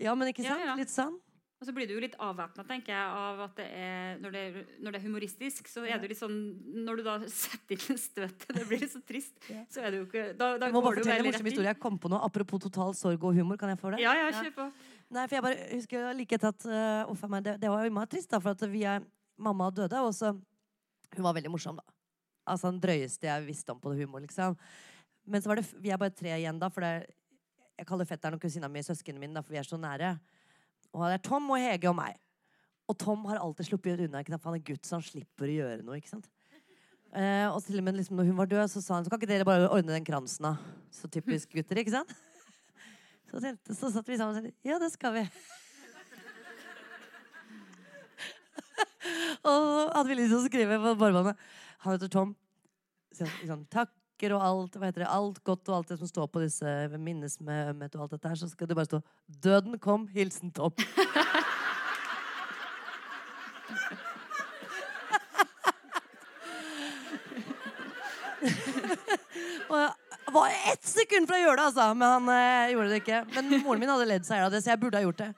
Ja, 0.03 0.13
men 0.13 0.33
ikke 0.33 0.45
sant? 0.45 0.61
Ja, 0.61 0.73
ja. 0.73 0.77
Litt 0.77 0.93
sånn. 0.93 1.17
Og 1.63 1.67
så 1.69 1.73
blir 1.77 1.87
du 1.87 1.93
jo 1.95 2.01
litt 2.03 2.17
avvæpna, 2.19 2.65
tenker 2.67 2.91
jeg, 2.91 3.11
av 3.23 3.41
at 3.45 3.53
det 3.61 3.69
er 3.79 4.17
når, 4.19 4.33
det 4.35 4.43
når 4.83 4.95
det 4.95 4.99
er 4.99 5.05
humoristisk, 5.05 5.69
så 5.71 5.85
er 5.87 6.01
det 6.03 6.09
litt 6.11 6.19
sånn 6.19 6.35
Når 6.83 6.99
du 6.99 7.03
da 7.07 7.15
setter 7.31 7.79
inn 7.79 8.01
støtet, 8.03 8.49
det 8.57 8.65
blir 8.67 8.83
litt 8.83 8.93
så 8.93 9.01
trist, 9.07 9.37
så 9.71 9.85
er 9.85 9.95
det 9.95 10.01
jo 10.03 10.09
ikke 10.09 10.25
Da, 10.35 10.57
da 10.59 10.69
jeg 10.69 10.75
må 10.75 10.83
bare 10.83 10.99
fortelle 10.99 11.23
en 11.23 11.29
morsom 11.31 11.51
historie. 11.53 11.71
Jeg 11.71 11.81
kom 11.85 12.01
på 12.03 12.11
noe 12.11 12.21
apropos 12.27 12.65
total 12.67 12.97
sorg 12.99 13.25
og 13.31 13.39
humor. 13.39 13.61
Kan 13.61 13.71
jeg 13.71 13.79
få 13.79 13.95
det? 13.95 14.03
Ja, 14.03 14.17
ja, 14.19 14.29
kjør 14.35 14.57
på. 14.59 14.69
Nei, 15.15 15.29
for 15.29 15.39
jeg 15.39 15.47
bare 15.47 15.69
husker 15.71 16.11
like 16.19 16.41
etter 16.41 16.51
at 16.51 16.67
uh, 16.67 17.27
meg, 17.31 17.47
det, 17.47 17.57
det 17.63 17.71
var 17.71 17.87
jo 17.87 17.95
meget 17.95 18.13
trist, 18.17 18.33
da, 18.33 18.43
for 18.43 18.59
at 18.59 18.67
vi 18.73 18.83
er 18.89 19.07
Mamma 19.43 19.71
døde, 19.75 20.03
og 20.03 20.13
så 20.15 20.35
Hun 21.17 21.27
var 21.27 21.37
veldig 21.37 21.53
morsom, 21.53 21.79
da. 21.79 21.97
Altså 22.49 22.73
den 22.73 22.81
drøyeste 22.83 23.29
jeg 23.29 23.47
visste 23.47 23.75
om 23.75 23.81
på 23.81 23.93
det 23.93 24.03
humor, 24.03 24.23
liksom. 24.25 24.57
Men 25.29 25.43
så 25.43 25.51
var 25.51 25.61
det 25.61 25.69
Vi 25.79 25.93
er 25.95 26.01
bare 26.01 26.15
tre 26.15 26.33
igjen, 26.35 26.59
da, 26.59 26.71
for 26.73 26.85
det 26.85 27.11
jeg 27.79 27.89
kaller 27.89 28.07
fetteren 28.07 28.37
og 28.37 28.43
kusina 28.43 28.69
mi 28.71 28.83
søsknene 28.85 29.21
mine, 29.23 29.35
da, 29.35 29.43
for 29.43 29.55
vi 29.55 29.61
er 29.61 29.67
så 29.67 29.79
nære. 29.81 30.13
Og 30.93 31.07
det 31.09 31.17
er 31.17 31.25
Tom 31.25 31.49
og 31.51 31.61
Hege 31.63 31.89
og 31.91 31.97
meg. 31.99 32.19
Og 32.91 32.99
Tom 33.01 33.25
har 33.31 33.41
alltid 33.41 33.71
sluppet 33.71 34.03
unna. 34.05 34.21
Ikke 34.21 34.35
sant? 34.35 34.45
Han 34.45 34.59
er 34.59 34.65
gutt, 34.67 34.85
så 34.87 34.99
han 34.99 35.07
slipper 35.07 35.49
å 35.49 35.57
gjøre 35.57 35.87
noe. 35.87 35.97
ikke 35.99 36.13
sant? 36.13 36.29
Eh, 37.13 37.47
og 37.49 37.59
til 37.65 37.81
og 37.81 37.87
med 37.87 37.99
liksom, 37.99 38.19
når 38.19 38.29
hun 38.29 38.39
var 38.39 38.51
død, 38.51 38.67
så 38.73 38.83
sa 38.85 38.99
han 38.99 39.07
så 39.07 39.13
kan 39.13 39.21
ikke 39.21 39.31
dere 39.33 39.49
bare 39.49 39.71
ordne 39.71 39.97
den 39.97 40.07
kransen. 40.07 40.47
da? 40.47 40.55
Så 40.93 41.11
typisk 41.13 41.55
gutter, 41.57 41.81
ikke 41.83 41.95
sant? 41.95 42.13
Så, 43.33 43.41
så 43.73 43.89
satt 43.89 44.09
vi 44.11 44.17
sammen 44.21 44.37
og 44.37 44.45
sa 44.45 44.69
ja, 44.69 44.77
det 44.77 44.91
skal 44.93 45.15
vi. 45.15 45.23
og 49.51 49.93
hadde 49.97 50.09
vi 50.11 50.19
lyst 50.19 50.33
til 50.33 50.39
å 50.41 50.47
skrive 50.47 50.79
på 50.83 50.95
bårbåndet. 51.01 51.49
Han 51.85 51.97
heter 51.97 52.13
Tom. 52.13 52.35
Så, 53.13 53.27
liksom, 53.41 53.67
takker 53.73 54.37
og 54.37 54.45
alt, 54.47 54.79
hva 54.79 54.89
heter 54.89 55.05
det, 55.05 55.11
alt 55.11 55.43
godt 55.45 55.69
og 55.69 55.81
alt 55.81 55.93
det 55.93 55.99
som 56.01 56.11
står 56.11 56.31
på 56.33 56.45
disse 56.45 56.77
minnes 56.97 57.39
med 57.43 57.75
ømhet 57.75 57.97
og 57.99 58.07
alt 58.07 58.17
dette 58.17 58.33
her, 58.33 58.39
så 58.39 58.49
skal 58.49 58.71
det 58.71 58.79
bare 58.79 58.91
stå 58.91 59.03
'Døden 59.27 59.79
kom. 59.83 60.07
Hilsen 60.15 60.53
Tom'. 60.55 60.77
jeg 70.33 70.35
var 70.35 70.49
ett 70.73 70.85
sekund 70.87 71.29
fra 71.29 71.37
å 71.37 71.43
gjøre 71.43 71.57
det, 71.59 71.65
altså, 71.71 71.87
men 71.93 72.09
han 72.09 72.29
eh, 72.33 72.73
gjorde 72.73 72.93
det 72.93 73.01
ikke. 73.03 73.19
Men 73.35 73.51
moren 73.65 73.83
min 73.83 73.91
hadde 73.93 74.09
ledd 74.09 74.25
seg 74.25 74.45
av 74.45 74.53
det, 74.55 74.63
så 74.65 74.73
jeg 74.73 74.81
burde 74.81 75.01
ha 75.01 75.05
gjort 75.05 75.21
det. 75.21 75.31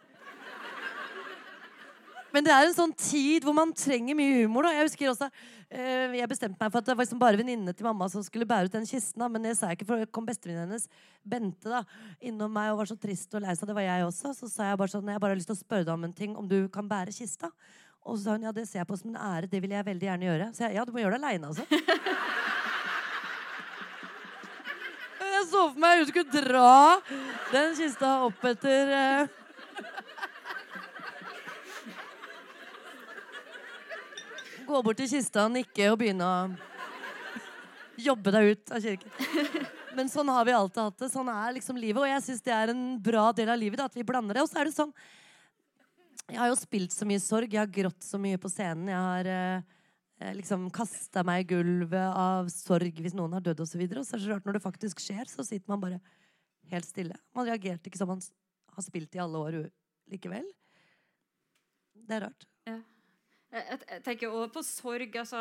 Men 2.35 2.43
det 2.43 2.51
er 2.51 2.67
en 2.67 2.75
sånn 2.75 2.95
tid 2.99 3.45
hvor 3.47 3.55
man 3.55 3.71
trenger 3.79 4.17
mye 4.19 4.41
humor. 4.41 4.67
Da. 4.67 4.73
Jeg 4.75 4.89
husker 4.89 5.11
også 5.13 5.29
eh, 5.71 6.17
Jeg 6.19 6.31
bestemte 6.33 6.59
meg 6.59 6.73
for 6.73 6.83
at 6.83 6.89
det 6.89 6.97
var 6.97 7.07
liksom 7.07 7.21
bare 7.21 7.39
venninnene 7.39 7.75
til 7.77 7.87
mamma 7.87 8.09
som 8.11 8.25
skulle 8.27 8.49
bære 8.51 8.67
ut 8.67 8.75
den 8.75 8.89
kisten. 8.91 9.23
Da. 9.23 9.29
Men 9.31 9.47
det 9.47 9.55
sa 9.59 9.71
jeg 9.71 9.79
ikke, 9.79 9.87
for 9.93 10.03
det 10.03 10.11
kom 10.11 10.27
bestevenninnen 10.27 10.75
hennes, 10.75 10.89
Bente, 11.23 11.71
da, 11.71 11.85
innom 12.27 12.51
meg 12.53 12.73
og 12.73 12.83
var 12.83 12.91
så 12.91 12.99
trist 12.99 13.33
og 13.39 13.45
lei 13.47 13.55
seg. 13.55 13.71
Det 13.71 13.79
var 13.79 13.87
jeg 13.87 14.09
også. 14.09 14.35
Så 14.35 14.51
sa 14.51 14.73
jeg 14.73 14.81
bare 14.83 14.93
sånn 14.97 15.15
Jeg 15.15 15.23
bare 15.23 15.37
har 15.37 15.41
lyst 15.41 15.53
til 15.53 15.57
å 15.57 15.63
spørre 15.63 15.87
deg 15.87 15.95
om 15.95 16.09
en 16.09 16.17
ting. 16.17 16.35
Om 16.41 16.51
du 16.51 16.59
kan 16.75 16.91
bære 16.91 17.15
kista? 17.15 17.53
Og 18.05 18.19
så 18.19 18.27
sa 18.27 18.35
hun 18.35 18.45
ja, 18.45 18.53
det 18.53 18.67
ser 18.69 18.83
jeg 18.83 18.91
på 18.91 18.99
som 18.99 19.15
en 19.15 19.23
ære. 19.23 19.49
Det 19.49 19.63
vil 19.63 19.73
jeg 19.73 19.87
veldig 19.87 20.11
gjerne 20.11 20.29
gjøre. 20.29 20.51
Så 20.57 20.67
jeg 20.67 20.77
ja, 20.81 20.85
du 20.85 20.93
må 20.93 21.05
gjøre 21.05 21.17
det 21.17 21.23
aleine, 21.23 21.55
altså. 21.55 21.65
Jeg 25.35 25.49
så 25.51 25.63
for 25.69 25.81
meg 25.83 25.99
hun 25.99 26.07
skulle 26.09 26.43
dra 26.45 27.01
den 27.51 27.75
kista 27.77 28.11
opp 28.25 28.45
etter 28.49 28.93
eh, 28.97 29.33
Gå 34.65 34.81
bort 34.85 34.99
til 34.99 35.11
kista 35.11 35.45
nikke 35.53 35.91
og 35.93 35.99
begynne 36.01 36.27
å 36.27 36.39
jobbe 38.01 38.33
deg 38.35 38.53
ut 38.53 38.73
av 38.75 38.85
kirken. 38.85 39.11
Men 39.95 40.11
sånn 40.11 40.31
har 40.33 40.47
vi 40.47 40.55
alltid 40.57 40.81
hatt 40.83 41.05
det. 41.05 41.11
Sånn 41.13 41.29
er 41.31 41.55
liksom 41.59 41.79
livet. 41.79 42.01
Og 42.03 42.09
jeg 42.09 42.25
syns 42.27 42.43
det 42.43 42.55
er 42.55 42.73
en 42.73 42.83
bra 43.03 43.29
del 43.37 43.53
av 43.53 43.61
livet 43.61 43.79
da, 43.79 43.87
at 43.91 43.99
vi 43.99 44.07
blander 44.07 44.39
det. 44.39 44.43
Og 44.43 44.51
så 44.51 44.61
er 44.61 44.69
det 44.71 44.75
sånn 44.77 44.93
Jeg 46.31 46.41
har 46.41 46.51
jo 46.51 46.59
spilt 46.59 46.95
så 46.95 47.07
mye 47.09 47.23
sorg. 47.23 47.53
Jeg 47.53 47.63
har 47.63 47.71
grått 47.71 48.03
så 48.07 48.19
mye 48.21 48.41
på 48.41 48.51
scenen. 48.51 48.91
Jeg 48.91 49.05
har 49.05 49.31
eh, 49.31 50.33
liksom 50.41 50.67
kasta 50.75 51.23
meg 51.27 51.45
i 51.45 51.49
gulvet 51.55 52.09
av 52.09 52.51
sorg 52.53 52.99
hvis 53.05 53.17
noen 53.17 53.37
har 53.37 53.45
dødd 53.45 53.63
osv. 53.67 53.85
Og, 53.85 53.95
så 53.95 54.01
og 54.01 54.09
så 54.09 54.17
er 54.17 54.23
det 54.23 54.27
så 54.27 54.33
rart 54.33 54.49
når 54.49 54.59
det 54.59 54.65
faktisk 54.65 55.05
skjer, 55.05 55.29
så 55.31 55.47
sitter 55.47 55.71
man 55.71 55.85
bare 55.85 56.01
helt 56.73 56.89
stille. 56.89 57.19
Man 57.37 57.47
reagerte 57.51 57.91
ikke 57.91 58.01
som 58.01 58.11
man 58.11 58.25
har 58.75 58.87
spilt 58.87 59.15
i 59.15 59.23
alle 59.23 59.47
år 59.47 59.61
likevel. 60.11 60.49
Det 61.95 62.19
er 62.19 62.27
rart. 62.27 62.49
Ja. 62.67 62.81
Jeg, 63.55 63.79
jeg, 63.87 64.01
tenker 64.03 64.33
også 64.35 64.53
på 64.57 64.63
sorg. 64.67 65.17
altså, 65.21 65.41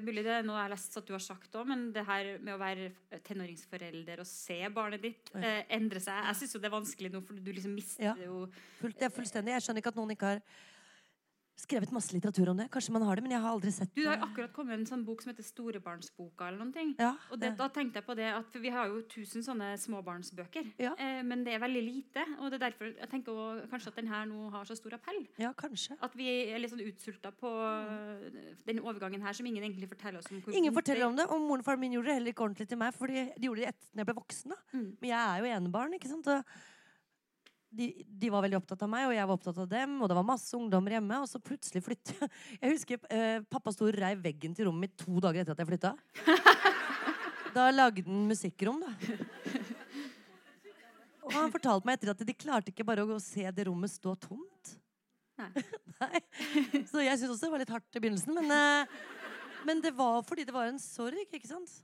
mulig 0.00 0.24
det 0.24 0.32
er 0.38 0.46
noe 0.46 0.56
jeg 0.56 0.64
har 0.64 0.72
lest 0.72 0.96
at 0.96 1.08
du 1.08 1.12
har 1.12 1.24
sagt 1.24 1.56
òg, 1.60 1.66
men 1.68 1.86
det 1.92 2.06
her 2.08 2.30
med 2.40 2.54
å 2.54 2.60
være 2.60 2.88
tenåringsforelder 3.26 4.22
og 4.24 4.28
se 4.28 4.58
barnet 4.72 5.04
ditt 5.04 5.32
eh, 5.36 5.62
endre 5.76 6.00
seg 6.00 6.16
Jeg 6.30 6.38
syns 6.40 6.56
det 6.56 6.70
er 6.70 6.76
vanskelig 6.78 7.12
nå, 7.12 7.20
for 7.26 7.36
du 7.36 7.52
liksom 7.52 7.74
mister 7.76 8.08
ja. 8.08 8.14
jo 8.24 8.46
Det 8.80 9.08
er 9.08 9.12
fullstendig. 9.12 9.52
Jeg 9.58 9.66
skjønner 9.66 9.84
ikke 9.84 9.92
at 9.92 10.00
noen 10.00 10.14
ikke 10.16 10.30
har 10.32 10.42
skrevet 11.62 11.92
masse 11.94 12.12
litteratur 12.14 12.50
om 12.52 12.58
det. 12.60 12.68
Kanskje 12.72 12.94
man 12.94 13.04
har 13.06 13.18
det, 13.18 13.24
men 13.24 13.34
jeg 13.34 13.42
har 13.44 13.54
aldri 13.54 13.72
sett 13.74 13.90
det. 13.92 14.02
Du 14.02 14.08
har 14.08 14.22
akkurat 14.24 14.52
kommet 14.54 14.76
en 14.76 14.86
sånn 14.88 15.04
bok 15.06 15.22
som 15.22 15.32
heter 15.32 15.46
Storebarnsboka. 15.46 16.48
eller 16.48 16.58
noen 16.60 16.72
ting. 16.74 16.92
Ja, 16.98 17.14
og 17.30 17.40
det, 17.40 17.52
da 17.58 17.68
tenkte 17.72 18.00
jeg 18.00 18.06
på 18.08 18.16
det 18.18 18.28
at 18.32 18.58
Vi 18.62 18.72
har 18.72 18.90
jo 18.90 19.02
tusen 19.10 19.44
sånne 19.44 19.72
småbarnsbøker, 19.80 20.72
ja. 20.82 20.92
eh, 20.98 21.22
men 21.26 21.44
det 21.46 21.56
er 21.56 21.62
veldig 21.62 21.82
lite. 21.86 22.24
og 22.38 22.50
det 22.50 22.58
er 22.60 22.64
derfor 22.68 22.90
jeg 22.92 23.10
tenker 23.10 23.32
også, 23.32 23.68
kanskje 23.72 23.92
at 23.92 24.00
den 24.02 24.10
her 24.12 24.26
nå 24.30 24.50
har 24.52 24.68
så 24.68 24.76
stor 24.78 24.98
appell. 24.98 25.22
Ja, 25.40 25.52
kanskje. 25.56 25.96
At 26.02 26.16
vi 26.18 26.28
er 26.52 26.60
litt 26.62 26.72
sånn 26.74 26.84
utsulta 26.84 27.32
på 27.34 27.50
mm. 27.50 28.42
den 28.66 28.82
overgangen 28.82 29.22
her 29.22 29.36
som 29.36 29.46
ingen 29.46 29.64
egentlig 29.64 29.88
forteller 29.90 30.20
oss 30.20 30.30
om. 30.30 30.42
ingen 30.52 30.74
forteller 30.74 31.06
om 31.08 31.16
det, 31.16 31.26
og 31.30 31.40
moren 31.40 31.64
og 31.64 31.68
faren 31.68 31.82
min 31.82 31.96
gjorde 31.96 32.12
det 32.12 32.18
heller 32.20 32.34
ikke 32.34 32.46
ordentlig 32.46 32.68
til 32.68 32.80
meg, 32.80 32.94
for 32.96 33.10
de 33.10 33.26
gjorde 33.38 33.64
det 33.64 33.72
etter 33.72 33.88
at 33.88 34.02
jeg 34.02 34.10
ble 34.10 34.18
voksen. 34.20 34.54
da. 34.54 34.60
Mm. 34.72 34.90
Men 35.00 35.10
jeg 35.12 35.22
er 35.22 35.42
jo 35.42 35.56
enebarn. 35.56 35.98
ikke 35.98 36.12
sant? 36.12 36.30
Og 36.32 36.54
de, 37.72 37.88
de, 38.04 38.28
var 38.32 38.44
veldig 38.44 38.58
opptatt 38.58 38.82
av 38.84 38.90
meg, 38.92 39.06
og 39.08 39.14
jeg 39.16 39.28
var 39.28 39.38
opptatt 39.38 39.60
av 39.64 39.68
dem. 39.70 39.94
Og 40.02 40.10
det 40.10 40.16
var 40.18 40.26
masse 40.28 40.52
ungdommer 40.56 40.96
hjemme. 40.98 41.20
Og 41.24 41.30
så 41.30 41.40
plutselig 41.42 41.82
flyttet 41.86 42.20
Jeg 42.58 42.72
husker 42.74 43.00
eh, 43.08 43.38
pappa 43.48 43.72
sto 43.74 43.88
og 43.88 43.96
reiv 43.96 44.20
veggen 44.24 44.56
til 44.56 44.68
rommet 44.68 44.90
mitt 44.90 44.98
to 45.00 45.22
dager 45.24 45.42
etter 45.42 45.56
at 45.56 45.64
jeg 45.64 45.72
flytta. 45.72 45.96
Da 47.52 47.66
lagde 47.68 48.00
han 48.06 48.22
musikkrom, 48.30 48.78
da. 48.80 48.88
Og 51.26 51.34
han 51.36 51.52
fortalte 51.52 51.84
meg 51.84 51.98
etter 51.98 52.12
at 52.14 52.22
de 52.24 52.34
klarte 52.34 52.72
ikke 52.72 52.86
bare 52.88 53.04
å 53.04 53.18
se 53.20 53.44
det 53.52 53.66
rommet 53.68 53.92
stå 53.92 54.14
tomt. 54.24 54.70
Nei. 55.40 55.50
Nei. 56.00 56.22
Så 56.88 57.04
jeg 57.04 57.18
syns 57.20 57.34
også 57.34 57.46
det 57.46 57.52
var 57.52 57.62
litt 57.62 57.74
hardt 57.74 57.98
i 57.98 58.02
begynnelsen. 58.02 58.32
Men, 58.38 58.48
eh, 58.56 59.60
men 59.68 59.84
det 59.84 59.92
var 59.98 60.24
fordi 60.26 60.46
det 60.48 60.54
var 60.56 60.70
en 60.70 60.80
sorg, 60.82 61.28
ikke 61.28 61.50
sant? 61.50 61.76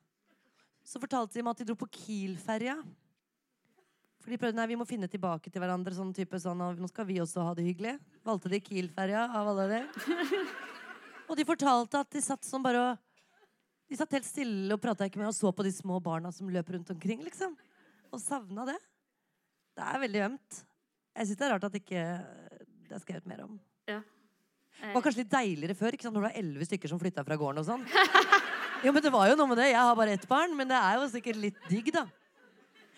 Så 0.88 1.00
fortalte 1.02 1.36
de 1.36 1.44
meg 1.44 1.52
at 1.52 1.62
de 1.62 1.68
dro 1.68 1.76
på 1.78 1.90
Kiel-ferja. 1.98 2.78
For 4.18 4.32
de 4.34 4.38
prøvde 4.40 4.58
nei, 4.58 4.66
vi 4.72 4.76
må 4.80 4.84
finne 4.88 5.08
tilbake 5.10 5.50
til 5.50 5.62
hverandre. 5.62 5.94
sånn 5.94 6.12
type 6.16 6.38
sånn, 6.42 6.60
og 6.64 6.80
Nå 6.82 6.88
skal 6.90 7.06
vi 7.08 7.20
også 7.22 7.44
ha 7.46 7.52
det 7.54 7.64
hyggelig. 7.68 7.94
Valgte 8.26 8.50
de 8.52 8.60
Kiel-ferja 8.60 9.26
av 9.30 9.52
alle 9.52 9.66
det. 9.70 9.82
og 11.28 11.36
de 11.38 11.46
fortalte 11.48 12.00
at 12.02 12.10
de 12.10 12.22
satt 12.24 12.44
sånn 12.48 12.64
bare 12.64 12.82
og 12.90 13.04
De 13.88 13.96
satt 13.96 14.12
helt 14.12 14.26
stille 14.28 14.74
og 14.74 14.82
prata 14.82 15.06
ikke 15.08 15.16
med 15.16 15.30
og 15.30 15.36
så 15.36 15.48
på 15.54 15.64
de 15.64 15.70
små 15.72 15.96
barna 16.04 16.28
som 16.34 16.50
løp 16.52 16.68
rundt 16.74 16.90
omkring. 16.92 17.22
liksom. 17.24 17.54
Og 18.12 18.20
savna 18.20 18.66
det. 18.68 18.76
Det 19.78 19.86
er 19.86 20.02
veldig 20.02 20.22
ømt. 20.26 20.58
Jeg 21.16 21.26
syns 21.30 21.38
det 21.40 21.46
er 21.46 21.52
rart 21.54 21.64
at 21.70 21.78
ikke 21.78 22.02
det 22.88 22.96
er 22.96 23.00
skrevet 23.04 23.26
mer 23.30 23.40
om. 23.46 23.54
Ja. 23.88 24.02
Det 24.78 24.92
var 24.94 25.02
kanskje 25.02 25.22
litt 25.24 25.32
deiligere 25.32 25.74
før, 25.78 25.94
ikke 25.96 26.04
sant? 26.06 26.14
når 26.14 26.22
det 26.22 26.28
var 26.28 26.38
elleve 26.42 26.66
stykker 26.68 26.90
som 26.92 27.00
flytta 27.00 27.24
fra 27.26 27.36
gården. 27.40 27.62
og 27.62 27.66
sånn. 27.66 27.86
Jo, 28.84 28.92
men 28.94 29.02
det 29.02 29.10
var 29.10 29.26
jo 29.30 29.34
noe 29.40 29.48
med 29.50 29.58
det. 29.58 29.70
Jeg 29.72 29.80
har 29.80 29.96
bare 29.98 30.12
ett 30.14 30.28
barn, 30.30 30.52
men 30.56 30.68
det 30.70 30.76
er 30.78 31.00
jo 31.00 31.08
sikkert 31.10 31.40
litt 31.42 31.56
digg, 31.68 31.88
da. 31.96 32.04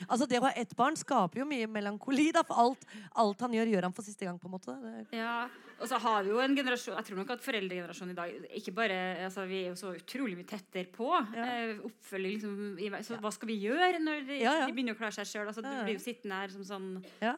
Altså 0.09 0.27
Det 0.29 0.39
å 0.41 0.45
ha 0.47 0.53
ett 0.57 0.75
barn 0.77 0.97
skaper 0.97 1.43
jo 1.43 1.47
mye 1.49 1.67
melankoli. 1.69 2.31
da 2.33 2.43
For 2.47 2.55
alt, 2.63 2.87
alt 3.21 3.41
han 3.45 3.53
gjør, 3.53 3.67
gjør 3.75 3.83
han 3.89 3.93
for 3.97 4.07
siste 4.07 4.25
gang. 4.25 4.39
på 4.39 4.49
en 4.49 4.55
måte 4.55 4.77
Ja, 5.13 5.49
og 5.81 5.89
så 5.89 5.99
har 6.01 6.23
vi 6.25 6.31
jo 6.31 6.41
en 6.41 6.57
generasjon 6.57 6.97
Jeg 6.97 7.05
tror 7.09 7.17
nok 7.21 7.31
at 7.31 7.45
foreldregenerasjonen 7.45 8.13
i 8.15 8.19
dag 8.19 8.49
ikke 8.61 8.73
bare, 8.77 8.99
altså 9.27 9.47
Vi 9.49 9.65
er 9.65 9.69
jo 9.71 9.77
så 9.81 9.93
utrolig 9.97 10.37
mye 10.39 10.49
tettere 10.49 10.87
på. 10.93 11.11
Ja. 11.35 11.45
Eh, 11.45 11.79
oppfølging 11.91 12.39
liksom 12.39 13.05
Så 13.05 13.21
hva 13.21 13.33
skal 13.33 13.49
vi 13.53 13.59
gjøre 13.67 14.01
når 14.01 14.27
de, 14.27 14.41
Ja, 14.41 14.55
ja. 14.63 14.67
de 14.67 14.73
begynner 14.77 14.97
å 14.97 15.01
klare 15.01 15.13
seg 15.19 15.27
sjøl? 15.27 15.47
Altså, 15.47 15.63
Du 15.63 15.69
ja. 15.69 15.85
blir 15.85 15.99
jo 15.99 16.05
sittende 16.05 16.41
her 16.41 16.49
som 16.55 16.65
sånn 16.65 17.05
Ja. 17.21 17.37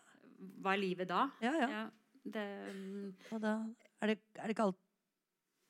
Hva 0.63 0.75
er 0.75 0.83
livet 0.83 1.09
da? 1.09 1.29
Ja, 1.41 1.53
ja. 1.55 1.69
Ja, 1.71 1.83
det, 2.25 2.47
um... 2.75 3.15
Og 3.33 3.41
da 3.43 3.57
er 4.03 4.07
det, 4.13 4.19
er 4.39 4.47
det 4.47 4.57
ikke 4.57 4.67
alt 4.71 4.79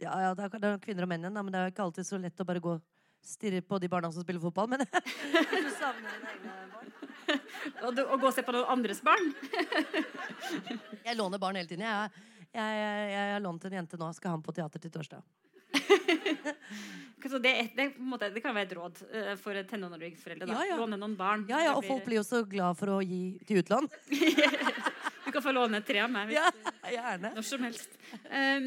Ja, 0.03 0.15
ja, 0.21 0.35
det 0.35 0.45
er, 0.49 0.59
det 0.59 0.69
er 0.73 0.79
kvinner 0.83 1.05
og 1.05 1.09
menn 1.13 1.23
igjen, 1.25 1.37
men 1.37 1.53
det 1.53 1.61
er 1.61 1.71
ikke 1.73 1.85
alltid 1.85 2.07
så 2.09 2.19
lett 2.21 2.41
å 2.41 2.47
bare 2.49 2.61
gå 2.65 2.73
og 3.23 3.29
stirre 3.29 3.63
på 3.63 3.79
de 3.79 3.89
barna 3.89 4.11
som 4.13 4.25
spiller 4.25 4.43
fotball. 4.43 4.69
Men 4.73 4.83
du 4.91 5.71
savner 5.79 6.11
dine 6.17 6.33
egne 6.35 6.57
barn. 6.73 6.91
og, 7.87 7.95
du- 7.95 8.07
og 8.07 8.19
gå 8.21 8.27
og 8.29 8.35
se 8.35 8.43
på 8.47 8.55
noen 8.57 8.71
andres 8.75 9.03
barn. 9.05 9.31
Jeg 11.07 11.17
låner 11.19 11.39
barn 11.43 11.57
hele 11.61 11.71
tiden. 11.71 11.87
Jeg, 11.87 12.11
har 12.59 13.41
lånt 13.41 13.65
en 13.65 13.79
jente 13.79 13.97
nå. 14.01 14.11
Skal 14.17 14.35
ha 14.35 14.37
den 14.37 14.45
på 14.45 14.55
teater 14.57 14.83
til 14.83 14.93
torsdag. 14.93 15.23
Så 17.23 17.39
det, 17.39 17.53
det, 17.79 17.85
måte, 18.03 18.29
det 18.35 18.43
kan 18.45 18.53
være 18.53 18.67
et 18.67 18.75
råd 18.77 18.99
eh, 19.15 19.29
for 19.41 19.57
tenåringsforeldre. 19.71 20.51
Ja, 20.51 20.65
ja. 20.73 20.77
Låne 20.77 20.99
noen 21.01 21.15
barn. 21.17 21.47
Ja, 21.49 21.63
ja, 21.63 21.71
og 21.77 21.85
Og 21.85 21.87
folk 21.87 22.05
blir 22.09 22.19
jo 22.19 22.25
så 22.27 22.43
glad 22.45 22.77
for 22.77 22.91
å 22.93 22.99
gi 23.01 23.39
til 23.49 23.63
utlån. 23.63 23.87
Du 24.11 25.31
kan 25.31 25.45
få 25.47 25.55
låne 25.55 25.81
tre 25.87 26.03
av 26.03 26.11
meg. 26.13 26.29
hvis 26.29 26.37
Ja, 26.43 26.51
gjerne. 26.93 27.31
Når 27.39 27.47
som 27.47 27.63
helst. 27.65 27.95
Um, 28.27 28.67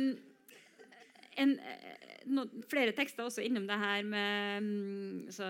en, 1.44 1.54
no, 2.25 2.45
flere 2.71 2.93
tekster 2.95 3.23
er 3.23 3.29
også 3.29 3.45
innom 3.45 3.67
det 3.69 3.79
her 3.81 4.05
med 4.07 4.65
mm, 4.65 5.33
så, 5.33 5.49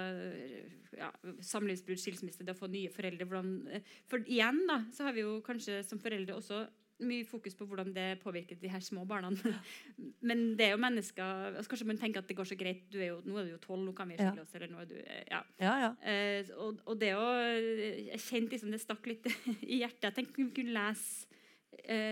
ja, 0.95 1.11
samlivsbrudd, 1.43 2.01
skilsmisse, 2.01 2.45
det 2.45 2.55
å 2.55 2.59
få 2.59 2.69
nye 2.71 2.93
foreldre. 2.93 3.27
Hvordan, 3.29 3.53
eh, 3.71 3.93
for 4.09 4.25
igjen 4.25 4.63
da, 4.69 4.81
så 4.95 5.07
har 5.07 5.15
vi 5.15 5.25
jo 5.25 5.37
kanskje 5.45 5.81
som 5.87 6.01
foreldre 6.01 6.37
også 6.37 6.65
mye 7.03 7.25
fokus 7.27 7.55
på 7.59 7.65
hvordan 7.67 7.91
det 7.95 8.05
påvirker 8.21 8.55
de 8.59 8.69
her 8.71 8.83
små 8.83 9.03
barna. 9.07 9.31
Men 10.29 10.55
det 10.55 10.69
er 10.69 10.75
jo 10.75 10.81
mennesker 10.81 11.23
altså 11.57 11.73
Kanskje 11.73 11.87
man 11.89 11.99
tenker 11.99 12.23
at 12.23 12.29
det 12.29 12.37
går 12.37 12.47
så 12.47 12.57
greit. 12.59 12.85
Du 12.91 12.99
er 13.01 13.09
jo, 13.09 13.21
nå 13.25 13.39
er 13.39 13.47
du 13.47 13.55
jo 13.55 13.61
tolv, 13.63 13.83
nå 13.83 13.91
kan 13.97 14.09
vi 14.09 14.19
skille 14.19 14.43
oss. 14.43 14.53
Eller 14.55 14.71
nå 14.71 14.79
er 14.83 14.89
du, 14.89 14.95
eh, 15.01 15.23
ja. 15.31 15.41
Ja, 15.59 15.75
ja. 15.83 15.91
Eh, 16.07 16.51
og, 16.55 16.79
og 16.85 16.99
det 17.01 17.13
å 17.19 17.25
Jeg 17.35 18.21
kjente 18.23 18.55
liksom 18.55 18.71
det 18.71 18.83
stakk 18.83 19.09
litt 19.11 19.27
i 19.73 19.81
hjertet. 19.81 20.07
Jeg 20.07 20.17
tenkte 20.21 20.43
vi 20.43 20.51
kunne 20.61 20.77
lese 20.77 21.27
eh, 21.27 21.41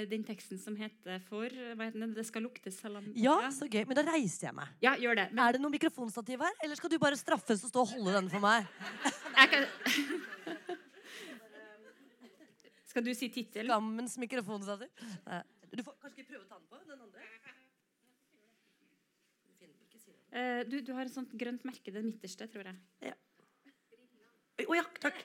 den 0.10 0.24
teksten 0.28 0.60
som 0.60 0.76
heter 0.76 1.20
for? 1.30 1.50
'Det 1.50 2.26
skal 2.26 2.44
lukte 2.44 2.70
salam'. 2.72 3.12
ja, 3.16 3.50
så 3.50 3.66
gøy. 3.70 3.86
Men 3.88 3.96
da 3.96 4.04
reiser 4.04 4.48
jeg 4.48 4.56
meg. 4.56 4.68
Ja, 4.82 4.96
gjør 4.96 5.16
det. 5.16 5.28
Men 5.34 5.48
Er 5.48 5.52
det 5.54 5.62
noe 5.62 5.72
mikrofonstativ 5.72 6.40
her, 6.40 6.54
eller 6.64 6.76
skal 6.76 6.90
du 6.90 6.98
bare 7.00 7.16
straffes 7.16 7.64
og 7.64 7.70
stå 7.70 7.80
og 7.82 7.88
holde 7.88 8.14
den 8.14 8.30
for 8.30 8.40
meg? 8.40 8.68
jeg 9.40 9.50
kan 9.50 9.66
Skal 12.94 13.06
du 13.06 13.14
si 13.18 13.30
tittel? 13.34 13.66
Skammens 13.66 14.18
mikrofonstativ. 14.22 14.90
Du 15.74 15.82
får 15.82 15.96
kanskje 16.02 16.22
ikke 16.22 16.30
prøve 16.36 16.44
å 16.44 16.50
ta 16.52 16.60
den 16.60 16.68
på? 16.70 16.78
Den 16.86 17.02
andre? 17.02 17.20
Du. 19.60 20.38
Eh, 20.38 20.62
du, 20.70 20.76
du 20.86 20.94
har 20.94 21.06
et 21.08 21.14
sånt 21.14 21.34
grønt 21.34 21.66
merke, 21.66 21.90
det 21.94 22.04
midterste, 22.06 22.46
tror 22.54 22.70
jeg. 22.70 23.14
Å 24.64 24.78
ja, 24.78 24.84
takk. 25.02 25.18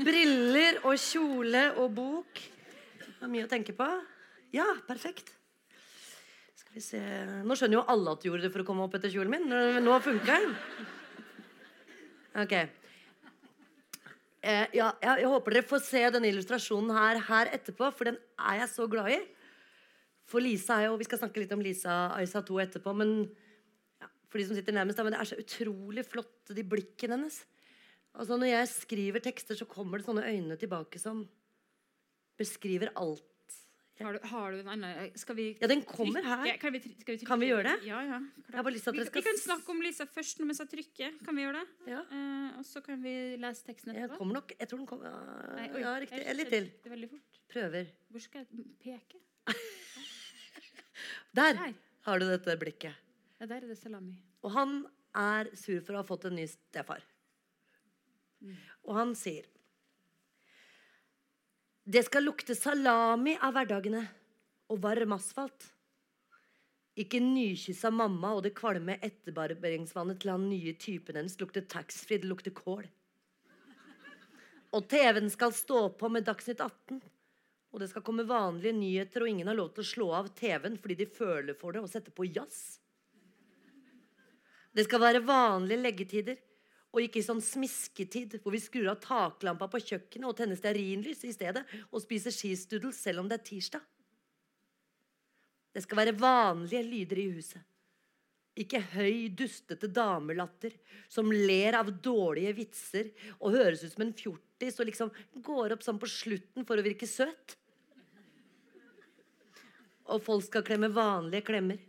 Briller 0.00 0.80
og 0.88 0.96
kjole 0.96 1.66
og 1.76 1.92
bok. 1.96 2.40
Det 3.22 3.28
er 3.28 3.30
mye 3.30 3.46
å 3.46 3.50
tenke 3.52 3.70
på. 3.78 3.86
Ja, 4.50 4.64
perfekt. 4.82 5.28
Skal 6.58 6.74
vi 6.74 6.80
se 6.82 6.98
Nå 7.46 7.54
skjønner 7.54 7.76
jo 7.76 7.82
alle 7.92 8.14
at 8.16 8.24
du 8.24 8.26
gjorde 8.26 8.42
det 8.42 8.50
for 8.50 8.64
å 8.64 8.66
komme 8.66 8.82
opp 8.82 8.96
etter 8.98 9.12
kjolen 9.12 9.30
min. 9.30 9.44
Nå- 9.46 9.98
funker 10.02 10.26
den. 10.26 10.56
Ok. 12.42 12.54
Eh, 14.42 14.64
ja, 14.74 14.88
jeg, 14.98 15.20
jeg 15.22 15.28
håper 15.30 15.54
dere 15.54 15.68
får 15.70 15.84
se 15.86 16.00
denne 16.16 16.32
illustrasjonen 16.32 16.90
her, 16.96 17.20
her 17.28 17.50
etterpå, 17.54 17.92
for 17.94 18.10
den 18.10 18.18
er 18.42 18.56
jeg 18.64 18.72
så 18.72 18.88
glad 18.90 19.12
i. 19.14 19.20
For 20.26 20.42
Lisa 20.42 20.80
er 20.80 20.88
jo 20.88 20.96
Vi 20.98 21.06
skal 21.06 21.20
snakke 21.20 21.44
litt 21.44 21.54
om 21.54 21.62
Lisa 21.62 22.08
Aisa 22.16 22.42
2 22.42 22.58
etterpå, 22.64 22.96
men 23.04 23.20
ja, 24.02 24.08
for 24.26 24.42
de 24.42 24.48
som 24.48 24.58
sitter 24.58 24.74
nærmest, 24.74 24.98
da, 24.98 25.04
men 25.06 25.14
det 25.14 25.20
er 25.22 25.30
så 25.30 25.38
utrolig 25.38 26.02
flott, 26.10 26.50
de 26.50 26.66
blikkene 26.66 27.20
hennes. 27.20 27.38
Altså 28.18 28.34
Når 28.34 28.50
jeg 28.50 28.72
skriver 28.72 29.22
tekster, 29.22 29.54
så 29.62 29.70
kommer 29.70 30.02
det 30.02 30.08
sånne 30.10 30.26
øyne 30.26 30.58
tilbake 30.58 30.98
som 30.98 31.22
beskriver 32.42 32.92
alt. 32.98 33.28
Har 34.02 34.16
du, 34.16 34.24
har 34.26 34.50
du 34.50 34.56
en 34.64 34.68
annen 34.72 35.10
Skal 35.20 35.36
vi 35.38 35.44
Ja, 35.60 35.68
den 35.70 35.82
kommer 35.86 36.16
trykke? 36.24 36.30
her. 36.42 36.56
Kan 36.58 36.72
vi, 36.74 36.78
skal 36.80 37.12
vi 37.12 37.18
trykke? 37.20 37.26
Kan 37.28 37.42
vi 37.42 37.48
gjøre 37.52 37.62
det? 37.68 37.74
Ja, 37.86 38.00
ja. 38.08 38.16
Jeg 38.50 38.64
Vi, 38.66 38.80
skal 38.82 38.96
vi 38.98 39.22
kan 39.28 39.36
snakke 39.38 39.70
om 39.70 39.82
Lisa 39.84 40.06
først 40.10 40.40
når 40.40 40.48
mens 40.48 40.62
jeg 40.62 40.70
trykker. 40.72 41.18
Kan 41.26 41.36
vi 41.38 41.44
gjøre 41.44 41.60
det? 41.60 41.92
Ja. 41.92 42.00
Uh, 42.10 42.58
og 42.58 42.64
så 42.66 42.82
kan 42.82 42.98
vi 43.04 43.12
lese 43.38 43.62
teksten 43.68 43.92
Jeg 43.94 44.08
etterpå. 44.08 44.18
kommer 44.18 44.40
nok 44.40 44.54
Jeg 44.58 44.68
tror 44.72 44.78
den 44.82 44.88
kommer 44.90 45.12
Nei, 45.54 45.68
oi, 45.76 45.84
ja 45.84 45.92
riktig. 46.02 46.22
jeg 46.24 46.36
Litt 46.40 46.50
til. 46.50 46.66
fort. 47.12 47.38
Prøver. 47.52 47.92
Hvor 48.10 48.24
skal 48.26 48.42
jeg 48.48 48.66
peke? 48.82 49.22
Der 51.38 51.52
Der. 51.60 51.74
har 52.08 52.18
du 52.18 52.26
dette 52.28 52.56
blikket. 52.58 52.94
Ja, 53.40 53.46
der 53.46 53.56
er 53.62 53.68
det 53.70 53.78
salami. 53.78 54.18
Og 54.42 54.50
han 54.56 54.86
er 55.14 55.48
sur 55.54 55.80
for 55.84 55.94
å 55.94 56.02
ha 56.02 56.06
fått 56.06 56.24
en 56.28 56.36
ny 56.36 56.46
stefar. 56.50 57.02
Og 58.82 58.94
han 58.96 59.14
sier 59.14 59.46
Det 61.84 62.04
skal 62.06 62.22
lukte 62.22 62.54
salami 62.54 63.32
av 63.42 63.56
hverdagene 63.56 64.04
og 64.70 64.78
varm 64.84 65.16
asfalt. 65.16 65.64
Ikke 66.94 67.18
nykyssa 67.18 67.90
mamma 67.90 68.34
og 68.36 68.44
det 68.44 68.52
kvalme 68.54 69.00
etterbarberingsvannet 69.02 70.20
til 70.22 70.30
han 70.30 70.44
nye 70.46 70.76
typen 70.78 71.18
hennes 71.18 71.34
lukter 71.40 71.64
taxfree, 71.66 72.20
det 72.22 72.30
lukter 72.30 72.54
kål. 72.54 72.84
Og 74.72 74.86
TV-en 74.88 75.32
skal 75.32 75.56
stå 75.56 75.88
på 75.98 76.08
med 76.12 76.28
Dagsnytt 76.28 76.62
18. 76.62 77.02
Og 77.72 77.80
det 77.80 77.88
skal 77.90 78.04
komme 78.04 78.28
vanlige 78.28 78.76
nyheter, 78.76 79.24
og 79.24 79.32
ingen 79.32 79.50
har 79.50 79.56
lov 79.56 79.72
til 79.74 79.82
å 79.82 79.88
slå 79.88 80.08
av 80.20 80.30
TV-en 80.38 80.78
fordi 80.78 81.00
de 81.02 81.08
føler 81.10 81.56
for 81.58 81.74
det 81.74 81.82
og 81.82 81.90
sette 81.90 82.14
på 82.14 82.28
jazz. 82.28 82.78
Det 84.72 84.86
skal 84.86 85.02
være 85.02 85.24
vanlige 85.26 85.82
leggetider, 85.82 86.38
og 86.92 87.00
ikke 87.00 87.24
sånn 87.24 87.40
smisketid 87.40 88.36
hvor 88.42 88.52
vi 88.52 88.60
skrur 88.60 88.90
av 88.92 89.00
taklampa 89.00 89.68
på 89.72 89.80
kjøkkenet 89.80 90.28
og 90.28 90.36
tenner 90.36 90.58
stearinlys 90.60 91.24
i 91.24 91.32
stedet 91.32 91.64
og 91.88 92.02
spiser 92.04 92.34
skistoodles 92.34 93.00
selv 93.00 93.22
om 93.22 93.30
det 93.30 93.40
er 93.40 93.46
tirsdag. 93.48 93.84
Det 95.72 95.80
skal 95.86 96.02
være 96.02 96.18
vanlige 96.20 96.84
lyder 96.84 97.20
i 97.22 97.28
huset. 97.32 97.62
Ikke 98.60 98.82
høy, 98.92 99.30
dustete 99.32 99.88
damelatter 99.88 100.74
som 101.08 101.30
ler 101.32 101.78
av 101.78 101.88
dårlige 102.04 102.52
vitser 102.58 103.08
og 103.38 103.54
høres 103.56 103.80
ut 103.86 103.94
som 103.94 104.04
en 104.04 104.12
fjortis 104.12 104.76
og 104.76 104.90
liksom 104.90 105.12
går 105.46 105.72
opp 105.72 105.86
sånn 105.86 106.00
på 106.02 106.10
slutten 106.12 106.68
for 106.68 106.76
å 106.76 106.84
virke 106.84 107.08
søt. 107.08 107.56
Og 110.12 110.20
folk 110.20 110.44
skal 110.44 110.66
klemme 110.66 110.92
vanlige 110.92 111.46
klemmer. 111.48 111.80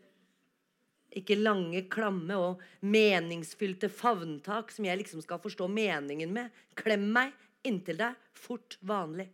Ikke 1.14 1.38
lange, 1.38 1.84
klamme 1.94 2.38
og 2.42 2.62
meningsfylte 2.82 3.90
favntak 3.94 4.74
som 4.74 4.88
jeg 4.88 4.98
liksom 5.04 5.22
skal 5.22 5.42
forstå 5.44 5.68
meningen 5.70 6.34
med. 6.34 6.50
Klem 6.80 7.06
meg 7.14 7.36
inntil 7.68 8.00
deg, 8.02 8.18
fort 8.34 8.78
vanlig. 8.82 9.30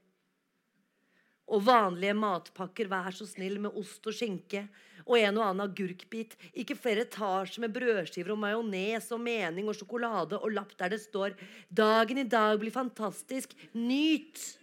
Og 1.49 1.63
vanlige 1.65 2.13
matpakker, 2.13 2.89
vær 2.91 3.09
så 3.15 3.25
snill, 3.25 3.57
med 3.63 3.73
ost 3.79 4.05
og 4.05 4.13
skinke. 4.13 4.67
Og 5.07 5.17
en 5.17 5.39
og 5.39 5.47
annen 5.47 5.65
agurkbit. 5.65 6.35
Ikke 6.53 6.77
flere 6.77 7.07
etasjer 7.07 7.63
med 7.63 7.73
brødskiver 7.73 8.35
og 8.35 8.41
majones 8.43 9.09
og 9.15 9.23
mening 9.23 9.71
og 9.71 9.77
sjokolade 9.79 10.37
og 10.37 10.53
lapp 10.53 10.75
der 10.77 10.93
det 10.93 11.01
står 11.01 11.33
'Dagen 11.73 12.19
i 12.19 12.29
dag 12.29 12.59
blir 12.59 12.71
fantastisk. 12.71 13.55
Nyt'. 13.73 14.57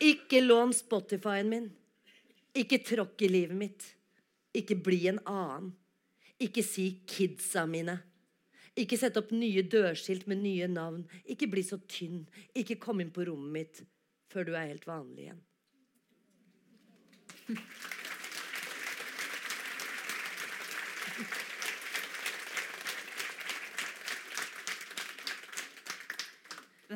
Ikke 0.00 0.40
lån 0.40 0.72
Spotify-en 0.72 1.48
min. 1.48 1.79
Ikke 2.58 2.80
tråkk 2.82 3.22
i 3.22 3.30
livet 3.30 3.56
mitt. 3.56 3.84
Ikke 4.56 4.74
bli 4.74 5.06
en 5.10 5.20
annen. 5.26 5.72
Ikke 6.40 6.62
si 6.64 7.02
'kidsa 7.06 7.66
mine'. 7.66 8.00
Ikke 8.76 8.96
sett 8.98 9.16
opp 9.16 9.30
nye 9.34 9.62
dørskilt 9.62 10.26
med 10.26 10.42
nye 10.42 10.66
navn. 10.70 11.04
Ikke 11.26 11.50
bli 11.50 11.62
så 11.62 11.78
tynn. 11.86 12.26
Ikke 12.54 12.78
kom 12.80 13.00
inn 13.00 13.10
på 13.10 13.26
rommet 13.26 13.52
mitt 13.52 13.82
før 14.30 14.46
du 14.46 14.54
er 14.54 14.70
helt 14.70 14.86
vanlig 14.86 15.26
igjen. 15.26 15.42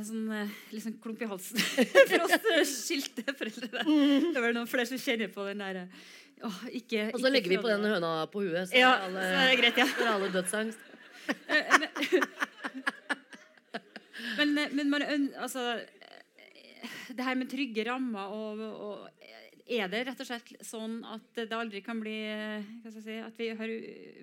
Er 0.05 0.11
sånn 0.11 0.51
liksom, 0.75 0.97
klump 1.01 1.23
i 1.25 1.29
halsen 1.31 1.57
for 2.11 2.25
oss 2.61 2.75
skilte 2.85 3.25
foreldre. 3.39 3.71
der. 3.73 3.89
Det 3.89 4.37
er 4.37 4.45
vel 4.45 4.55
noen 4.59 4.69
flere 4.69 4.89
som 4.91 5.01
kjenner 5.01 5.31
på 5.33 5.47
den 5.49 5.63
der 5.65 5.79
eh, 5.85 6.03
åh, 6.45 6.59
ikke, 6.77 7.07
Og 7.09 7.19
så 7.19 7.25
ikke 7.25 7.35
legger 7.39 7.55
vi 7.55 7.61
på 7.65 7.71
den 7.73 7.87
høna 7.89 8.11
på 8.33 8.43
huet, 8.45 8.69
så 8.69 8.77
Ja, 8.77 8.93
alle, 9.07 9.25
så 9.25 9.39
er 9.41 9.49
det 9.49 9.59
greit, 9.63 9.81
ja. 9.81 9.87
er 10.05 10.11
alle 10.13 10.29
dødsangst. 10.35 10.79
Men, 14.39 14.59
eh, 14.59 14.71
men 14.73 14.91
man, 14.91 15.03
altså, 15.39 15.81
det 17.15 17.25
her 17.27 17.37
med 17.39 17.51
trygge 17.51 17.85
rammer 17.87 18.33
og, 18.35 18.61
og 18.61 19.24
er 19.65 19.89
det 19.89 20.03
rett 20.07 20.21
og 20.21 20.27
slett 20.29 20.51
sånn 20.67 20.99
at 21.09 21.39
det 21.39 21.53
aldri 21.57 21.81
kan 21.85 22.01
bli 22.03 22.13
jeg 22.21 22.93
si, 22.99 23.15
At 23.17 23.39
vi 23.41 23.47
har, 23.57 23.71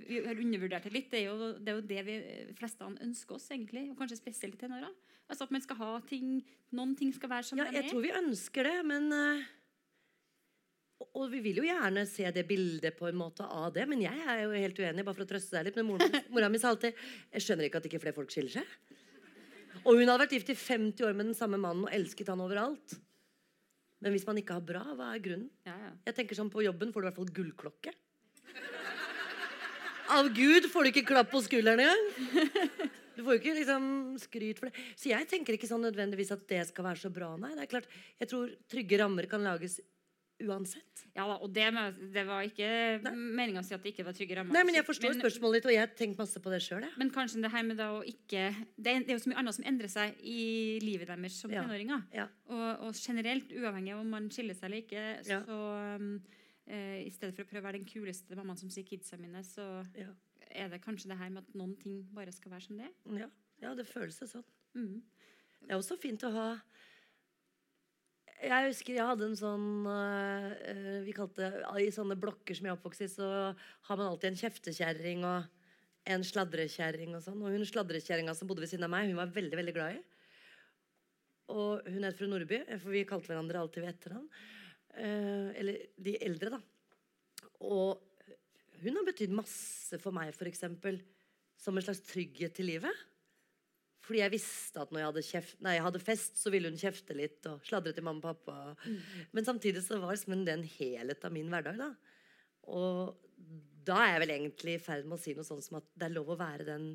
vi 0.08 0.20
har 0.26 0.42
undervurdert 0.44 0.86
det 0.86 0.92
litt? 0.94 1.08
Det 1.10 1.22
er, 1.24 1.32
jo, 1.32 1.54
det 1.58 1.72
er 1.72 1.80
jo 1.80 1.88
det 1.90 2.04
vi 2.06 2.18
fleste 2.60 2.86
ønsker 2.92 3.38
oss, 3.40 3.48
egentlig. 3.54 3.88
Og 3.90 3.98
kanskje 3.98 4.20
spesielt 4.20 4.60
i 4.60 4.62
tenåra. 4.62 4.92
Altså 5.32 5.48
at 5.48 5.56
man 5.56 5.64
skal 5.64 5.80
ha 5.80 5.90
ting 6.10 6.42
Noen 6.76 6.94
ting 6.96 7.10
skal 7.16 7.30
være 7.32 7.44
som 7.50 7.60
Ja, 7.60 7.66
de 7.68 7.76
jeg 7.80 7.86
er. 7.88 7.90
tror 7.92 8.04
vi 8.06 8.14
ønsker 8.16 8.68
det, 8.70 8.78
men 8.88 9.10
eh, 9.16 9.42
Og 11.18 11.26
vi 11.34 11.42
vil 11.44 11.58
jo 11.60 11.66
gjerne 11.68 12.06
se 12.08 12.30
det 12.32 12.46
bildet 12.48 12.96
på 13.00 13.10
en 13.10 13.18
måte 13.20 13.44
av 13.44 13.74
det, 13.76 13.88
men 13.90 14.04
jeg 14.06 14.22
er 14.28 14.44
jo 14.46 14.52
helt 14.54 14.80
uenig, 14.80 15.04
bare 15.04 15.18
for 15.18 15.26
å 15.26 15.32
trøste 15.32 15.58
deg 15.58 15.68
litt. 15.72 15.80
Men 15.82 15.90
mora, 15.90 16.08
mora 16.32 16.50
mi 16.54 16.62
sa 16.62 16.70
alltid 16.72 16.94
Jeg 17.34 17.48
skjønner 17.48 17.68
ikke 17.68 17.82
at 17.82 17.90
ikke 17.90 18.04
flere 18.06 18.16
folk 18.22 18.32
skiller 18.32 18.62
seg. 18.62 18.76
Og 19.82 19.98
hun 19.98 20.06
hadde 20.06 20.22
vært 20.22 20.36
gift 20.38 20.52
i 20.54 20.60
50 20.60 21.08
år 21.08 21.16
med 21.18 21.32
den 21.32 21.38
samme 21.38 21.58
mannen 21.58 21.88
og 21.88 21.96
elsket 21.96 22.30
han 22.30 22.44
overalt. 22.44 23.00
Men 24.02 24.16
hvis 24.16 24.26
man 24.26 24.40
ikke 24.42 24.58
har 24.58 24.64
bra, 24.66 24.82
hva 24.98 25.12
er 25.14 25.22
grunnen? 25.24 25.50
Ja, 25.68 25.76
ja. 25.78 25.92
Jeg 26.10 26.18
tenker 26.18 26.38
sånn 26.38 26.50
På 26.54 26.64
jobben 26.66 26.94
får 26.94 27.02
du 27.02 27.06
i 27.06 27.10
hvert 27.10 27.20
fall 27.20 27.36
gullklokke. 27.38 27.94
Av 30.12 30.28
Gud 30.36 30.66
får 30.68 30.84
du 30.84 30.90
ikke 30.92 31.08
klapp 31.08 31.30
på 31.32 31.40
skulderen 31.46 31.86
engang. 31.86 32.90
Du 33.16 33.22
får 33.24 33.36
jo 33.36 33.40
ikke 33.42 33.54
liksom 33.60 33.86
skryt 34.20 34.60
for 34.60 34.68
det. 34.68 34.84
Så 35.00 35.12
jeg 35.12 35.28
tenker 35.30 35.56
ikke 35.56 35.70
sånn 35.70 35.84
nødvendigvis 35.86 36.32
at 36.34 36.44
det 36.50 36.62
skal 36.70 36.86
være 36.88 37.00
så 37.04 37.12
bra. 37.14 37.30
Nei, 37.40 37.52
det 37.56 37.66
er 37.66 37.70
klart, 37.70 37.90
Jeg 38.20 38.32
tror 38.32 38.54
trygge 38.72 39.00
rammer 39.00 39.28
kan 39.30 39.44
lages 39.46 39.78
uansett. 40.48 41.04
Ja 41.16 41.26
da, 41.28 41.36
og 41.44 41.52
det, 41.54 41.66
det 42.14 42.24
var 42.28 42.46
ikke 42.48 42.68
meninga 43.16 43.60
å 43.62 43.66
si 43.68 43.74
at 43.76 43.84
det 43.84 43.92
ikke 43.94 44.06
var 44.08 44.16
trygge 44.16 44.38
rammer. 44.38 44.54
Nei, 44.56 44.64
men 44.64 44.76
Jeg 44.78 44.86
forstår 44.88 45.12
Men- 45.14 45.22
spørsmålet 45.22 45.60
ditt, 45.60 45.66
og 45.68 45.74
jeg 45.76 45.82
har 45.84 45.94
tenkt 46.00 46.18
masse 46.22 46.40
på 46.40 46.50
det 46.54 46.62
sjøl. 46.64 46.86
Men 46.98 47.12
kanskje 47.12 47.42
det 47.44 47.52
her 47.52 47.64
med 47.68 47.78
da 47.78 47.90
å 47.98 48.04
ikke 48.08 48.44
det 48.78 48.88
er, 48.94 49.00
det 49.04 49.10
er 49.10 49.18
jo 49.18 49.24
så 49.26 49.32
mye 49.34 49.40
annet 49.44 49.56
som 49.58 49.66
endrer 49.68 49.90
seg 49.92 50.16
i 50.24 50.80
livet 50.82 51.08
deres 51.12 51.34
som 51.42 51.52
Ja. 51.52 51.64
tenåringer. 51.64 52.06
Ja. 52.14 52.28
Og, 52.50 52.88
og 52.88 52.94
generelt, 52.96 53.52
uavhengig 53.52 53.94
av 53.94 54.00
om 54.00 54.10
man 54.10 54.30
skiller 54.30 54.56
seg 54.56 54.70
eller 54.70 54.82
ikke, 54.86 55.06
Ja. 55.28 55.42
så 55.44 55.60
um, 56.00 56.22
uh, 56.70 56.98
I 57.06 57.10
stedet 57.12 57.36
for 57.36 57.44
å 57.44 57.50
prøve 57.50 57.62
å 57.66 57.70
være 57.72 57.80
den 57.84 57.86
kuleste 57.90 58.36
mammaen 58.36 58.58
som 58.58 58.70
sier 58.70 58.86
kidsa 58.88 59.18
mine, 59.20 59.44
så 59.44 59.86
er 60.52 60.70
det 60.70 60.82
kanskje 60.84 61.08
det 61.12 61.18
her 61.18 61.30
med 61.30 61.44
at 61.44 61.54
noen 61.56 61.76
ting 61.80 62.04
bare 62.14 62.32
skal 62.32 62.52
være 62.52 62.64
som 62.68 62.78
det 62.78 62.86
er. 62.88 63.20
Ja. 63.20 63.28
ja, 63.62 63.74
det 63.76 63.86
føles 63.88 64.18
det 64.20 64.30
sånn. 64.32 64.44
Mm. 64.76 65.02
Det 65.62 65.70
er 65.72 65.78
også 65.78 65.98
fint 66.00 66.24
å 66.24 66.32
ha 66.34 66.48
Jeg 68.42 68.72
husker 68.72 68.96
jeg 68.98 69.06
hadde 69.06 69.28
en 69.30 69.38
sånn 69.38 69.66
øh, 69.86 71.02
Vi 71.06 71.14
kalte 71.14 71.52
I 71.78 71.92
sånne 71.94 72.18
blokker 72.18 72.58
som 72.58 72.66
jeg 72.66 72.74
er 72.74 72.78
oppvokst 72.80 73.04
i, 73.06 73.10
så 73.12 73.28
har 73.54 74.00
man 74.00 74.08
alltid 74.08 74.32
en 74.32 74.40
kjeftekjerring 74.40 75.26
og 75.30 76.10
en 76.10 76.26
sladrekjerring 76.26 77.14
og 77.14 77.22
sånn. 77.22 77.44
Og 77.46 77.54
hun 77.54 77.68
sladrekjerringa 77.68 78.34
som 78.38 78.50
bodde 78.50 78.64
ved 78.64 78.72
siden 78.72 78.88
av 78.88 78.94
meg, 78.94 79.12
hun 79.12 79.20
var 79.22 79.34
veldig, 79.36 79.58
veldig 79.60 79.76
glad 79.76 80.00
i. 80.00 80.02
Og 81.54 81.86
hun 81.92 82.08
het 82.08 82.18
fru 82.18 82.26
Nordby, 82.32 82.64
for 82.82 82.96
vi 82.96 83.04
kalte 83.06 83.30
hverandre 83.30 83.62
alltid 83.62 83.86
ved 83.86 83.94
etternavn. 83.94 84.26
Uh, 84.92 85.52
eller 85.62 85.86
de 86.02 86.16
eldre, 86.26 86.56
da. 86.56 86.62
Og 87.70 88.02
hun 88.82 88.98
har 88.98 89.06
betydd 89.06 89.36
masse 89.38 90.00
for 90.02 90.16
meg, 90.16 90.34
f.eks. 90.34 90.66
Som 91.62 91.78
en 91.78 91.86
slags 91.86 92.02
trygghet 92.10 92.58
til 92.58 92.72
livet. 92.72 93.06
Fordi 94.12 94.20
jeg 94.26 94.34
visste 94.34 94.82
at 94.84 94.90
når 94.92 95.00
jeg 95.00 95.08
hadde, 95.08 95.22
kjeft, 95.24 95.60
nei, 95.64 95.78
jeg 95.78 95.84
hadde 95.86 96.00
fest, 96.04 96.36
så 96.36 96.52
ville 96.52 96.68
hun 96.68 96.80
kjefte 96.80 97.16
litt 97.16 97.48
og 97.48 97.62
sladre 97.64 97.94
til 97.96 98.04
mamma 98.04 98.20
og 98.34 98.42
pappa. 98.44 98.90
Men 99.32 99.48
samtidig 99.48 99.86
så 99.86 100.02
var 100.02 100.12
liksom 100.18 100.42
det 100.44 100.58
en 100.58 100.66
helhet 100.68 101.24
av 101.24 101.32
min 101.32 101.48
hverdag. 101.54 101.80
da. 101.80 101.94
Og 102.76 103.16
da 103.88 104.02
er 104.04 104.12
jeg 104.12 104.24
vel 104.26 104.34
egentlig 104.36 104.74
i 104.76 104.82
ferd 104.84 105.08
med 105.08 105.16
å 105.16 105.22
si 105.24 105.32
noe 105.38 105.48
sånt 105.48 105.64
som 105.64 105.80
at 105.80 105.88
det 105.96 106.10
er 106.10 106.14
lov 106.18 106.34
å 106.34 106.38
være 106.38 106.68
den 106.68 106.90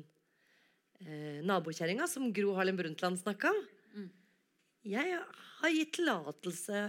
eh, 1.01 1.41
nabokjerringa 1.41 2.05
som 2.07 2.29
Gro 2.37 2.53
Harlem 2.59 2.77
Brundtland 2.79 3.17
snakka 3.23 3.49
om. 3.55 3.65
Jeg 4.87 5.17
har 5.17 5.73
gitt 5.73 5.97
tillatelse 5.97 6.83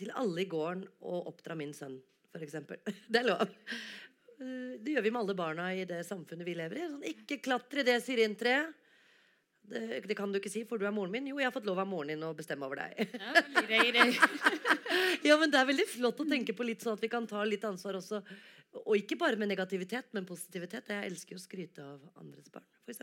til 0.00 0.10
alle 0.18 0.42
i 0.42 0.48
gården 0.50 0.88
å 1.04 1.20
oppdra 1.30 1.54
min 1.60 1.76
sønn, 1.76 2.00
f.eks. 2.32 2.56
Det 3.12 3.20
er 3.20 3.28
lov. 3.28 3.44
Eh, 4.40 4.72
Det 4.80 4.96
gjør 4.96 5.06
vi 5.06 5.12
med 5.12 5.20
alle 5.20 5.38
barna 5.38 5.68
i 5.76 5.84
det 5.88 6.00
samfunnet 6.08 6.48
vi 6.48 6.56
lever 6.58 6.80
i. 6.80 6.88
Sånn, 6.90 7.06
ikke 7.12 7.42
klatre 7.44 7.84
i 7.84 7.88
det 7.92 8.00
syrintreet. 8.08 8.74
Det, 9.70 10.02
det 10.06 10.16
kan 10.18 10.32
du 10.32 10.38
ikke 10.38 10.52
si, 10.52 10.62
for 10.68 10.78
du 10.78 10.86
er 10.86 10.94
moren 10.94 11.12
min. 11.14 11.26
Jo, 11.30 11.38
jeg 11.40 11.48
har 11.48 11.54
fått 11.54 11.66
lov 11.68 11.80
av 11.82 11.88
moren 11.90 12.12
din 12.12 12.24
å 12.26 12.32
bestemme 12.36 12.66
over 12.68 12.82
deg. 12.84 13.16
Ja, 15.26 15.34
men 15.40 15.50
Det 15.50 15.58
er 15.58 15.68
veldig 15.68 15.86
flott 15.90 16.20
å 16.22 16.26
tenke 16.28 16.54
på 16.56 16.64
litt 16.66 16.84
sånn 16.84 16.96
at 16.96 17.02
vi 17.02 17.10
kan 17.12 17.26
ta 17.28 17.42
litt 17.44 17.64
ansvar 17.66 17.98
også. 17.98 18.20
Og 18.84 18.94
ikke 18.98 19.18
bare 19.18 19.38
med 19.40 19.50
negativitet, 19.50 20.12
men 20.16 20.28
positivitet. 20.28 20.90
Jeg 20.92 21.10
elsker 21.10 21.36
jo 21.36 21.40
å 21.40 21.44
skryte 21.44 21.84
av 21.84 22.20
andres 22.20 22.50
barn, 22.52 22.66
f.eks. 22.84 23.02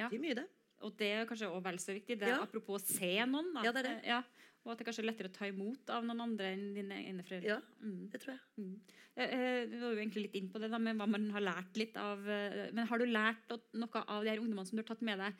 Ja. 0.00 0.08
Det 0.08 0.16
er 0.16 0.24
mye, 0.24 0.38
det. 0.40 0.48
Og 0.82 0.96
det 0.98 1.10
er 1.14 1.26
kanskje 1.28 1.48
også 1.50 1.64
vel 1.64 1.78
så 1.82 1.94
viktig. 1.94 2.18
Det 2.18 2.28
er 2.28 2.36
Ja. 2.36 2.42
Apropos 2.42 2.82
å 2.82 2.86
se 2.86 3.12
noen. 3.26 3.52
At, 3.56 3.64
Ja, 3.64 3.72
det 3.72 3.84
er 3.84 3.88
det. 3.88 4.04
Ja, 4.06 4.22
og 4.64 4.72
at 4.72 4.78
det 4.78 4.86
kanskje 4.86 5.02
er 5.04 5.08
lettere 5.10 5.30
å 5.30 5.32
ta 5.34 5.46
imot 5.46 5.90
av 5.90 6.04
noen 6.04 6.20
andre 6.22 6.52
enn 6.54 6.74
dine 6.74 6.98
egne 7.02 7.22
foreldre. 7.26 7.44
Ja, 7.46 7.60
Mm. 7.82 8.10
det 8.10 8.20
tror 8.20 8.34
jeg. 8.34 8.40
Mm. 8.58 8.80
Eh, 9.16 9.24
eh, 9.28 9.66
var 9.80 9.92
jo 9.94 10.00
egentlig 10.00 10.22
litt 10.22 10.36
inn 10.36 10.48
på 10.48 10.60
det 10.60 10.70
da, 10.70 10.78
med 10.78 10.96
hva 10.96 11.06
man 11.08 11.30
har 11.30 11.40
lært 11.42 11.76
litt 11.76 11.96
av 11.96 12.26
eh, 12.28 12.70
Men 12.72 12.86
har 12.86 12.98
du 12.98 13.04
lært 13.04 13.48
noe 13.74 14.04
av 14.08 14.24
de 14.24 14.30
her 14.30 14.38
ungdommene 14.38 14.66
som 14.66 14.76
du 14.76 14.82
har 14.82 14.88
tatt 14.94 15.02
med 15.02 15.18
deg 15.18 15.34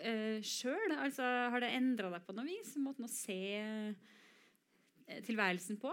uh, 0.00 0.40
sjøl? 0.40 0.94
Altså, 0.96 1.22
har 1.22 1.60
det 1.60 1.72
endra 1.76 2.10
deg 2.10 2.24
på 2.24 2.34
noe 2.34 2.46
vis? 2.46 2.76
Måten 2.80 3.04
å 3.04 3.10
se 3.10 3.94
tilværelsen 5.26 5.78
på? 5.80 5.92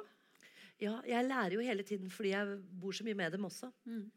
Ja, 0.79 1.01
jeg 1.07 1.25
lærer 1.25 1.55
jo 1.57 1.63
hele 1.65 1.83
tiden 1.83 2.09
fordi 2.13 2.31
jeg 2.35 2.59
bor 2.79 2.93
så 2.93 3.03
mye 3.07 3.17
med 3.17 3.31
dem 3.33 3.47
også. 3.47 3.71
Mm. 3.89 4.11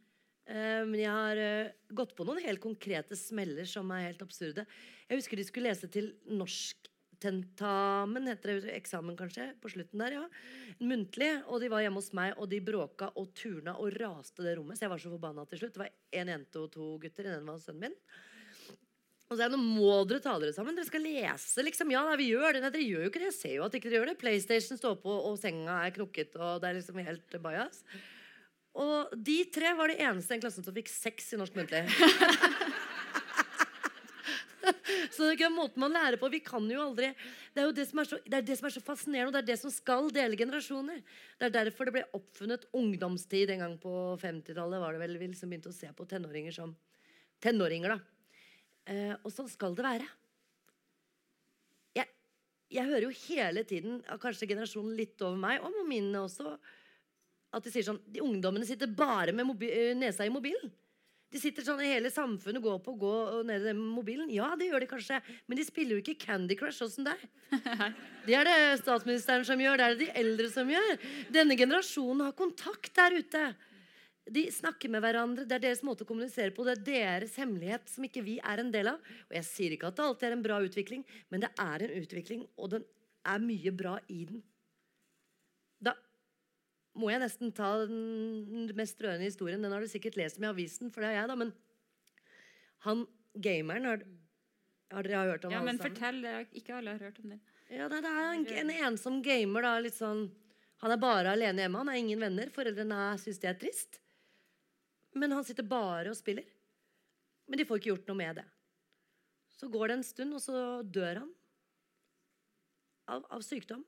Eh, 0.47 0.85
Men 0.87 0.99
jeg 1.01 1.11
har 1.11 1.37
eh, 1.37 1.73
gått 1.93 2.15
på 2.17 2.25
noen 2.27 2.41
helt 2.45 2.63
konkrete 2.63 3.17
smeller 3.19 3.69
som 3.69 3.91
er 3.95 4.09
helt 4.09 4.23
absurde. 4.25 4.65
Jeg 5.09 5.21
husker 5.21 5.37
de 5.37 5.45
skulle 5.47 5.71
lese 5.71 5.91
til 5.93 6.13
norsktentamen, 6.31 8.27
heter 8.31 8.61
det 8.65 8.75
eksamen 8.79 9.17
kanskje, 9.19 9.51
på 9.61 9.71
slutten 9.73 10.01
der, 10.03 10.17
ja. 10.21 10.25
Muntlig. 10.81 11.31
Og 11.47 11.61
de 11.61 11.69
var 11.73 11.85
hjemme 11.85 12.01
hos 12.01 12.13
meg, 12.17 12.35
og 12.39 12.49
de 12.51 12.61
bråka 12.65 13.11
og 13.21 13.31
turna 13.37 13.77
og 13.77 13.93
raste 14.01 14.43
det 14.47 14.57
rommet. 14.59 14.79
Så 14.79 14.87
jeg 14.87 14.95
var 14.95 15.03
så 15.03 15.13
forbanna 15.13 15.47
til 15.51 15.63
slutt. 15.63 15.77
Det 15.77 15.85
var 15.85 15.95
én 16.23 16.33
jente 16.33 16.63
og 16.63 16.71
to 16.75 16.97
gutter. 17.03 17.31
Den 17.37 17.47
var 17.51 17.61
sønnen 17.63 17.91
min. 17.91 17.97
Og 19.31 19.37
så 19.39 19.45
er 19.45 19.53
det, 19.53 19.59
nå 19.61 19.63
må 19.63 19.91
dere 20.11 20.19
ta 20.25 20.33
dere 20.43 20.51
sammen. 20.51 20.75
Dere 20.75 20.89
skal 20.89 21.05
lese, 21.07 21.63
liksom. 21.63 21.93
Ja, 21.95 22.01
nei, 22.09 22.17
vi 22.19 22.33
gjør 22.33 22.57
det. 22.57 22.65
Nei, 22.65 22.71
dere 22.75 22.83
gjør 22.89 23.05
jo 23.05 23.11
ikke 23.13 23.21
det. 23.23 23.29
Jeg 23.31 23.37
ser 23.37 23.53
jo 23.61 23.67
at 23.69 23.77
ikke 23.79 23.87
dere 23.93 24.01
gjør 24.01 24.09
det. 24.11 24.19
PlayStation 24.19 24.81
står 24.81 24.97
på, 25.05 25.13
og 25.29 25.37
senga 25.39 25.77
er 25.85 25.93
knukket, 25.95 26.35
og 26.41 26.59
det 26.65 26.67
er 26.73 26.81
liksom 26.81 26.99
helt 26.99 27.37
bajas. 27.45 27.85
Og 28.79 29.15
de 29.19 29.39
tre 29.51 29.73
var 29.75 29.91
de 29.91 29.99
eneste 29.99 30.31
i 30.31 30.37
den 30.37 30.43
klassen 30.45 30.65
som 30.67 30.75
fikk 30.75 30.91
seks 30.93 31.33
i 31.35 31.39
norsk 31.41 31.57
muntlig. 31.59 31.83
så 35.11 35.25
det 35.25 35.29
er 35.29 35.35
ikke 35.35 35.49
en 35.49 35.57
måte 35.57 35.81
man 35.83 35.95
lærer 35.95 36.21
på. 36.21 36.31
Vi 36.31 36.43
kan 36.45 36.69
jo 36.71 36.85
aldri 36.85 37.11
Det 37.55 37.63
er 37.63 37.67
jo 37.67 37.75
det 37.75 37.87
som 37.91 38.03
er 38.03 38.07
så, 38.13 38.21
det 38.23 38.37
er 38.39 38.47
det 38.47 38.57
som 38.61 38.69
er 38.69 38.75
så 38.77 38.85
fascinerende, 38.85 39.31
og 39.33 39.35
det 39.35 39.43
er 39.43 39.51
det 39.51 39.59
som 39.63 39.75
skal 39.75 40.11
dele 40.15 40.39
generasjoner. 40.39 41.03
Det 41.41 41.49
er 41.49 41.57
derfor 41.57 41.89
det 41.89 41.97
ble 41.99 42.07
oppfunnet 42.17 42.69
ungdomstid 42.77 43.51
en 43.57 43.65
gang 43.67 43.77
på 43.83 43.93
50-tallet. 44.23 44.83
var 44.85 44.95
det 44.95 45.03
vel, 45.03 45.19
Vi 45.19 45.33
liksom 45.33 45.51
begynte 45.51 45.73
å 45.73 45.77
se 45.77 45.91
på 45.91 46.07
tenåringer 46.07 46.55
som 46.55 46.77
tenåringer. 47.43 47.97
da. 47.97 48.01
Eh, 48.87 49.15
og 49.19 49.33
sånn 49.35 49.51
skal 49.51 49.75
det 49.75 49.87
være. 49.87 50.09
Jeg, 51.99 52.07
jeg 52.71 52.87
hører 52.87 53.09
jo 53.09 53.17
hele 53.27 53.65
tiden, 53.67 54.01
kanskje 54.23 54.49
generasjonen 54.51 54.95
litt 54.99 55.21
over 55.27 55.39
meg, 55.41 55.63
og 55.65 55.83
mine 55.89 56.23
også, 56.23 56.55
at 57.51 57.65
de 57.67 57.73
sier 57.73 57.87
sånn 57.87 57.99
De 58.07 58.23
ungdommene 58.23 58.67
sitter 58.69 58.91
bare 58.91 59.35
med 59.35 59.65
eh, 59.67 59.93
nesa 59.99 60.27
i 60.27 60.33
mobilen. 60.33 60.71
De 61.31 61.39
sitter 61.39 61.63
sånn, 61.63 61.83
Hele 61.87 62.11
samfunnet 62.11 62.63
går 62.63 62.81
på 62.83 62.95
å 62.95 62.99
gå 62.99 63.15
ned 63.47 63.69
i 63.71 63.75
mobilen. 63.79 64.31
Ja, 64.35 64.51
det 64.59 64.67
gjør 64.67 64.83
de 64.83 64.91
kanskje, 64.91 65.21
men 65.47 65.59
de 65.59 65.67
spiller 65.67 65.97
jo 65.97 66.03
ikke 66.03 66.19
Candy 66.27 66.57
Crush 66.59 66.83
sånn 66.83 66.91
som 66.91 67.07
deg. 67.07 67.23
Det 68.27 68.35
er 68.37 68.47
det 68.47 68.57
statsministeren 68.83 69.47
som 69.47 69.61
gjør, 69.63 69.79
det 69.81 69.85
er 69.85 69.95
det 69.95 70.07
de 70.07 70.21
eldre 70.21 70.49
som 70.53 70.69
gjør. 70.71 70.91
Denne 71.33 71.57
generasjonen 71.59 72.27
har 72.27 72.35
kontakt 72.37 72.93
der 72.99 73.17
ute. 73.17 73.45
De 74.31 74.45
snakker 74.53 74.93
med 74.93 75.03
hverandre. 75.03 75.47
Det 75.49 75.57
er 75.57 75.65
deres 75.65 75.81
måte 75.87 76.05
å 76.05 76.09
kommunisere 76.09 76.53
på. 76.55 76.67
Det 76.67 76.77
er 76.77 76.85
deres 76.91 77.39
hemmelighet 77.41 77.89
som 77.91 78.05
ikke 78.07 78.23
vi 78.27 78.37
er 78.45 78.63
en 78.63 78.71
del 78.75 78.93
av. 78.93 79.01
Og 79.31 79.39
jeg 79.39 79.49
sier 79.49 79.75
ikke 79.75 79.89
at 79.89 79.99
det 79.99 80.05
alltid 80.05 80.29
er 80.29 80.37
en 80.37 80.45
bra 80.45 80.61
utvikling, 80.63 81.07
men 81.33 81.47
det 81.47 81.51
er 81.65 81.87
en 81.87 81.97
utvikling, 82.03 82.45
og 82.61 82.75
den 82.77 82.87
er 83.27 83.43
mye 83.43 83.73
bra 83.75 83.97
i 84.13 84.21
den. 84.29 84.45
Må 86.99 87.11
jeg 87.13 87.21
nesten 87.23 87.53
ta 87.55 87.69
den 87.87 88.71
mest 88.77 88.99
rørende 89.03 89.29
historien. 89.29 89.63
Den 89.63 89.71
har 89.73 89.81
du 89.85 89.87
sikkert 89.91 90.17
lest 90.19 90.41
om 90.41 90.45
i 90.49 90.51
avisen, 90.51 90.91
for 90.91 91.05
det 91.05 91.13
har 91.13 91.21
jeg, 91.21 91.29
da. 91.31 91.37
Men 91.39 91.53
han 92.87 93.05
gameren 93.39 93.87
Har, 93.87 94.03
har 94.91 95.07
dere 95.07 95.21
hørt 95.31 95.45
om 95.47 95.53
Ja, 95.55 95.61
alle 95.61 95.71
men 95.71 95.79
fortell. 95.79 96.19
det 96.25 96.35
Ikke 96.59 96.75
alle 96.81 96.97
har 96.97 97.05
hørt 97.07 97.21
om 97.23 97.31
den. 97.31 97.41
Ja, 97.71 97.87
nei, 97.89 98.01
det 98.03 98.11
er 98.11 98.31
en, 98.35 98.47
en 98.65 98.73
ensom 98.91 99.21
gamer, 99.23 99.63
da. 99.63 99.77
Litt 99.85 99.95
sånn 99.95 100.25
Han 100.83 100.91
er 100.95 100.97
bare 101.03 101.35
alene 101.37 101.63
hjemme. 101.63 101.79
Han 101.85 101.89
har 101.93 102.01
ingen 102.01 102.21
venner. 102.25 102.51
Foreldrene 102.51 102.99
syns 103.23 103.39
det 103.43 103.51
er 103.53 103.59
trist. 103.61 104.01
Men 105.15 105.31
han 105.37 105.45
sitter 105.45 105.67
bare 105.67 106.11
og 106.11 106.17
spiller. 106.19 106.47
Men 107.47 107.59
de 107.61 107.67
får 107.69 107.79
ikke 107.81 107.91
gjort 107.93 108.09
noe 108.11 108.17
med 108.19 108.37
det. 108.41 108.47
Så 109.61 109.69
går 109.69 109.89
det 109.91 109.97
en 109.99 110.07
stund, 110.07 110.35
og 110.35 110.41
så 110.41 110.61
dør 110.87 111.21
han. 111.23 111.31
Av, 113.11 113.25
av 113.35 113.43
sykdom. 113.45 113.83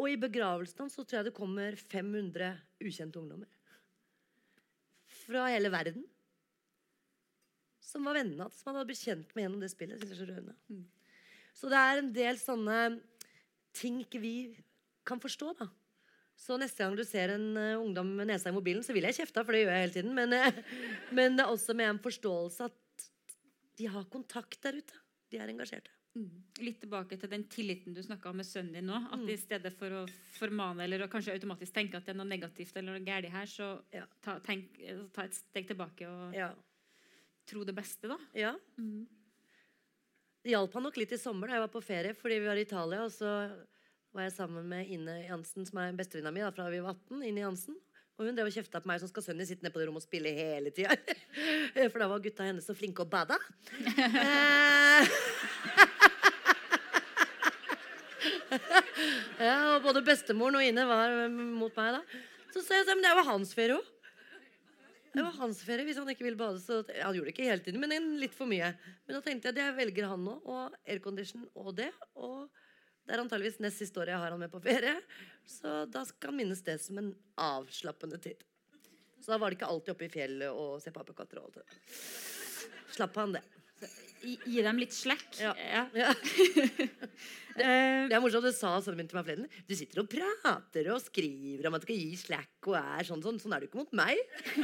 Og 0.00 0.08
i 0.08 0.20
begravelsen 0.20 0.86
hans 0.86 0.96
så 0.96 1.04
tror 1.04 1.20
jeg 1.20 1.28
det 1.28 1.36
kommer 1.36 1.76
500 1.76 2.54
ukjente 2.80 3.20
ungdommer. 3.20 3.50
Fra 5.26 5.44
hele 5.52 5.68
verden. 5.72 6.06
Som 7.84 8.08
var 8.08 8.16
vennene 8.16 8.46
hans, 8.46 8.56
som 8.56 8.70
han 8.70 8.80
hadde 8.80 8.88
blitt 8.88 9.02
kjent 9.04 9.34
med 9.34 9.44
gjennom 9.44 9.60
det 9.60 9.70
spillet. 9.74 10.00
Det 10.00 10.16
så 10.16 10.28
rørende. 10.28 10.56
Så 11.56 11.68
det 11.68 11.82
er 11.82 12.00
en 12.00 12.10
del 12.16 12.40
sånne 12.40 12.80
ting 13.76 14.00
ikke 14.06 14.22
vi 14.22 14.34
kan 15.06 15.20
forstå, 15.20 15.52
da. 15.60 15.68
Så 16.40 16.56
neste 16.56 16.80
gang 16.80 16.96
du 16.96 17.04
ser 17.04 17.34
en 17.34 17.48
uh, 17.58 17.82
ungdom 17.82 18.14
med 18.16 18.30
nesa 18.30 18.48
i 18.48 18.56
mobilen, 18.56 18.84
så 18.86 18.94
vil 18.96 19.04
jeg 19.04 19.18
kjefte, 19.18 19.42
for 19.44 19.52
det 19.52 19.66
gjør 19.66 19.74
jeg 19.74 19.84
hele 19.84 19.96
tiden. 19.98 20.14
Men, 20.16 20.32
uh, 20.32 20.60
men 21.16 21.36
det 21.36 21.44
er 21.44 21.52
også 21.52 21.76
med 21.76 21.90
en 21.90 22.00
forståelse 22.00 22.70
at 22.70 23.08
de 23.76 23.88
har 23.92 24.08
kontakt 24.12 24.62
der 24.64 24.80
ute. 24.80 25.02
De 25.28 25.40
er 25.40 25.52
engasjerte. 25.52 25.92
Litt 26.60 26.80
tilbake 26.82 27.14
til 27.20 27.30
den 27.30 27.44
tilliten 27.48 27.94
du 27.94 28.00
snakka 28.02 28.30
om 28.32 28.36
med 28.40 28.46
sønnen 28.48 28.74
din 28.74 28.86
nå. 28.90 28.96
At 29.12 29.20
Mm. 29.20 29.28
i 29.30 29.36
stedet 29.38 29.72
for 29.78 29.88
å 29.90 30.08
formane 30.38 30.80
eller 30.82 31.06
å 31.06 31.08
kanskje 31.08 31.32
automatisk 31.38 31.72
tenke 31.72 31.94
at 31.96 32.04
det 32.04 32.10
er 32.14 32.18
noe 32.18 32.26
negativt 32.26 32.76
eller 32.76 32.98
noe 32.98 33.04
galt 33.06 33.30
her, 33.30 33.46
så 33.46 33.82
Ja. 33.92 34.04
ta, 34.20 34.38
tenk, 34.40 34.78
eh, 34.80 34.98
ta 35.12 35.22
et 35.22 35.34
steg 35.34 35.68
tilbake 35.68 36.02
og 36.08 36.34
Ja. 36.34 36.52
tro 37.46 37.64
det 37.64 37.74
beste, 37.74 38.08
da. 38.08 38.18
ja. 38.34 38.56
Mm. 38.78 39.06
Det 40.42 40.50
hjalp 40.52 40.72
han 40.72 40.82
nok 40.82 40.96
litt 40.96 41.12
i 41.12 41.16
sommer 41.16 41.46
da 41.46 41.54
jeg 41.54 41.60
var 41.68 41.80
på 41.80 41.84
ferie, 41.84 42.12
fordi 42.14 42.38
vi 42.40 42.46
var 42.46 42.56
i 42.56 42.60
Italia. 42.62 43.04
Og 43.04 43.10
så 43.12 43.64
var 44.12 44.22
jeg 44.22 44.32
sammen 44.32 44.64
med 44.68 44.88
Ine 44.88 45.26
Jansen, 45.28 45.64
som 45.66 45.78
er 45.78 45.92
bestevenninna 45.92 46.32
mi 46.32 46.40
fra 46.50 46.70
vi 46.70 46.80
var 46.80 46.94
18. 46.94 47.22
Ine 47.22 47.40
Jansen. 47.40 47.76
Og 48.18 48.26
hun 48.26 48.34
drev 48.34 48.46
og 48.46 48.52
kjefta 48.52 48.80
på 48.82 48.86
meg, 48.86 49.00
som 49.00 49.08
skal 49.08 49.22
sønnen 49.22 49.38
din 49.38 49.46
sitte 49.46 49.62
nede 49.62 49.72
på 49.72 49.78
det 49.80 49.86
rommet 49.88 50.02
og 50.02 50.10
spille 50.10 50.34
hele 50.34 50.70
tida. 50.70 50.96
For 51.92 51.98
da 51.98 52.08
var 52.08 52.20
gutta 52.20 52.42
hennes 52.44 52.66
så 52.66 52.74
flinke 52.74 53.02
å 53.04 53.08
bade. 53.08 53.36
Ja, 59.48 59.56
og 59.76 59.86
både 59.86 60.02
bestemoren 60.04 60.58
og 60.58 60.66
Ine 60.66 60.84
var 60.88 61.14
mot 61.30 61.74
meg 61.78 61.96
da. 61.98 62.20
Så 62.50 62.62
sa 62.66 62.78
jeg 62.80 62.88
men 62.90 63.04
det 63.04 63.14
jo 63.14 63.26
hans 63.28 63.54
ferie 63.56 63.78
òg. 63.78 63.96
Det 65.10 65.24
var 65.26 65.34
hans 65.40 65.58
ferie 65.66 65.86
hvis 65.86 65.98
han 65.98 66.10
ikke 66.12 66.26
ville 66.26 66.38
bade. 66.38 66.60
Så 66.62 66.82
han 66.86 67.14
gjorde 67.16 67.30
det 67.30 67.34
ikke 67.34 67.48
hele 67.48 67.64
tiden, 67.64 67.82
men 67.82 68.18
litt 68.20 68.34
for 68.36 68.50
mye. 68.50 68.72
Men 69.06 69.16
da 69.16 69.22
tenkte 69.24 69.50
jeg 69.50 69.58
det 69.58 69.70
velger 69.78 70.10
han 70.12 70.22
nå, 70.26 70.36
og 70.46 70.76
aircondition 70.86 71.48
og 71.58 71.72
det. 71.80 71.90
Og 72.14 72.46
det 73.06 73.16
er 73.16 73.24
antageligvis 73.24 73.58
nest 73.64 73.82
siste 73.82 73.98
året 73.98 74.14
jeg 74.14 74.22
har 74.22 74.34
han 74.34 74.42
med 74.42 74.52
på 74.52 74.62
ferie. 74.62 74.94
Så 75.48 75.82
da 75.90 76.04
skal 76.06 76.30
han 76.30 76.38
minnes 76.42 76.62
det 76.66 76.78
som 76.82 77.00
en 77.02 77.10
avslappende 77.42 78.20
tid. 78.22 78.46
Så 79.20 79.34
da 79.34 79.40
var 79.40 79.50
det 79.50 79.58
ikke 79.58 79.70
alltid 79.72 79.94
oppe 79.94 80.06
i 80.06 80.12
fjellet 80.12 80.54
og 80.54 80.78
se 80.82 80.92
på 80.94 81.02
og 81.02 81.24
alt 81.26 81.58
det. 81.58 81.66
Slapp 82.94 83.18
han 83.18 83.34
det. 83.36 83.42
Gi, 84.20 84.60
dem 84.62 84.76
litt 84.82 84.92
slack. 84.92 85.28
Ja. 85.40 85.54
Ja. 85.76 85.84
Ja. 85.96 86.10
det, 87.56 87.64
Det 88.10 88.14
er 88.16 88.20
morsomt, 88.22 88.44
det 88.46 88.52
sa 88.56 88.74
sønnen 88.84 89.00
min 89.00 89.08
til 89.10 89.16
meg 89.18 89.24
forleden. 89.26 89.48
Du 89.68 89.74
sitter 89.76 90.02
og 90.02 90.10
prater 90.12 90.90
og 90.94 91.00
skriver 91.02 91.68
om 91.70 91.76
at 91.78 91.82
du 91.82 91.88
skal 91.88 91.98
gi 92.02 92.16
slack 92.20 92.68
og 92.70 92.76
er 92.80 93.08
sånn 93.08 93.22
sånn. 93.24 93.40
Sånn 93.42 93.56
er 93.56 93.64
du 93.64 93.68
ikke 93.70 93.80
mot 93.82 93.94
meg. 94.00 94.20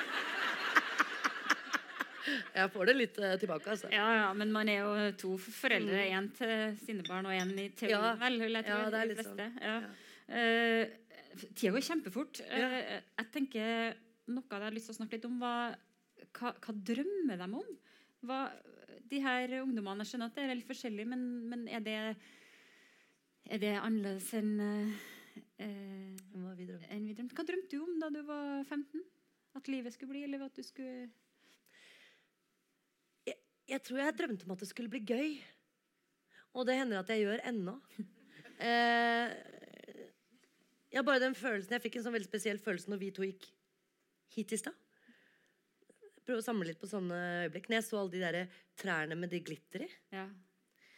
Jeg 2.57 2.71
får 2.73 2.89
det 2.89 2.95
litt 2.97 3.19
uh, 3.23 3.35
tilbake, 3.39 3.69
altså. 3.71 3.89
ja, 3.93 4.07
ja, 4.17 4.29
men 4.35 4.51
man 4.51 4.67
er 4.73 4.81
jo 4.81 4.93
to 5.21 5.35
foreldre. 5.39 6.01
Én 6.11 6.27
til 6.35 6.73
sine 6.81 7.05
barn 7.07 7.29
og 7.29 7.35
én 7.37 7.53
i 7.55 7.69
teorien, 7.77 8.01
Mm. 8.01 8.07
Ja. 8.09 8.15
vel? 8.23 8.39
Vil 8.43 8.57
jeg 8.59 8.67
tro. 8.67 8.79
Ja, 8.81 8.89
det 8.91 8.99
er 9.03 9.11
litt 9.13 9.21
sånn. 9.23 9.43
Ja. 9.63 9.77
Eh, 10.27 10.83
tida 11.55 11.71
går 11.77 11.85
kjempefort. 11.87 12.41
Ja. 12.49 12.71
Eh, 12.81 13.03
jeg 13.21 13.31
tenker 13.37 13.95
Noe 14.27 14.43
av 14.43 14.57
det 14.59 14.59
jeg 14.59 14.67
har 14.67 14.75
lyst 14.75 14.89
til 14.91 14.95
å 14.97 14.99
snakke 14.99 15.15
litt 15.21 15.27
om, 15.29 15.37
var 15.39 15.77
hva, 16.35 16.51
hva 16.65 16.73
drømmer 16.89 17.39
de 17.39 17.47
om? 17.61 17.69
Hva, 18.27 18.41
de 19.07 19.21
her 19.23 19.61
ungdommene, 19.63 20.05
Jeg 20.05 20.13
skjønner 20.13 20.33
at 20.33 20.39
det 20.39 20.45
er 20.47 20.59
litt 20.59 20.69
forskjellig, 20.69 21.07
men, 21.09 21.23
men 21.51 21.69
er 21.71 21.85
det 21.85 21.99
er 23.47 23.61
det 23.63 23.77
annerledes 23.79 24.33
enn 24.35 24.57
eh, 24.59 25.05
Hva 26.33 26.41
Hva 26.43 26.55
drømte. 26.59 26.89
enn 26.91 27.05
vi 27.07 27.15
drømte? 27.15 27.37
Hva 27.39 27.45
drømte 27.47 27.71
du 27.71 27.85
om 27.85 28.01
da 28.03 28.09
du 28.11 28.23
var 28.27 28.65
15? 28.65 29.05
At 29.57 29.71
livet 29.71 29.95
skulle 29.95 30.13
bli, 30.13 30.25
eller 30.27 30.49
at 30.49 30.57
du 30.57 30.65
skulle 30.67 31.07
Jeg 33.67 33.83
tror 33.83 34.03
jeg 34.03 34.17
drømte 34.19 34.47
om 34.47 34.55
at 34.55 34.63
det 34.63 34.69
skulle 34.71 34.91
bli 34.91 35.03
gøy. 35.07 35.37
Og 36.55 36.67
det 36.67 36.79
hender 36.79 37.01
at 37.01 37.11
jeg 37.13 37.27
gjør 37.27 37.47
ennå. 37.53 37.81
Eh, 38.57 39.33
ja, 40.89 41.03
bare 41.05 41.21
den 41.21 41.35
følelsen 41.37 41.75
Jeg 41.75 41.83
fikk 41.85 41.99
en 41.99 42.07
sånn 42.07 42.15
veldig 42.15 42.29
spesiell 42.31 42.57
følelse 42.57 42.89
når 42.89 43.01
vi 43.03 43.11
to 43.13 43.27
gikk 43.27 43.43
hit 44.33 44.55
i 44.57 44.59
stad. 44.63 44.73
Prøve 46.27 46.43
å 46.43 46.47
samle 46.47 46.67
litt 46.69 46.81
på 46.81 46.91
sånne 46.91 47.21
øyeblikk. 47.47 47.69
Når 47.71 47.79
jeg 47.79 47.87
så 47.87 48.01
alle 48.01 48.15
de 48.15 48.25
der 48.25 48.59
trærne 48.81 49.19
med 49.19 49.31
de 49.31 49.41
glitter 49.47 49.87
i. 49.87 49.91
Ja. 50.15 50.27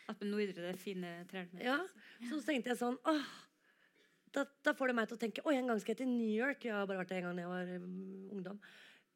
At 0.09 0.23
med 0.23 0.33
Nordre 0.33 0.71
det 0.71 0.81
fine 0.81 1.19
trærne. 1.29 1.61
Ja, 1.61 1.83
så 2.25 2.39
så 2.39 2.47
tenkte 2.49 2.73
jeg 2.73 2.81
sånn 2.81 2.97
åh, 3.09 3.33
da, 4.33 4.45
da 4.65 4.75
får 4.77 4.91
det 4.91 4.97
meg 4.97 5.09
til 5.09 5.19
å 5.19 5.21
tenke 5.21 5.45
Oi, 5.49 5.57
en 5.57 5.69
gang 5.71 5.81
skal 5.81 5.95
jeg 5.95 6.03
til 6.03 6.13
New 6.13 6.33
York. 6.33 6.65
Jeg 6.65 6.77
har 6.77 6.89
bare 6.89 7.03
vært 7.03 7.13
der 7.13 7.21
en 7.21 7.29
gang 7.29 7.41
da 7.41 7.45
jeg 7.45 7.53
var 7.53 7.73
um, 7.85 7.99
ungdom. 8.39 8.61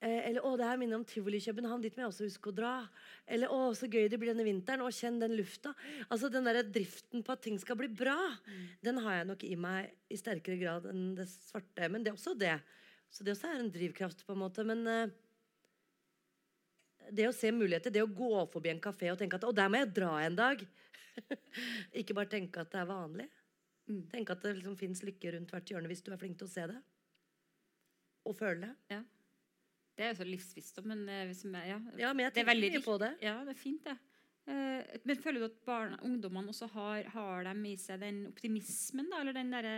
Eh, 0.03 0.19
eller 0.29 0.45
å, 0.45 0.53
det 0.59 0.67
her 0.67 0.81
minner 0.81 0.99
om 0.99 1.07
tivoli 1.07 1.39
i 1.39 1.45
København. 1.45 1.83
Dit 1.85 1.97
må 1.97 2.05
jeg 2.05 2.11
også 2.11 2.27
huske 2.27 2.51
å 2.51 2.57
dra. 2.57 2.75
Eller 3.31 3.53
å, 3.55 3.71
så 3.79 3.87
gøy 3.87 4.09
det 4.11 4.19
blir 4.21 4.33
denne 4.33 4.47
vinteren. 4.47 4.83
Og 4.85 4.97
kjenn 4.97 5.21
den 5.23 5.37
lufta. 5.39 5.75
Altså 6.09 6.31
Den 6.33 6.49
der 6.49 6.63
driften 6.67 7.25
på 7.25 7.37
at 7.37 7.45
ting 7.45 7.61
skal 7.63 7.79
bli 7.79 7.89
bra, 7.93 8.19
den 8.83 9.01
har 9.05 9.21
jeg 9.21 9.29
nok 9.31 9.45
i 9.47 9.57
meg 9.57 10.13
i 10.13 10.19
sterkere 10.19 10.59
grad 10.61 10.89
enn 10.91 11.13
det 11.19 11.29
svarte. 11.31 11.89
Men 11.93 12.05
det 12.05 12.13
er 12.13 12.19
også 12.19 12.35
det. 12.39 12.57
Så 13.13 13.25
det 13.25 13.37
også 13.37 13.51
er 13.53 13.61
en 13.61 13.73
drivkraft, 13.73 14.25
på 14.27 14.35
en 14.35 14.43
måte. 14.43 14.65
Men 14.67 14.83
eh, 14.91 15.13
det 17.11 17.27
å 17.29 17.35
se 17.35 17.51
muligheter, 17.55 17.93
det 17.95 18.05
å 18.05 18.11
gå 18.11 18.47
forbi 18.53 18.73
en 18.73 18.83
kafé 18.83 19.11
og 19.13 19.19
tenke 19.21 19.39
at 19.39 19.47
å, 19.49 19.53
der 19.57 19.71
må 19.73 19.81
jeg 19.81 19.93
dra 19.97 20.13
en 20.23 20.37
dag. 20.39 20.63
Ikke 22.01 22.17
bare 22.17 22.31
tenke 22.33 22.63
at 22.63 22.71
det 22.73 22.81
er 22.83 22.89
vanlig. 22.89 23.29
Mm. 23.91 24.05
Tenke 24.13 24.37
at 24.37 24.45
det 24.45 24.55
liksom 24.61 24.79
fins 24.81 25.03
lykke 25.05 25.35
rundt 25.35 25.53
hvert 25.53 25.73
hjørne 25.73 25.91
hvis 25.91 26.05
du 26.05 26.13
er 26.13 26.21
flink 26.21 26.39
til 26.41 26.49
å 26.49 26.53
se 26.53 26.69
det. 26.71 26.79
Og 28.29 28.37
føle 28.39 28.71
det. 28.89 29.03
Det 29.99 30.07
er 30.07 30.13
jo 30.13 30.21
så 30.23 30.29
livsvisdom, 30.29 30.89
men 30.89 31.03
eh, 31.11 31.33
ja. 31.69 31.81
Ja, 31.99 32.13
men 32.15 32.25
jeg 32.25 32.33
Det 32.33 32.33
er 32.33 32.37
tenker 32.39 32.53
veldig 32.53 32.71
mye 32.77 32.85
på 32.87 32.97
det. 33.03 33.13
ja, 33.25 33.37
det 33.45 33.53
er 33.53 33.61
fint, 33.61 33.85
det. 33.85 33.99
Uh, 34.43 34.81
men 35.07 35.19
føler 35.23 35.39
du 35.39 35.47
at 35.47 35.59
barna, 35.67 35.99
ungdommene 36.03 36.51
også 36.51 36.67
har, 36.73 37.05
har 37.15 37.45
dem 37.47 37.61
i 37.71 37.77
seg 37.79 38.01
den 38.03 38.25
optimismen, 38.27 39.07
da? 39.13 39.21
Eller 39.23 39.37
den 39.37 39.53
derre 39.55 39.77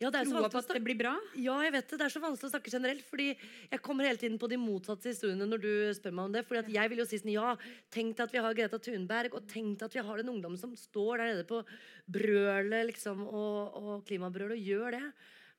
Ja, 0.00 0.10
det 0.10 0.22
er 0.22 0.28
så 0.30 0.38
vanskelig 0.38 0.62
at 0.62 0.76
det 0.76 0.84
blir 0.84 0.98
bra? 0.98 1.12
Ja, 1.36 1.56
jeg 1.66 1.74
vet 1.74 1.90
det. 1.90 1.98
Det 2.00 2.06
er 2.06 2.14
så 2.14 2.22
vanskelig 2.22 2.48
å 2.48 2.52
snakke 2.54 2.72
generelt. 2.72 3.04
Fordi 3.08 3.28
jeg 3.32 3.82
kommer 3.84 4.08
hele 4.08 4.20
tiden 4.20 4.38
på 4.40 4.48
de 4.50 4.58
motsatte 4.60 5.10
historiene 5.10 5.48
når 5.48 5.62
du 5.64 5.72
spør 5.98 6.16
meg 6.16 6.30
om 6.30 6.36
det. 6.36 6.44
Fordi 6.48 6.62
at 6.62 6.72
jeg 6.76 6.92
vil 6.92 7.02
jo 7.02 7.08
si 7.08 7.20
sånn 7.20 7.34
Ja, 7.34 7.52
tenk 7.92 8.16
deg 8.16 8.24
at 8.26 8.34
vi 8.34 8.42
har 8.46 8.56
Greta 8.58 8.80
Thunberg, 8.82 9.36
og 9.38 9.46
tenk 9.50 9.78
deg 9.80 9.86
at 9.88 9.96
vi 9.98 10.06
har 10.08 10.22
den 10.22 10.32
ungdommen 10.32 10.60
som 10.60 10.74
står 10.78 11.22
der 11.22 11.32
nede 11.32 11.46
på 11.48 11.62
brølet 12.12 12.88
liksom, 12.92 13.24
og, 13.28 13.78
og 13.82 13.94
klimabrølet 14.08 14.58
og 14.58 14.72
gjør 14.72 14.98
det. 14.98 15.06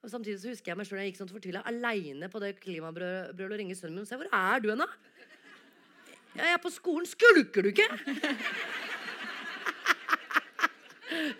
Og 0.04 0.12
Samtidig 0.12 0.42
så 0.42 0.52
husker 0.52 0.74
jeg 0.74 0.80
meg 0.80 0.88
sjøl 0.90 1.00
jeg 1.00 1.14
gikk 1.14 1.22
sånn 1.22 1.32
fortvila 1.32 1.64
aleine 1.70 2.28
på 2.32 2.42
det 2.44 2.58
klimabrølet 2.60 3.40
og 3.48 3.60
ringer 3.60 3.80
sønnen 3.80 4.02
min 4.02 4.04
og 4.04 4.10
sier 4.10 4.20
'Hvor 4.20 4.36
er 4.36 4.60
du 4.60 4.70
hen, 4.70 4.84
da?' 4.84 4.92
Ja, 6.34 6.44
'Jeg 6.44 6.54
er 6.58 6.64
på 6.66 6.74
skolen. 6.74 7.06
Skulker 7.06 7.62
du 7.62 7.70
ikke?' 7.70 7.88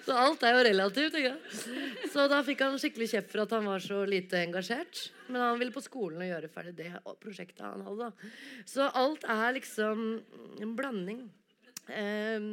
Så 0.06 0.16
alt 0.18 0.44
er 0.46 0.56
jo 0.58 0.64
relativt. 0.68 1.18
ikke? 1.20 1.34
Så 2.14 2.28
da 2.32 2.42
fikk 2.46 2.64
han 2.66 2.78
skikkelig 2.82 3.10
kjeft 3.14 3.32
for 3.32 3.44
at 3.46 3.56
han 3.56 3.68
var 3.70 3.84
så 3.84 4.04
lite 4.10 4.40
engasjert. 4.44 5.06
Men 5.30 5.42
han 5.42 5.60
ville 5.62 5.76
på 5.76 5.84
skolen 5.86 6.22
og 6.24 6.30
gjøre 6.30 6.52
ferdig 6.52 6.76
det 6.80 6.92
prosjektet 7.24 7.64
han 7.66 7.86
hadde. 7.88 8.12
Så 8.70 8.88
alt 8.90 9.26
er 9.30 9.58
liksom 9.58 10.06
en 10.62 10.78
blanding. 10.78 11.26
Um, 11.90 12.48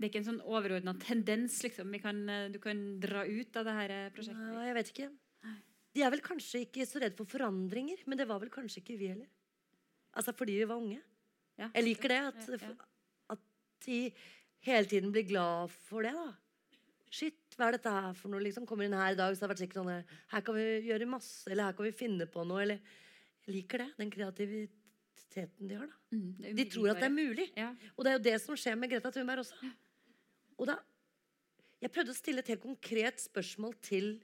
Det 0.00 0.06
er 0.06 0.10
ikke 0.14 0.20
en 0.22 0.30
sånn 0.30 0.44
overordna 0.48 0.94
tendens 0.96 1.58
liksom, 1.60 1.90
vi 1.92 1.98
kan, 2.00 2.22
eh, 2.32 2.46
du 2.48 2.56
kan 2.58 2.78
dra 3.00 3.26
ut 3.28 3.56
av 3.60 3.66
det 3.68 3.74
her 3.76 3.92
eh, 3.92 4.06
prosjektet? 4.16 4.46
ja, 4.56 4.62
jeg 4.70 4.76
vet 4.78 4.92
ikke. 4.94 5.08
De 5.92 6.04
er 6.06 6.12
vel 6.14 6.22
kanskje 6.24 6.62
ikke 6.64 6.86
så 6.88 7.02
redd 7.02 7.18
for 7.18 7.28
forandringer, 7.28 8.00
men 8.08 8.16
det 8.16 8.24
var 8.30 8.40
vel 8.40 8.48
kanskje 8.54 8.80
ikke 8.80 8.96
vi 8.96 9.10
heller. 9.10 9.28
Altså 10.16 10.32
fordi 10.32 10.56
vi 10.56 10.68
var 10.70 10.80
unge. 10.80 11.02
Ja. 11.60 11.68
Jeg 11.74 11.84
liker 11.84 12.14
det. 12.14 12.20
At, 12.30 12.72
at 13.34 13.42
de 13.84 13.98
hele 14.66 14.86
tiden 14.90 15.12
blir 15.14 15.26
glad 15.28 15.70
for 15.88 16.02
det. 16.06 16.12
da. 16.16 16.32
Shit, 17.10 17.38
hva 17.58 17.68
er 17.68 17.76
dette 17.78 17.90
her 17.90 18.12
for 18.14 18.30
noe? 18.30 18.42
liksom 18.44 18.66
Kommer 18.68 18.86
inn 18.86 18.94
her 18.94 19.12
i 19.12 19.18
dag, 19.18 19.34
så 19.34 19.42
har 19.42 19.48
det 19.50 19.54
vært 19.56 19.62
sikkert 19.64 19.80
sånn 19.80 19.88
her, 19.90 20.04
Her 20.30 20.40
kan 20.46 20.54
vi 20.54 20.66
gjøre 20.86 21.08
masse, 21.10 21.48
eller 21.50 21.64
her 21.66 21.72
kan 21.78 21.88
vi 21.88 21.92
finne 21.96 22.26
på 22.30 22.44
noe. 22.46 22.62
Eller 22.62 22.80
Jeg 23.46 23.54
liker 23.56 23.78
det. 23.82 23.88
Den 23.98 24.10
kreativiteten 24.14 25.68
de 25.70 25.74
har. 25.80 25.86
da. 25.90 25.96
Mm, 26.16 26.54
De 26.56 26.64
tror 26.70 26.90
at 26.92 27.00
det 27.00 27.08
er 27.08 27.14
mulig. 27.16 27.48
Ja. 27.56 27.70
Og 27.96 28.04
det 28.04 28.12
er 28.12 28.18
jo 28.18 28.24
det 28.30 28.36
som 28.42 28.54
skjer 28.58 28.76
med 28.78 28.90
Greta 28.92 29.10
Thunberg 29.10 29.42
også. 29.42 29.72
Og 30.58 30.66
da 30.70 30.78
Jeg 31.80 31.90
prøvde 31.94 32.12
å 32.12 32.18
stille 32.18 32.42
et 32.44 32.48
helt 32.52 32.60
konkret 32.62 33.18
spørsmål 33.24 33.74
til 33.80 34.20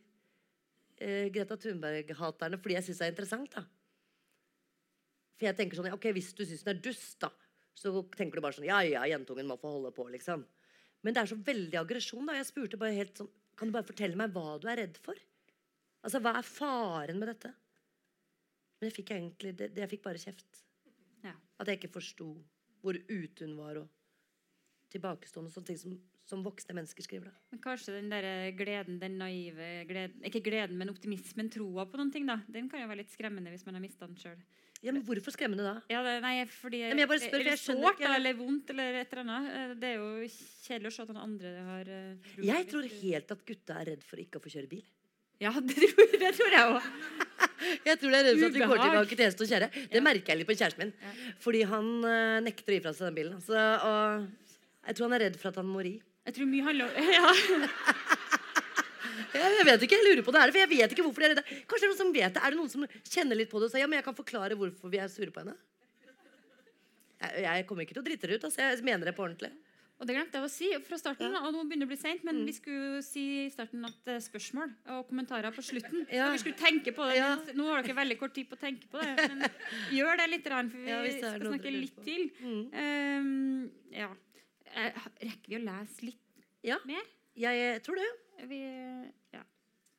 eh, 1.01 1.31
Greta 1.33 1.57
Thunberg-haterne 1.57 2.59
fordi 2.61 2.75
jeg 2.77 2.85
syns 2.85 2.99
det 3.01 3.07
er 3.07 3.15
interessant. 3.15 3.51
da. 3.57 3.65
For 5.39 5.47
jeg 5.49 5.57
tenker 5.57 5.77
sånn, 5.81 5.93
ok, 5.93 6.13
Hvis 6.13 6.35
du 6.37 6.45
syns 6.45 6.63
den 6.65 6.77
er 6.77 6.83
dust, 6.85 7.17
da, 7.21 7.31
så 7.77 7.93
tenker 8.17 8.39
du 8.39 8.45
bare 8.45 8.57
sånn 8.57 8.69
Ja, 8.69 8.81
ja, 8.87 9.05
jentungen 9.11 9.49
må 9.51 9.59
få 9.61 9.75
holde 9.77 9.93
på, 9.95 10.07
liksom. 10.13 10.47
Men 11.05 11.15
det 11.15 11.23
er 11.23 11.31
så 11.31 11.37
veldig 11.37 11.79
aggresjon. 11.83 12.27
da. 12.27 12.39
Jeg 12.39 12.49
spurte 12.49 12.81
bare 12.81 12.97
helt 12.97 13.21
sånn 13.21 13.29
Kan 13.57 13.69
du 13.71 13.77
bare 13.77 13.89
fortelle 13.89 14.19
meg 14.21 14.33
hva 14.35 14.57
du 14.61 14.67
er 14.69 14.81
redd 14.83 14.99
for? 15.05 15.17
Altså, 16.05 16.21
Hva 16.25 16.35
er 16.39 16.47
faren 16.49 17.21
med 17.21 17.29
dette? 17.33 17.53
Men 18.77 18.91
jeg 18.91 18.97
fikk 18.99 19.13
egentlig 19.17 19.55
det, 19.57 19.71
det 19.75 19.85
jeg 19.85 19.93
fikk 19.95 20.03
bare 20.05 20.21
kjeft. 20.21 20.59
Ja. 21.25 21.33
At 21.59 21.71
jeg 21.71 21.81
ikke 21.81 21.95
forsto 21.97 22.35
hvor 22.85 22.99
ute 23.09 23.47
hun 23.47 23.57
var, 23.59 23.81
og 23.81 23.89
tilbakestående. 24.93 25.51
Sånne 25.51 25.71
ting 25.71 25.79
som, 25.81 25.95
som 26.29 26.45
voksne 26.45 26.77
mennesker 26.77 27.07
skriver. 27.07 27.33
da. 27.33 27.41
Men 27.55 27.63
kanskje 27.65 27.97
den 27.97 28.13
der 28.13 28.29
gleden, 28.59 29.01
den 29.03 29.17
naive 29.19 29.71
gleden 29.89 30.23
Ikke 30.29 30.45
gleden, 30.45 30.77
men 30.79 30.93
optimismen, 30.93 31.51
troa 31.51 31.87
på 31.89 31.99
noen 31.99 32.13
ting, 32.15 32.29
da. 32.29 32.39
Den 32.53 32.69
kan 32.71 32.85
jo 32.85 32.91
være 32.91 33.03
litt 33.03 33.15
skremmende 33.15 33.51
hvis 33.55 33.67
man 33.67 33.79
har 33.79 33.85
mista 33.85 34.07
den 34.07 34.21
sjøl. 34.21 34.45
Ja, 34.85 34.93
men 34.93 35.03
Hvorfor 35.07 35.33
skremmende 35.33 35.65
da? 35.65 35.75
Ja, 35.91 36.03
det, 36.05 36.19
nei, 36.25 36.35
fordi 36.53 36.83
men 36.85 37.01
jeg 37.01 37.09
bare 37.11 37.23
spør, 37.23 37.41
Eller 37.41 37.61
sårt 37.61 38.03
eller, 38.03 38.19
eller 38.21 38.37
vondt 38.39 38.73
eller 38.75 38.99
et 39.01 39.15
eller 39.15 39.23
annet. 39.25 39.49
Eh, 39.57 39.73
Det 39.81 39.89
er 39.89 39.97
jo 40.03 40.29
kjedelig 40.67 40.91
å 40.91 40.95
se 40.97 41.07
at 41.07 41.13
noen 41.13 41.23
andre 41.23 41.55
har 41.71 41.91
uh, 41.91 42.37
Jeg 42.45 42.69
tror 42.71 42.91
helt 42.99 43.33
at 43.37 43.47
gutta 43.49 43.81
er 43.81 43.91
redd 43.93 44.05
for 44.07 44.21
ikke 44.23 44.41
å 44.41 44.45
få 44.45 44.53
kjøre 44.53 44.71
bil. 44.71 44.85
Ja, 45.41 45.53
det 45.61 45.77
tror, 45.81 46.13
det 46.21 46.33
tror 46.39 46.57
jeg 46.59 46.75
òg. 46.75 46.91
Jeg 47.89 47.99
tror 47.99 48.13
det 48.13 48.19
er 48.19 48.27
redd 48.29 48.39
for 48.39 48.47
at 48.47 48.57
vi 48.57 48.67
går 48.69 48.81
tilbake 48.83 49.17
til 49.17 49.25
hest 49.27 49.41
og 49.43 49.49
kjerre. 49.51 49.69
Det 49.91 50.01
merker 50.05 50.33
jeg 50.33 50.39
litt 50.41 50.49
på 50.49 50.55
kjæresten 50.57 50.83
min. 50.85 50.93
Fordi 51.43 51.63
han 51.69 51.89
uh, 52.05 52.37
nekter 52.45 52.73
å 52.73 52.77
gi 52.77 52.83
fra 52.85 52.93
seg 52.97 53.09
den 53.09 53.17
bilen. 53.17 53.41
Så, 53.45 53.57
og 53.57 54.27
jeg 54.87 54.99
tror 54.99 55.09
han 55.09 55.17
er 55.19 55.25
redd 55.27 55.39
for 55.41 55.51
at 55.51 55.59
han 55.61 55.69
må 55.69 55.83
ri. 55.85 55.97
Jeg 56.27 56.37
tror 56.37 56.49
mye 56.51 56.67
handler 56.67 56.91
om 56.91 57.11
ja. 57.17 58.15
Jeg, 59.37 59.55
jeg 59.61 59.67
vet 59.69 59.87
ikke, 59.87 59.99
jeg 60.01 60.07
lurer 60.09 60.25
på 60.27 60.35
det, 60.35 60.41
er 60.43 60.51
det, 60.51 60.55
for 60.57 60.63
jeg 60.65 60.73
vet 60.75 60.97
ikke 60.97 61.07
hvorfor 61.07 61.23
de 61.25 61.29
er 61.29 61.35
redde. 61.37 61.45
Kanskje 61.69 61.83
det 61.83 61.87
er 61.87 61.93
noen 61.95 62.03
som 62.03 62.13
vet 62.17 62.35
det. 62.37 62.43
Er 62.43 62.55
det 62.57 62.61
noen 62.61 62.73
som 62.73 62.89
kjenner 63.13 63.41
litt 63.43 63.53
på 63.53 63.61
det 63.63 63.69
og 63.71 63.75
sier 63.77 63.85
ja, 63.85 63.91
men 63.91 64.01
jeg 64.01 64.07
kan 64.09 64.19
forklare 64.19 64.59
hvorfor 64.59 64.93
vi 64.93 65.01
er 65.03 65.13
sure 65.13 65.33
på 65.35 65.45
henne? 65.45 65.57
Jeg, 67.17 67.47
jeg 67.47 67.67
kommer 67.69 67.87
ikke 67.87 67.97
til 67.97 68.03
å 68.05 68.07
drite 68.11 68.29
det 68.29 68.37
ut. 68.41 68.45
Altså. 68.51 68.61
Jeg 68.67 68.85
mener 68.87 69.09
det 69.09 69.15
på 69.17 69.25
ordentlig. 69.25 69.53
Og 69.97 70.05
det 70.05 70.13
glemte 70.13 70.37
jeg 70.37 70.45
å 70.45 70.49
si 70.53 70.67
fra 70.85 70.99
starten, 71.01 71.33
og 71.41 71.47
nå 71.55 71.63
begynner 71.65 71.87
det 71.87 71.89
å 71.89 71.93
bli 71.95 71.97
sent, 71.97 72.25
men 72.29 72.43
vi 72.45 72.53
skulle 72.53 72.99
si 73.01 73.23
i 73.47 73.53
starten 73.53 73.81
at 73.89 74.11
eh, 74.13 74.19
spørsmål 74.21 74.75
og 74.93 75.07
kommentarer 75.09 75.55
på 75.57 75.65
slutten. 75.65 76.03
Ja. 76.13 76.27
Vi 76.35 76.43
skulle 76.43 76.59
tenke 76.61 76.93
på 76.93 77.07
det. 77.09 77.15
Ja. 77.17 77.31
Nå 77.57 77.71
har 77.71 77.81
dere 77.87 77.97
veldig 78.03 78.19
kort 78.21 78.35
tid 78.37 78.51
på 78.51 78.59
å 78.59 78.61
tenke 78.61 78.91
på 78.93 79.01
det, 79.01 79.15
men 79.33 79.47
gjør 79.97 80.21
det 80.21 80.27
litt, 80.35 80.51
rann, 80.53 80.69
for 80.69 80.85
vi 80.85 80.93
Ja, 80.93 81.01
skal 81.17 81.41
snakke 81.47 81.73
litt 81.73 81.97
til. 82.05 82.29
til. 82.37 82.61
Um, 82.77 83.71
ja. 83.97 84.11
Eh, 84.77 85.01
Rekker 85.31 85.55
vi 85.55 85.61
å 85.63 85.65
lese 85.65 86.11
litt 86.11 86.45
Ja, 86.69 86.77
mer? 86.85 87.09
jeg, 87.47 87.65
eh, 87.71 87.81
tror 87.89 87.97
det. 88.03 88.11
Vi, 88.45 88.59
ja, 89.33 89.43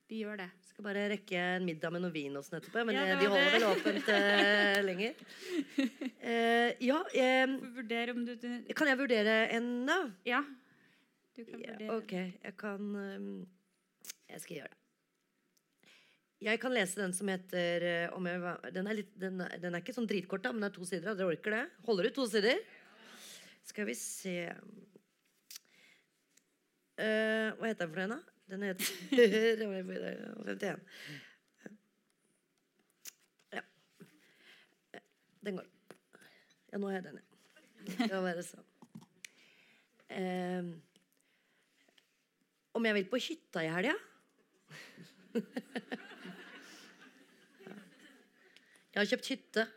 vi 0.07 0.21
gjør 0.21 0.37
det. 0.43 0.47
Skal 0.69 0.85
bare 0.85 1.07
rekke 1.11 1.39
en 1.57 1.65
middag 1.65 1.91
med 1.93 2.03
noe 2.05 2.13
vin 2.13 2.37
og 2.37 2.45
sånn 2.45 2.59
etterpå. 2.59 2.83
Men 2.85 2.95
Ja, 2.95 3.05
eh, 3.09 3.19
de 3.19 3.29
holder 3.31 3.47
det. 3.47 3.53
vel 3.55 3.67
åpent 3.71 4.09
uh, 4.13 4.79
lenger. 4.85 5.21
Uh, 6.21 6.71
ja, 6.89 6.99
um, 7.47 7.55
om 8.13 8.25
du, 8.27 8.33
du 8.37 8.73
kan 8.77 8.91
jeg 8.91 8.99
vurdere 8.99 9.37
en, 9.57 9.69
da? 9.89 9.99
Ja. 10.27 10.43
Du 11.37 11.43
kan 11.43 11.63
Ja, 11.63 11.73
vurdere. 11.73 11.97
ok, 11.97 12.13
jeg 12.43 12.57
kan 12.57 12.91
um, 12.95 13.31
Jeg 14.29 14.43
skal 14.43 14.57
gjøre 14.61 14.73
det. 14.73 14.81
Jeg 16.45 16.59
kan 16.61 16.73
lese 16.75 16.99
den 17.01 17.13
som 17.17 17.29
heter 17.33 18.11
om 18.13 18.27
jeg, 18.29 18.41
den, 18.75 18.85
er 18.85 18.93
litt, 18.99 19.13
den, 19.17 19.39
er, 19.41 19.55
den 19.57 19.73
er 19.73 19.81
ikke 19.81 19.95
sånn 19.95 20.05
dritkort, 20.05 20.43
da, 20.45 20.51
men 20.53 20.61
det 20.61 20.67
er 20.69 20.75
to 20.75 20.85
sider. 20.85 21.15
Dere 21.17 21.31
orker 21.33 21.55
det? 21.55 21.63
Holder 21.87 22.11
ut 22.11 22.13
to 22.19 22.27
sider? 22.29 22.59
Skal 23.65 23.89
vi 23.89 23.95
se 23.97 24.35
Eh, 26.97 27.53
Hva 27.57 27.69
heter 27.69 27.85
den 27.85 27.93
for 27.93 27.99
noe, 28.01 28.17
da? 28.17 28.19
Den 28.47 28.63
heter 28.65 28.85
51. 30.47 30.79
Ja. 33.53 33.63
Den 35.45 35.59
går. 35.59 35.67
Ja, 36.71 36.79
nå 36.81 36.89
jeg 36.91 37.03
den, 37.05 37.19
ja. 37.21 37.25
Det 38.07 38.45
sånn. 38.47 38.65
Uh, 40.07 40.65
om 42.77 42.85
jeg 42.87 42.95
vil 42.97 43.09
på 43.11 43.19
hytta 43.21 43.63
i 43.63 43.69
helga? 43.71 43.93
Jeg 48.97 49.03
har 49.03 49.09
kjøpt 49.11 49.29
hytte. 49.29 49.67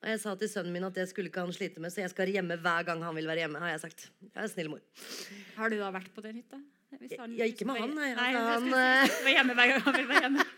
Og 0.00 0.08
jeg 0.08 0.20
sa 0.22 0.32
til 0.40 0.48
sønnen 0.48 0.72
min 0.72 0.86
at 0.88 0.96
det 0.96 1.08
skulle 1.10 1.28
ikke 1.28 1.42
han 1.44 1.52
slite 1.52 1.80
med, 1.82 1.92
så 1.92 2.00
jeg 2.00 2.10
skal 2.12 2.24
være 2.24 2.38
hjemme 2.38 2.56
hver 2.64 2.86
gang 2.88 3.02
han 3.04 3.16
vil 3.18 3.26
være 3.28 3.44
hjemme. 3.44 3.60
har 3.60 3.74
Jeg 3.74 3.80
sagt. 3.84 4.06
Jeg 4.30 4.42
er 4.44 4.48
snill 4.48 4.70
mor. 4.72 4.80
Har 5.58 5.68
du 5.68 5.76
da 5.80 5.90
vært 5.92 6.08
på 6.14 6.24
den 6.24 6.40
hytta? 6.40 6.60
Han- 7.20 7.36
ikke 7.38 7.64
med 7.68 7.76
han, 7.78 7.92
nei. 7.94 8.08
Nei, 8.18 8.30
Altså, 8.34 8.48
han, 8.50 8.70
var 9.24 9.30
hjemme 9.30 9.54
hver 9.54 9.68
gang 9.70 9.84
han 9.84 9.94
vil 10.00 10.08
være 10.08 10.24
hjemme. 10.26 10.46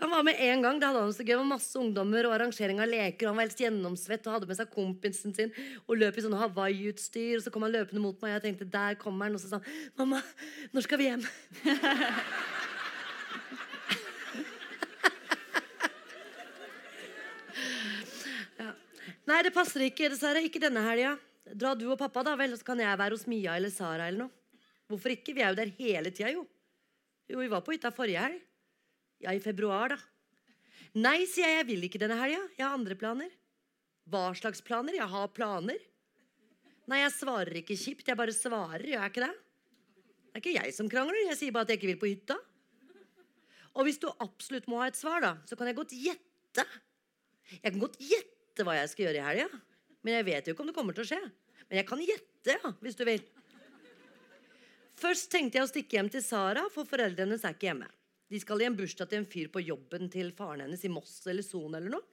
Han 0.00 0.10
var 0.12 0.22
med 0.22 0.38
en 0.38 0.60
gang. 0.62 0.76
Det 0.78 0.86
hadde 0.86 1.00
han 1.02 1.12
så 1.16 1.24
gøy. 1.24 1.32
Det 1.32 1.38
var 1.40 1.48
masse 1.50 1.78
ungdommer 1.80 2.28
og 2.28 2.34
arrangering 2.36 2.78
av 2.78 2.86
leker. 2.86 3.26
og 3.26 3.32
Han 3.32 3.40
var 3.40 3.48
helt 3.48 3.58
gjennomsvett 3.64 4.28
og 4.28 4.36
hadde 4.36 4.46
med 4.46 4.58
seg 4.60 4.70
kompisen 4.70 5.34
sin 5.34 5.50
og 5.88 5.98
løp 5.98 6.20
i 6.20 6.22
sånne 6.22 6.38
Hawaii-utstyr. 6.44 7.40
Og 7.40 7.42
så 7.42 7.50
kom 7.50 7.66
han 7.66 7.74
løpende 7.74 8.04
mot 8.04 8.20
meg, 8.22 8.30
og 8.30 8.36
jeg 8.36 8.44
tenkte 8.44 8.68
der 8.70 8.94
kommer 9.00 9.26
han. 9.26 9.34
Og 9.34 9.42
så 9.42 9.50
sa 9.50 9.58
han 9.58 9.90
mamma, 9.98 10.22
når 10.70 10.86
skal 10.86 11.02
vi 11.02 11.08
hjem? 11.10 11.26
Nei, 19.26 19.40
det 19.42 19.54
passer 19.54 19.82
ikke, 19.88 20.10
dessverre. 20.12 20.44
Ikke 20.46 20.62
denne 20.62 20.82
helga. 20.86 21.16
Dra 21.46 21.74
du 21.78 21.86
og 21.90 21.98
pappa, 21.98 22.22
da 22.26 22.34
vel, 22.38 22.54
så 22.58 22.66
kan 22.66 22.80
jeg 22.82 22.98
være 22.98 23.16
hos 23.16 23.26
Mia 23.30 23.56
eller 23.58 23.72
Sara 23.74 24.08
eller 24.08 24.26
noe. 24.26 24.62
Hvorfor 24.86 25.14
ikke? 25.14 25.34
Vi 25.34 25.42
er 25.42 25.50
jo 25.50 25.58
der 25.58 25.72
hele 25.78 26.12
tida, 26.14 26.30
jo. 26.34 26.44
Jo, 27.26 27.40
vi 27.42 27.50
var 27.50 27.64
på 27.66 27.74
hytta 27.74 27.90
forrige 27.94 28.22
helg. 28.22 28.44
Ja, 29.24 29.32
i 29.34 29.42
februar, 29.42 29.94
da. 29.94 29.98
Nei, 30.96 31.24
sier 31.28 31.50
jeg, 31.50 31.58
jeg 31.60 31.68
vil 31.72 31.88
ikke 31.88 32.00
denne 32.02 32.18
helga. 32.20 32.44
Jeg 32.54 32.64
har 32.64 32.76
andre 32.76 32.96
planer. 32.98 33.32
Hva 34.06 34.28
slags 34.38 34.62
planer? 34.62 34.94
Jeg 34.94 35.10
har 35.10 35.32
planer. 35.34 35.82
Nei, 36.86 37.02
jeg 37.02 37.14
svarer 37.16 37.58
ikke 37.62 37.74
kjipt. 37.78 38.06
Jeg 38.06 38.18
bare 38.18 38.34
svarer, 38.34 38.86
gjør 38.86 39.02
jeg 39.02 39.14
ikke 39.14 39.26
det? 39.26 39.32
Det 39.34 40.38
er 40.38 40.44
ikke 40.44 40.54
jeg 40.54 40.76
som 40.76 40.90
krangler. 40.92 41.18
Jeg 41.32 41.40
sier 41.40 41.54
bare 41.56 41.66
at 41.66 41.74
jeg 41.74 41.80
ikke 41.80 41.90
vil 41.90 42.00
på 42.04 42.12
hytta. 42.12 42.38
Og 43.74 43.88
hvis 43.88 43.98
du 44.00 44.06
absolutt 44.22 44.70
må 44.70 44.78
ha 44.80 44.86
et 44.92 44.98
svar, 44.98 45.18
da, 45.24 45.34
så 45.48 45.58
kan 45.58 45.68
jeg 45.68 45.76
godt 45.76 45.96
gjette. 45.98 46.64
Jeg 47.58 47.66
kan 47.66 47.82
godt 47.82 47.98
gjette 47.98 48.35
hva 48.64 48.78
jeg 48.78 48.92
skal 48.92 49.08
gjøre 49.08 49.20
i 49.20 49.26
helga. 49.26 49.60
Men 50.06 50.18
jeg 50.18 50.26
vet 50.28 50.46
jo 50.46 50.54
ikke 50.54 50.64
om 50.64 50.70
det 50.70 50.76
kommer 50.76 50.96
til 50.96 51.04
å 51.04 51.10
skje. 51.10 51.20
Men 51.66 51.80
jeg 51.80 51.88
kan 51.88 52.02
gjette, 52.06 52.54
ja, 52.54 52.72
hvis 52.80 52.96
du 52.96 53.04
vil. 53.08 53.24
Først 54.96 55.28
tenkte 55.32 55.58
jeg 55.58 55.66
å 55.66 55.68
stikke 55.68 55.98
hjem 55.98 56.08
til 56.12 56.22
Sara, 56.24 56.62
for 56.72 56.88
foreldrene 56.88 57.26
hennes 57.26 57.44
er 57.44 57.56
ikke 57.56 57.68
hjemme. 57.68 57.88
De 58.32 58.38
skal 58.42 58.62
i 58.62 58.66
en 58.66 58.76
bursdag 58.78 59.10
til 59.10 59.20
en 59.20 59.28
fyr 59.28 59.50
på 59.52 59.62
jobben 59.62 60.08
til 60.10 60.32
faren 60.34 60.64
hennes 60.64 60.84
i 60.86 60.90
Moss 60.90 61.18
eller 61.28 61.44
Son 61.46 61.76
eller 61.76 61.92
noe. 61.92 62.06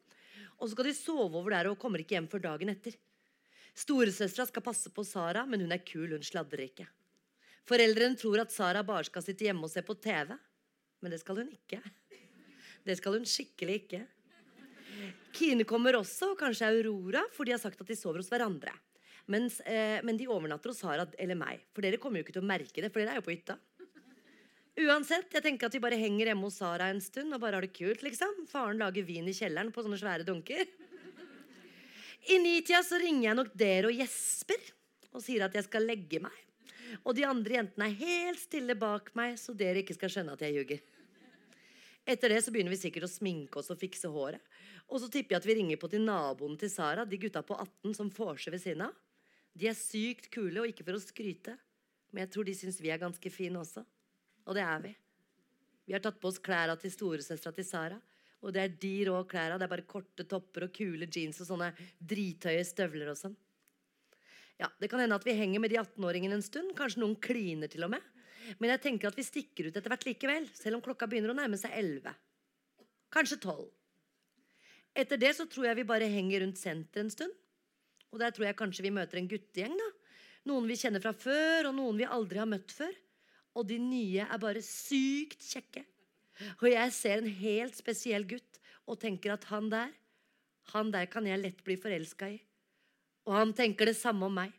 Og 0.60 0.68
så 0.68 0.74
skal 0.76 0.90
de 0.90 0.96
sove 0.98 1.40
over 1.40 1.56
der 1.56 1.70
og 1.72 1.80
kommer 1.82 2.04
ikke 2.04 2.18
hjem 2.18 2.28
før 2.32 2.44
dagen 2.44 2.74
etter. 2.74 2.98
Storesøstera 3.74 4.46
skal 4.50 4.66
passe 4.66 4.92
på 4.94 5.06
Sara, 5.08 5.46
men 5.50 5.64
hun 5.64 5.74
er 5.74 5.82
kul, 5.86 6.12
hun 6.12 6.26
sladrer 6.26 6.68
ikke. 6.68 6.86
Foreldrene 7.70 8.20
tror 8.20 8.44
at 8.44 8.54
Sara 8.54 8.84
bare 8.86 9.08
skal 9.08 9.24
sitte 9.26 9.48
hjemme 9.48 9.66
og 9.66 9.72
se 9.72 9.82
på 9.86 9.96
TV. 10.04 10.36
Men 11.02 11.16
det 11.16 11.20
skal 11.24 11.40
hun 11.42 11.50
ikke. 11.52 11.80
Det 12.84 12.98
skal 13.00 13.18
hun 13.18 13.26
skikkelig 13.28 13.80
ikke. 13.82 14.04
Kine 15.34 15.66
kommer 15.68 15.98
også, 15.98 16.34
og 16.34 16.40
kanskje 16.40 16.70
Aurora, 16.70 17.24
for 17.34 17.48
de 17.48 17.56
har 17.56 17.62
sagt 17.62 17.82
at 17.82 17.90
de 17.90 17.98
sover 17.98 18.22
hos 18.22 18.32
hverandre. 18.32 18.74
Mens, 19.32 19.60
eh, 19.62 20.02
men 20.04 20.18
de 20.20 20.28
overnatter 20.28 20.72
hos 20.72 20.82
Sara 20.84 21.06
eller 21.20 21.38
meg, 21.40 21.64
for 21.74 21.86
dere 21.86 22.00
kommer 22.02 22.20
jo 22.20 22.28
ikke 22.28 22.36
til 22.36 22.44
å 22.44 22.50
merke 22.50 22.84
det, 22.84 22.92
for 22.92 23.00
dere 23.00 23.16
er 23.16 23.22
jo 23.22 23.28
på 23.28 23.34
hytta. 23.36 23.58
Uansett, 24.84 25.30
jeg 25.30 25.46
tenker 25.46 25.70
at 25.70 25.76
vi 25.76 25.82
bare 25.84 26.00
henger 26.02 26.32
hjemme 26.32 26.48
hos 26.48 26.58
Sara 26.58 26.90
en 26.90 27.02
stund 27.04 27.36
og 27.36 27.44
bare 27.44 27.60
har 27.60 27.66
det 27.66 27.76
kult, 27.76 28.02
liksom. 28.04 28.48
Faren 28.50 28.82
lager 28.82 29.06
vin 29.06 29.28
i 29.30 29.36
kjelleren 29.38 29.70
på 29.72 29.84
sånne 29.86 30.00
svære 30.02 30.26
dunker. 30.28 30.66
I 32.34 32.40
nitida 32.42 32.80
så 32.86 32.98
ringer 33.02 33.30
jeg 33.30 33.38
nok 33.38 33.52
dere 33.60 33.92
og 33.92 34.00
Jesper 34.00 34.72
og 35.14 35.22
sier 35.22 35.46
at 35.46 35.56
jeg 35.56 35.68
skal 35.68 35.86
legge 35.86 36.22
meg. 36.24 36.34
Og 37.04 37.14
de 37.18 37.26
andre 37.28 37.60
jentene 37.60 37.90
er 37.90 38.00
helt 38.02 38.42
stille 38.42 38.76
bak 38.80 39.12
meg, 39.18 39.38
så 39.40 39.54
dere 39.58 39.84
ikke 39.84 39.96
skal 39.98 40.12
skjønne 40.14 40.36
at 40.36 40.44
jeg 40.46 40.58
ljuger. 40.58 40.82
Etter 42.04 42.34
det 42.34 42.42
så 42.44 42.52
begynner 42.52 42.74
vi 42.74 42.82
sikkert 42.82 43.08
å 43.08 43.12
sminke 43.12 43.62
oss 43.62 43.72
og 43.72 43.80
fikse 43.80 44.10
håret. 44.12 44.42
Og 44.92 45.02
så 45.02 45.10
tipper 45.10 45.36
jeg 45.36 45.42
at 45.42 45.48
vi 45.48 45.56
ringer 45.58 45.80
på 45.82 45.90
til 45.92 46.04
naboene 46.06 46.60
til 46.60 46.72
Sara, 46.72 47.06
de 47.06 47.20
gutta 47.20 47.42
på 47.46 47.56
18 47.56 47.96
som 47.98 48.12
får 48.14 48.44
seg 48.44 48.56
ved 48.56 48.64
siden 48.64 48.86
av. 48.88 48.98
De 49.54 49.70
er 49.70 49.78
sykt 49.78 50.30
kule, 50.34 50.62
og 50.62 50.70
ikke 50.70 50.86
for 50.86 50.98
å 50.98 51.02
skryte, 51.02 51.56
men 52.12 52.26
jeg 52.26 52.34
tror 52.34 52.48
de 52.48 52.56
syns 52.58 52.82
vi 52.82 52.92
er 52.94 53.02
ganske 53.02 53.32
fine 53.34 53.62
også. 53.62 53.84
Og 54.50 54.58
det 54.58 54.66
er 54.66 54.82
vi. 54.84 54.92
Vi 55.88 55.96
har 55.96 56.04
tatt 56.04 56.20
på 56.22 56.30
oss 56.30 56.42
klærne 56.44 56.76
til 56.80 56.94
storesøstera 56.94 57.56
til 57.56 57.68
Sara. 57.68 58.00
Og 58.44 58.52
det 58.52 58.62
er 58.62 58.76
de 58.80 58.94
rå 59.08 59.22
klærne. 59.28 59.58
Det 59.60 59.66
er 59.68 59.72
bare 59.72 59.88
korte 59.88 60.26
topper 60.28 60.68
og 60.68 60.74
kule 60.76 61.08
jeans 61.08 61.40
og 61.44 61.48
sånne 61.48 61.72
drithøye 62.00 62.64
støvler 62.68 63.12
og 63.14 63.20
sånn. 63.20 63.36
Ja, 64.60 64.70
Det 64.80 64.90
kan 64.92 65.02
hende 65.02 65.16
at 65.16 65.26
vi 65.26 65.34
henger 65.36 65.60
med 65.60 65.72
de 65.72 65.80
18-åringene 65.80 66.38
en 66.38 66.46
stund. 66.46 66.76
Kanskje 66.78 67.02
noen 67.02 67.16
kliner 67.16 67.72
til 67.72 67.88
og 67.88 67.94
med. 67.96 68.04
Men 68.60 68.74
jeg 68.74 68.84
tenker 68.84 69.10
at 69.10 69.18
vi 69.18 69.26
stikker 69.26 69.70
ut 69.70 69.78
etter 69.78 69.90
hvert 69.90 70.06
likevel, 70.06 70.50
selv 70.56 70.78
om 70.78 70.84
klokka 70.84 71.08
begynner 71.08 71.32
å 71.32 71.38
nærme 71.38 71.58
seg 71.60 71.72
11. 71.80 72.14
Kanskje 73.14 73.40
12. 73.40 73.64
Etter 74.94 75.18
det 75.18 75.34
så 75.38 75.48
tror 75.50 75.70
jeg 75.70 75.80
vi 75.82 75.90
bare 75.90 76.10
henger 76.12 76.44
rundt 76.44 76.60
senteret 76.62 77.06
en 77.06 77.14
stund. 77.14 77.34
Og 78.14 78.22
der 78.22 78.34
tror 78.34 78.46
jeg 78.46 78.58
kanskje 78.60 78.86
vi 78.86 78.94
møter 78.94 79.18
en 79.18 79.30
guttegjeng. 79.30 79.74
da. 79.78 79.90
Noen 80.50 80.68
vi 80.70 80.78
kjenner 80.78 81.02
fra 81.02 81.14
før, 81.18 81.70
og 81.70 81.76
noen 81.78 81.98
vi 81.98 82.06
aldri 82.06 82.42
har 82.42 82.50
møtt 82.50 82.72
før. 82.76 82.94
Og 83.58 83.66
de 83.70 83.80
nye 83.82 84.26
er 84.26 84.42
bare 84.42 84.62
sykt 84.66 85.42
kjekke. 85.42 85.86
Og 86.60 86.68
jeg 86.70 86.94
ser 86.94 87.22
en 87.22 87.36
helt 87.42 87.78
spesiell 87.78 88.26
gutt 88.28 88.60
og 88.90 89.00
tenker 89.02 89.36
at 89.36 89.46
han 89.50 89.70
der, 89.72 89.92
han 90.74 90.90
der 90.92 91.08
kan 91.12 91.26
jeg 91.28 91.42
lett 91.42 91.62
bli 91.66 91.78
forelska 91.80 92.30
i. 92.34 92.40
Og 93.30 93.36
han 93.38 93.54
tenker 93.56 93.88
det 93.88 93.98
samme 93.98 94.28
om 94.28 94.36
meg. 94.36 94.52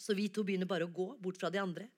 Så 0.00 0.14
vi 0.16 0.28
to 0.32 0.44
begynner 0.46 0.68
bare 0.68 0.86
å 0.86 0.92
gå 0.92 1.08
bort 1.20 1.40
fra 1.40 1.50
de 1.52 1.60
andre. 1.60 1.88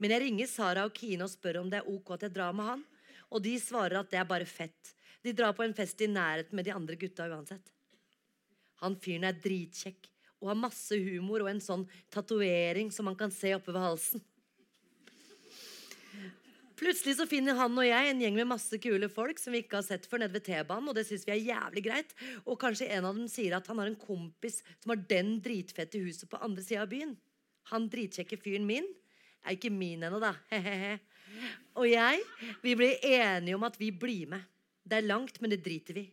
Men 0.00 0.14
jeg 0.14 0.24
ringer 0.24 0.48
Sara 0.48 0.84
og 0.88 0.96
Kine 0.96 1.24
og 1.24 1.32
spør 1.32 1.60
om 1.62 1.70
det 1.70 1.80
er 1.80 1.88
ok 1.88 2.16
at 2.16 2.26
jeg 2.26 2.34
drar 2.34 2.56
med 2.56 2.66
han. 2.66 2.82
Og 3.30 3.44
de 3.44 3.54
svarer 3.62 4.00
at 4.00 4.10
det 4.10 4.18
er 4.20 4.28
bare 4.28 4.48
fett. 4.48 4.94
De 5.24 5.34
drar 5.36 5.52
på 5.56 5.64
en 5.66 5.76
fest 5.76 6.00
i 6.00 6.08
nærheten 6.08 6.56
med 6.56 6.66
de 6.66 6.74
andre 6.74 6.96
gutta 7.00 7.28
uansett. 7.28 7.72
Han 8.80 8.96
fyren 9.00 9.28
er 9.28 9.36
dritkjekk 9.36 10.08
og 10.40 10.48
har 10.48 10.58
masse 10.58 10.96
humor 10.96 11.44
og 11.44 11.50
en 11.50 11.62
sånn 11.62 11.84
tatovering 12.12 12.88
som 12.94 13.08
man 13.10 13.18
kan 13.18 13.32
se 13.34 13.52
oppe 13.56 13.74
ved 13.74 13.84
halsen. 13.84 14.22
Plutselig 16.80 17.18
så 17.18 17.26
finner 17.28 17.58
han 17.58 17.74
og 17.76 17.84
jeg 17.84 18.08
en 18.08 18.20
gjeng 18.24 18.38
med 18.38 18.48
masse 18.48 18.78
kule 18.80 19.10
folk 19.12 19.36
som 19.36 19.52
vi 19.52 19.60
ikke 19.60 19.76
har 19.82 19.84
sett 19.84 20.06
før 20.08 20.22
nede 20.22 20.32
ved 20.38 20.46
T-banen, 20.46 20.88
og 20.88 20.96
det 20.96 21.04
syns 21.04 21.26
vi 21.28 21.34
er 21.34 21.42
jævlig 21.50 21.82
greit. 21.84 22.14
Og 22.46 22.56
kanskje 22.62 22.88
en 22.96 23.04
av 23.04 23.18
dem 23.18 23.26
sier 23.28 23.52
at 23.58 23.68
han 23.68 23.82
har 23.82 23.90
en 23.90 23.98
kompis 24.00 24.62
som 24.80 24.94
har 24.94 25.02
den 25.10 25.34
dritfette 25.44 26.00
huset 26.00 26.30
på 26.30 26.40
andre 26.40 26.64
sida 26.64 26.86
av 26.86 26.88
byen. 26.94 27.12
Han 27.68 27.90
dritkjekke 27.92 28.40
fyren 28.40 28.64
min 28.64 28.88
er 29.44 29.58
ikke 29.58 29.72
min 29.72 30.06
ennå, 30.08 30.22
da. 30.22 30.32
Og 31.80 31.84
jeg, 31.88 32.24
vi 32.64 32.74
blir 32.80 33.04
enige 33.04 33.60
om 33.60 33.68
at 33.68 33.76
vi 33.80 33.92
blir 33.92 34.32
med. 34.32 34.48
Det 34.84 34.98
er 34.98 35.06
langt, 35.06 35.40
men 35.40 35.52
det 35.52 35.62
driter 35.64 35.96
vi. 35.96 36.06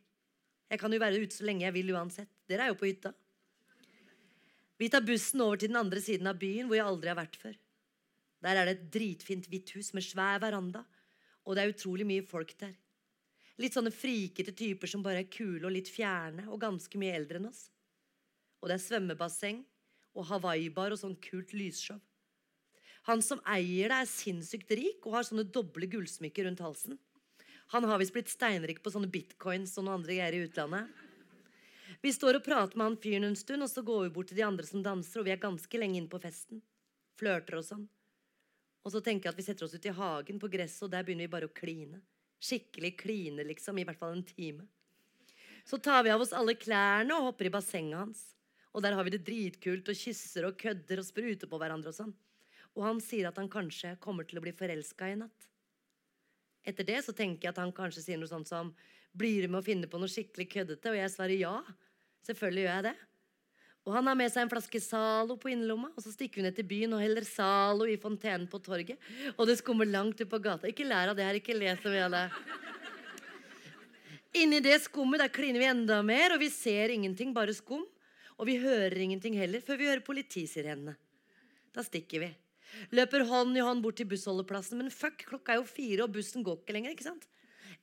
Jeg 0.68 0.82
kan 0.82 0.91
jo 0.91 0.99
være 0.99 1.22
ute 1.24 1.36
så 1.36 1.45
lenge 1.47 1.65
jeg 1.65 1.76
vil 1.78 1.93
uansett. 1.95 2.30
Dere 2.49 2.68
er 2.68 2.74
jo 2.74 2.80
på 2.80 2.89
hytta. 2.89 3.13
Vi 4.78 4.89
tar 4.93 5.05
bussen 5.05 5.41
over 5.41 5.57
til 5.57 5.72
den 5.72 5.80
andre 5.80 6.01
siden 6.03 6.28
av 6.30 6.38
byen, 6.38 6.68
hvor 6.68 6.78
jeg 6.78 6.86
aldri 6.86 7.09
har 7.09 7.18
vært 7.18 7.39
før. 7.41 7.55
Der 8.45 8.59
er 8.59 8.68
det 8.68 8.76
et 8.76 8.89
dritfint 8.93 9.47
hvitt 9.49 9.72
hus 9.74 9.93
med 9.97 10.05
svær 10.05 10.41
veranda, 10.43 10.84
og 11.47 11.55
det 11.55 11.63
er 11.63 11.72
utrolig 11.74 12.05
mye 12.05 12.26
folk 12.28 12.53
der. 12.59 12.76
Litt 13.57 13.74
sånne 13.74 13.89
frikete 13.89 14.53
typer 14.53 14.89
som 14.91 15.01
bare 15.01 15.24
er 15.24 15.32
kule 15.34 15.65
og 15.65 15.74
litt 15.74 15.89
fjerne, 15.89 16.45
og 16.51 16.61
ganske 16.61 16.99
mye 17.01 17.15
eldre 17.18 17.39
enn 17.39 17.49
oss. 17.49 17.63
Og 18.61 18.70
det 18.70 18.78
er 18.78 18.84
svømmebasseng 18.84 19.63
og 20.18 20.28
hawaiibar 20.30 20.93
og 20.93 21.01
sånn 21.01 21.18
kult 21.22 21.55
lysshow. 21.57 21.97
Han 23.09 23.24
som 23.24 23.41
eier 23.47 23.89
det, 23.89 24.01
er 24.03 24.09
sinnssykt 24.11 24.74
rik 24.76 25.05
og 25.07 25.15
har 25.15 25.26
sånne 25.26 25.47
doble 25.47 25.88
gullsmykker 25.89 26.45
rundt 26.45 26.61
halsen. 26.61 26.99
Han 27.74 27.84
har 27.84 27.99
visst 27.99 28.15
blitt 28.15 28.32
steinrik 28.32 28.80
på 28.84 28.93
sånne 28.93 29.09
bitcoins 29.11 29.76
og 29.78 29.86
noen 29.86 29.99
andre 29.99 30.15
greier 30.15 30.38
i 30.38 30.45
utlandet. 30.47 30.88
Vi 32.01 32.13
står 32.13 32.38
og 32.38 32.45
prater 32.45 32.78
med 32.78 32.86
han 32.86 32.97
fyren 33.01 33.28
en 33.28 33.36
stund, 33.36 33.65
og 33.65 33.72
så 33.72 33.82
går 33.84 34.05
vi 34.05 34.13
bort 34.15 34.30
til 34.32 34.38
de 34.38 34.45
andre 34.45 34.65
som 34.68 34.84
danser, 34.86 35.20
og 35.20 35.28
vi 35.28 35.34
er 35.34 35.41
ganske 35.41 35.80
lenge 35.82 35.97
inne 35.99 36.11
på 36.11 36.22
festen. 36.22 36.61
Flørter 37.18 37.57
og 37.59 37.65
sånn. 37.65 37.88
Og 38.86 38.93
så 38.93 39.01
tenker 39.03 39.28
jeg 39.28 39.34
at 39.34 39.39
vi 39.41 39.45
setter 39.47 39.65
oss 39.65 39.76
ut 39.76 39.88
i 39.89 39.95
hagen 39.97 40.39
på 40.39 40.49
gresset, 40.53 40.86
og 40.86 40.93
der 40.93 41.03
begynner 41.03 41.28
vi 41.28 41.34
bare 41.34 41.49
å 41.49 41.55
kline. 41.57 41.99
Skikkelig 42.39 42.93
kline, 43.01 43.43
liksom. 43.49 43.82
I 43.82 43.88
hvert 43.88 43.99
fall 43.99 44.15
en 44.15 44.24
time. 44.30 44.68
Så 45.68 45.82
tar 45.84 46.05
vi 46.05 46.13
av 46.13 46.22
oss 46.24 46.32
alle 46.38 46.55
klærne 46.55 47.18
og 47.18 47.32
hopper 47.32 47.49
i 47.49 47.51
bassenget 47.51 47.99
hans. 47.99 48.22
Og 48.72 48.86
der 48.86 48.95
har 48.95 49.03
vi 49.03 49.15
det 49.18 49.26
dritkult 49.28 49.89
og 49.89 49.97
kysser 49.97 50.47
og 50.47 50.55
kødder 50.61 51.01
og 51.01 51.07
spruter 51.07 51.49
på 51.49 51.59
hverandre 51.59 51.91
og 51.91 51.97
sånn. 51.97 52.15
Og 52.78 52.86
han 52.86 53.01
sier 53.03 53.28
at 53.28 53.39
han 53.41 53.49
kanskje 53.51 53.97
kommer 53.99 54.28
til 54.28 54.39
å 54.39 54.45
bli 54.45 54.53
forelska 54.55 55.09
i 55.11 55.18
natt. 55.20 55.49
Etter 56.68 56.88
det 56.88 57.01
så 57.05 57.15
tenker 57.15 57.47
jeg 57.47 57.53
at 57.55 57.61
han 57.61 57.74
kanskje 57.76 58.03
sier 58.03 58.20
noe 58.20 58.30
sånt 58.30 58.49
som 58.49 58.74
Blir 59.18 59.45
du 59.45 59.49
med 59.49 59.63
å 59.63 59.65
finne 59.65 59.88
på 59.89 59.97
noe 59.97 60.11
skikkelig 60.11 60.49
køddete? 60.51 60.91
Og 60.91 60.97
jeg 60.99 61.13
svarer 61.13 61.39
ja. 61.39 61.53
Selvfølgelig 62.28 62.65
gjør 62.65 62.76
jeg 62.76 62.86
det. 62.89 62.97
Og 63.88 63.93
han 63.95 64.09
har 64.09 64.18
med 64.20 64.30
seg 64.30 64.43
en 64.43 64.51
flaske 64.51 64.82
Zalo 64.84 65.38
på 65.39 65.47
innerlomma, 65.53 65.93
og 65.95 66.03
så 66.03 66.11
stikker 66.11 66.41
vi 66.41 66.43
ned 66.43 66.57
til 66.57 66.65
byen 66.68 66.91
og 66.97 66.99
heller 66.99 67.24
Zalo 67.24 67.86
i 67.88 67.95
fontenen 68.01 68.43
på 68.51 68.59
torget. 68.59 68.99
Og 69.38 69.47
det 69.47 69.55
skummer 69.61 69.88
langt 69.88 70.20
ut 70.20 70.28
på 70.28 70.41
gata. 70.43 70.68
Ikke 70.68 70.86
lær 70.86 71.13
av 71.13 71.15
det 71.15 71.24
her, 71.24 71.39
ikke 71.39 71.55
les 71.55 71.80
så 71.80 71.93
mye 71.93 72.03
av 72.09 72.18
det. 72.18 72.26
Inni 74.43 74.59
det 74.61 74.76
skummet 74.84 75.24
der 75.24 75.32
kliner 75.32 75.63
vi 75.63 75.70
enda 75.72 76.01
mer, 76.05 76.36
og 76.36 76.43
vi 76.43 76.51
ser 76.51 76.91
ingenting, 76.91 77.32
bare 77.34 77.55
skum. 77.55 77.88
Og 78.36 78.49
vi 78.49 78.59
hører 78.59 78.99
ingenting 79.07 79.39
heller 79.39 79.63
før 79.63 79.80
vi 79.80 79.88
hører 79.88 80.03
politisirenene. 80.05 80.97
Da 81.74 81.86
stikker 81.86 82.28
vi. 82.28 82.30
Løper 82.95 83.26
hånd 83.30 83.57
i 83.57 83.63
hånd 83.63 83.84
bort 83.84 83.97
til 83.99 84.09
bussholdeplassen. 84.09 84.82
Men 84.82 84.93
fuck, 84.93 85.26
klokka 85.30 85.55
er 85.55 85.61
jo 85.61 85.68
fire, 85.70 86.05
og 86.05 86.15
bussen 86.15 86.45
går 86.45 86.61
ikke 86.61 86.78
lenger. 86.78 86.95
ikke 86.95 87.09
sant? 87.09 87.28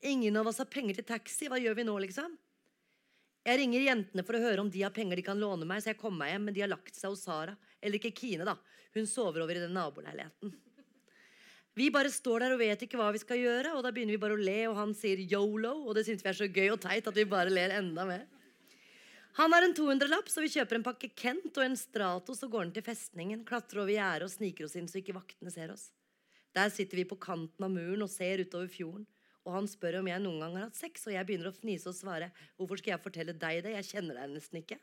Ingen 0.05 0.37
av 0.37 0.51
oss 0.51 0.61
har 0.63 0.71
penger 0.71 0.99
til 0.99 1.09
taxi. 1.09 1.49
Hva 1.49 1.61
gjør 1.61 1.79
vi 1.79 1.87
nå, 1.89 1.97
liksom? 2.07 2.37
Jeg 3.45 3.61
ringer 3.61 3.85
jentene 3.85 4.25
for 4.25 4.39
å 4.39 4.41
høre 4.41 4.63
om 4.65 4.71
de 4.73 4.83
har 4.85 4.93
penger 4.95 5.21
de 5.21 5.25
kan 5.27 5.41
låne 5.41 5.67
meg, 5.69 5.83
så 5.85 5.93
jeg 5.93 6.01
kommer 6.01 6.25
meg 6.25 6.33
hjem, 6.33 6.47
men 6.49 6.57
de 6.57 6.63
har 6.65 6.71
lagt 6.73 6.97
seg 6.97 7.13
hos 7.13 7.25
Sara. 7.27 7.57
Eller 7.85 8.01
ikke 8.01 8.15
Kine, 8.17 8.47
da. 8.49 8.57
Hun 8.97 9.09
sover 9.11 9.45
over 9.45 9.59
i 9.59 9.65
den 9.65 9.75
naboleiligheten. 9.77 10.55
Vi 11.75 11.89
bare 11.91 12.13
står 12.15 12.45
der 12.45 12.55
og 12.55 12.61
vet 12.63 12.85
ikke 12.87 12.99
hva 13.01 13.09
vi 13.13 13.21
skal 13.21 13.41
gjøre, 13.41 13.73
og 13.75 13.83
da 13.83 13.91
begynner 13.93 14.15
vi 14.15 14.23
bare 14.23 14.37
å 14.37 14.41
le, 14.41 14.61
og 14.71 14.79
han 14.79 14.93
sier 14.95 15.19
yolo, 15.19 15.73
og 15.83 15.97
det 15.99 16.05
syns 16.07 16.23
vi 16.23 16.31
er 16.31 16.39
så 16.39 16.47
gøy 16.47 16.69
og 16.71 16.81
teit 16.85 17.09
at 17.11 17.19
vi 17.19 17.27
bare 17.27 17.51
ler 17.51 17.75
enda 17.81 18.07
mer. 18.07 18.23
Han 19.37 19.53
har 19.53 19.65
en 19.67 19.75
200-lapp, 19.75 20.29
så 20.31 20.45
vi 20.45 20.53
kjøper 20.53 20.79
en 20.79 20.85
pakke 20.87 21.09
Kent 21.19 21.57
og 21.59 21.65
en 21.65 21.75
Stratos 21.79 22.45
og 22.47 22.53
går 22.53 22.69
ned 22.69 22.77
til 22.77 22.87
festningen. 22.87 23.43
Klatrer 23.49 23.83
over 23.83 23.91
gjerdet 23.91 24.29
og 24.29 24.31
sniker 24.31 24.69
oss 24.69 24.77
inn 24.79 24.87
så 24.91 25.01
ikke 25.01 25.17
vaktene 25.17 25.51
ser 25.51 25.73
oss. 25.75 25.89
Der 26.55 26.71
sitter 26.71 27.01
vi 27.01 27.07
på 27.11 27.19
kanten 27.19 27.67
av 27.67 27.73
muren 27.75 28.05
og 28.07 28.13
ser 28.13 28.45
utover 28.45 28.71
fjorden. 28.71 29.09
Og 29.45 29.57
han 29.57 29.67
spør 29.69 29.99
om 30.01 30.09
jeg 30.09 30.23
noen 30.23 30.39
gang 30.41 30.55
har 30.57 30.69
hatt 30.69 30.79
sex, 30.79 31.03
og 31.09 31.17
jeg 31.17 31.27
begynner 31.27 31.51
å 31.51 31.57
fnise 31.57 31.91
og 31.91 31.99
svare. 31.99 32.31
Hvorfor 32.57 32.81
skal 32.81 32.95
jeg 32.95 33.03
fortelle 33.05 33.35
deg 33.37 33.65
det? 33.67 33.75
Jeg 33.75 33.91
kjenner 33.91 34.21
deg 34.21 34.37
nesten 34.37 34.63
ikke. 34.63 34.79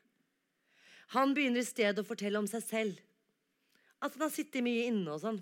Han 1.15 1.33
begynner 1.35 1.63
i 1.63 1.67
stedet 1.71 2.03
å 2.03 2.07
fortelle 2.07 2.39
om 2.39 2.47
seg 2.47 2.67
selv. 2.67 2.99
At 4.03 4.13
han 4.17 4.27
har 4.27 4.35
sittet 4.35 4.65
mye 4.65 4.85
inne 4.91 5.15
og 5.15 5.23
sånn. 5.23 5.39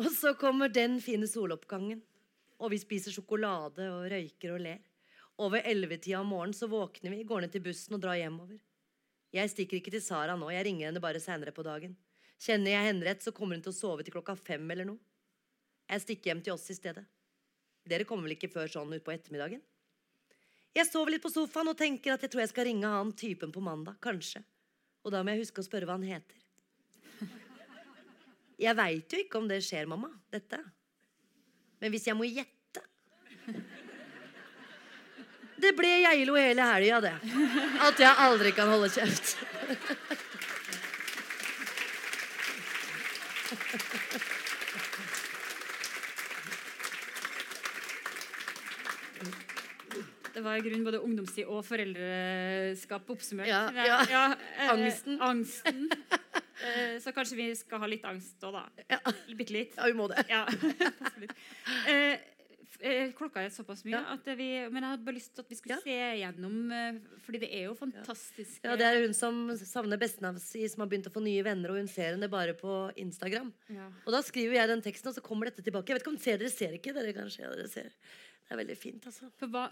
og 0.00 0.08
så 0.16 0.32
kommer 0.40 0.72
den 0.72 0.98
fine 1.04 1.28
soloppgangen. 1.28 2.00
Og 2.60 2.72
vi 2.72 2.80
spiser 2.80 3.12
sjokolade 3.12 3.86
og 3.92 4.08
røyker 4.12 4.56
og 4.56 4.64
ler. 4.64 4.80
Over 5.40 5.64
ellevetida 5.64 6.20
om 6.20 6.28
morgenen 6.34 6.54
så 6.54 6.68
våkner 6.68 7.14
vi, 7.14 7.22
går 7.24 7.46
ned 7.46 7.52
til 7.54 7.64
bussen 7.64 7.96
og 7.96 8.02
drar 8.02 8.18
hjemover. 8.20 8.58
Jeg 9.32 9.52
stikker 9.52 9.78
ikke 9.78 9.92
til 9.94 10.02
Sara 10.04 10.34
nå, 10.36 10.50
jeg 10.52 10.66
ringer 10.66 10.90
henne 10.90 11.00
bare 11.00 11.22
seinere 11.22 11.54
på 11.56 11.64
dagen. 11.64 11.94
Kjenner 12.40 12.74
jeg 12.74 12.88
henne 12.90 13.06
rett, 13.06 13.22
så 13.24 13.32
kommer 13.32 13.56
hun 13.56 13.64
til 13.64 13.72
å 13.72 13.78
sove 13.78 14.04
til 14.04 14.12
klokka 14.12 14.34
fem 14.36 14.64
eller 14.74 14.88
noe. 14.90 15.00
Jeg 15.90 16.04
stikker 16.04 16.32
hjem 16.32 16.42
til 16.44 16.54
oss 16.56 16.68
i 16.72 16.76
stedet. 16.76 17.06
Dere 17.88 18.04
kommer 18.08 18.28
vel 18.28 18.36
ikke 18.36 18.52
før 18.52 18.68
sånn 18.70 18.92
utpå 18.98 19.14
ettermiddagen? 19.14 19.62
Jeg 20.76 20.86
sover 20.86 21.16
litt 21.16 21.24
på 21.24 21.32
sofaen 21.32 21.72
og 21.72 21.78
tenker 21.78 22.14
at 22.14 22.22
jeg 22.22 22.30
tror 22.30 22.44
jeg 22.44 22.52
skal 22.52 22.68
ringe 22.68 22.92
han 22.92 23.10
typen 23.16 23.52
på 23.54 23.64
mandag. 23.64 23.96
Kanskje. 24.04 24.44
Og 25.02 25.14
da 25.14 25.24
må 25.24 25.32
jeg 25.32 25.46
huske 25.46 25.64
å 25.64 25.66
spørre 25.66 25.88
hva 25.88 25.96
han 25.96 26.06
heter. 26.06 26.36
Jeg 28.60 28.76
veit 28.76 29.08
jo 29.08 29.24
ikke 29.24 29.40
om 29.40 29.48
det 29.48 29.62
skjer, 29.64 29.88
mamma. 29.88 30.12
Dette. 30.30 30.60
Men 31.80 31.92
hvis 31.94 32.06
jeg 32.10 32.16
må 32.18 32.28
gjette 32.28 32.59
det 35.60 35.74
ble 35.76 35.92
Geilo 36.04 36.36
hele 36.38 36.66
helga, 36.72 37.00
det. 37.04 37.14
At 37.86 38.00
jeg 38.00 38.14
aldri 38.26 38.52
kan 38.56 38.70
holde 38.72 38.90
kjeft. 38.92 39.36
Det 50.30 50.44
var 50.44 50.56
i 50.56 50.62
grunnen 50.64 50.84
både 50.86 51.00
ungdomstid 51.04 51.48
og 51.52 51.64
foreldreskap 51.68 53.10
oppsummert. 53.12 53.50
Ja, 53.50 53.66
ja. 53.76 53.98
ja 54.08 54.22
eh, 54.32 54.70
Angsten. 54.72 55.18
angsten. 55.20 55.90
Eh, 56.60 56.96
så 57.02 57.12
kanskje 57.12 57.36
vi 57.36 57.48
skal 57.58 57.82
ha 57.82 57.88
litt 57.90 58.06
angst 58.08 58.40
òg, 58.48 58.56
da. 58.56 58.84
Ja. 58.88 59.00
Bitte 59.36 59.52
litt. 59.52 59.76
Ja, 59.76 59.90
vi 59.90 59.96
må 59.98 60.06
det. 60.08 60.24
Ja, 60.30 60.46
eh, 61.92 62.29
klokka 63.16 63.42
er 63.44 63.50
såpass 63.52 63.84
mye 63.84 63.92
Ja. 63.98 64.12
at 64.14 64.24
vi 64.36 64.68
Men 64.70 64.82
jeg 64.82 64.90
hadde 64.90 65.04
bare 65.04 65.14
lyst 65.14 65.34
til 65.34 65.42
at 65.44 65.48
vi 65.48 65.56
skulle 65.56 65.76
Ja. 65.76 65.80
se 65.84 65.96
gjennom 66.20 66.72
eh, 66.72 66.98
Fordi 67.24 67.40
det 67.40 67.50
er 67.52 67.64
jo 67.68 67.74
fantastisk. 67.74 68.60
Ja, 68.64 68.76
Det 68.76 68.86
er 68.86 69.02
hun 69.04 69.12
som 69.14 69.48
savner 69.56 69.98
bestenavn 69.98 70.38
si, 70.40 70.66
som 70.68 70.80
har 70.80 70.88
begynt 70.88 71.06
å 71.06 71.12
få 71.12 71.22
nye 71.22 71.42
venner, 71.44 71.70
og 71.70 71.76
hun 71.76 71.88
ser 71.88 72.14
henne 72.16 72.28
bare 72.30 72.54
på 72.54 72.92
Instagram. 72.96 73.52
Ja. 73.68 73.90
Og 74.06 74.12
da 74.12 74.22
skriver 74.22 74.54
jeg 74.54 74.68
den 74.68 74.82
teksten, 74.82 75.08
og 75.08 75.14
så 75.14 75.22
kommer 75.22 75.44
dette 75.50 75.62
tilbake. 75.62 75.88
Jeg 75.88 75.98
vet 75.98 76.02
ikke 76.06 76.14
om 76.14 76.18
ser 76.18 76.38
Dere 76.38 76.50
ser 76.50 76.72
ikke, 76.78 76.92
dere 76.94 77.12
kanskje? 77.12 77.40
Ja, 77.44 77.50
dere 77.54 77.68
ser. 77.68 77.90
Det 78.50 78.58
er 78.58 78.64
veldig 78.66 78.76
fint, 78.78 79.04
altså. 79.06 79.30
For 79.38 79.46
hva, 79.46 79.70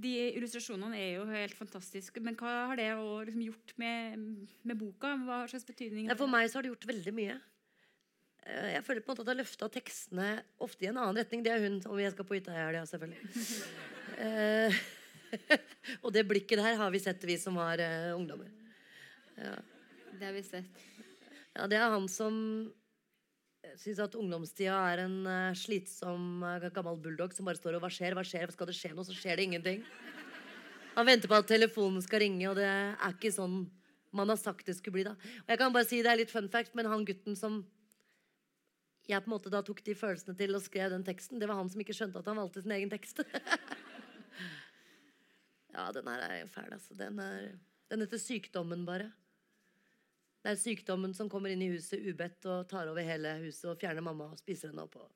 de 0.00 0.32
illustrasjonene 0.38 0.96
er 0.96 1.16
jo 1.18 1.26
helt 1.26 1.52
fantastiske, 1.52 2.22
men 2.22 2.34
hva 2.34 2.68
har 2.70 2.76
det 2.76 2.86
liksom 3.26 3.42
gjort 3.44 3.74
med, 3.76 4.46
med 4.64 4.78
boka? 4.78 5.16
Hva 5.26 5.42
slags 5.50 5.66
betydning 5.68 6.08
Ja, 6.08 6.14
for 6.14 6.26
meg 6.26 6.48
så 6.48 6.54
har 6.54 6.62
det 6.62 6.70
gjort 6.72 6.86
veldig 6.88 7.12
mye. 7.12 7.40
Eh, 8.46 8.72
Jeg 8.74 8.84
føler 8.86 9.04
på 9.04 9.10
en 9.10 9.14
måte 9.14 9.24
at 9.24 9.30
jeg 9.30 9.36
har 9.36 9.42
løfta 9.42 9.68
tekstene 9.72 10.28
ofte 10.62 10.86
i 10.86 10.90
en 10.90 11.00
annen 11.00 11.20
retning. 11.20 11.44
Det 11.44 11.52
er 11.52 11.64
hun 11.66 11.80
om 11.90 12.00
jeg 12.00 12.14
skal 12.14 12.28
på 12.28 12.38
hytta 12.38 12.54
i 12.54 12.60
helga, 12.60 12.84
selvfølgelig. 12.88 13.60
Eh, 14.20 14.80
og 16.04 16.12
det 16.14 16.26
blikket 16.28 16.60
der 16.60 16.78
har 16.80 16.90
vi 16.92 17.02
sett, 17.02 17.24
vi 17.26 17.38
som 17.38 17.56
har 17.60 17.78
uh, 17.78 18.16
ungdommer. 18.16 18.50
Det 19.36 20.26
har 20.26 20.34
vi 20.34 20.42
sett. 20.42 20.84
Ja, 21.54 21.68
det 21.70 21.78
er 21.78 21.92
han 21.92 22.08
som 22.10 22.34
syns 23.78 24.00
at 24.02 24.16
ungdomstida 24.18 24.74
er 24.90 25.04
en 25.04 25.18
uh, 25.28 25.56
slitsom 25.56 26.42
uh, 26.42 26.66
gammel 26.74 26.98
bulldog 26.98 27.34
som 27.36 27.46
bare 27.46 27.60
står 27.60 27.78
og 27.78 27.84
hva 27.84 27.90
skjer, 27.92 28.16
hva 28.18 28.24
skjer, 28.26 28.50
skal 28.54 28.70
det 28.70 28.74
skje 28.76 28.90
noe, 28.94 29.06
så 29.06 29.14
skjer 29.14 29.38
det 29.38 29.46
ingenting. 29.46 29.84
Han 30.96 31.06
venter 31.06 31.30
på 31.30 31.38
at 31.38 31.48
telefonen 31.48 32.02
skal 32.02 32.24
ringe, 32.24 32.48
og 32.50 32.58
det 32.58 32.66
er 32.66 33.14
ikke 33.14 33.30
sånn 33.34 33.62
man 34.16 34.32
har 34.32 34.40
sagt 34.40 34.66
det 34.66 34.74
skulle 34.74 34.98
bli. 34.98 35.04
da. 35.06 35.14
Og 35.14 35.52
jeg 35.52 35.60
kan 35.60 35.72
bare 35.72 35.86
si, 35.86 36.02
Det 36.02 36.10
er 36.10 36.18
litt 36.18 36.32
fun 36.32 36.48
fact, 36.50 36.74
men 36.74 36.90
han 36.90 37.06
gutten 37.06 37.36
som 37.38 37.62
jeg 39.12 39.24
på 39.24 39.30
en 39.30 39.36
måte 39.36 39.52
da 39.52 39.62
tok 39.66 39.82
de 39.86 39.96
følelsene 39.98 40.36
til 40.38 40.56
og 40.56 40.64
skrev 40.64 40.92
den 40.92 41.06
teksten, 41.06 41.40
det 41.40 41.48
var 41.50 41.60
han 41.60 41.70
som 41.72 41.82
ikke 41.82 41.96
skjønte 41.96 42.20
at 42.20 42.28
han 42.30 42.40
valgte 42.40 42.64
sin 42.64 42.74
egen 42.76 42.92
tekst. 42.92 43.22
ja, 45.76 45.88
den 45.96 46.10
her 46.10 46.26
er 46.26 46.50
fæl, 46.50 46.70
altså. 46.76 46.96
Den, 46.98 47.20
er, 47.22 47.50
den 47.92 48.04
heter 48.04 48.22
Sykdommen, 48.22 48.84
bare. 48.88 49.10
Det 50.40 50.54
er 50.54 50.56
sykdommen 50.56 51.12
som 51.16 51.28
kommer 51.28 51.52
inn 51.52 51.62
i 51.66 51.72
huset 51.74 52.00
ubedt 52.00 52.46
og 52.48 52.68
tar 52.70 52.88
over 52.88 53.04
hele 53.04 53.34
huset 53.42 53.74
og 53.74 53.80
fjerner 53.80 54.04
mamma 54.04 54.30
og 54.32 54.38
spiser 54.40 54.70
henne 54.70 54.86
opp. 54.86 54.96
Og, 54.96 55.10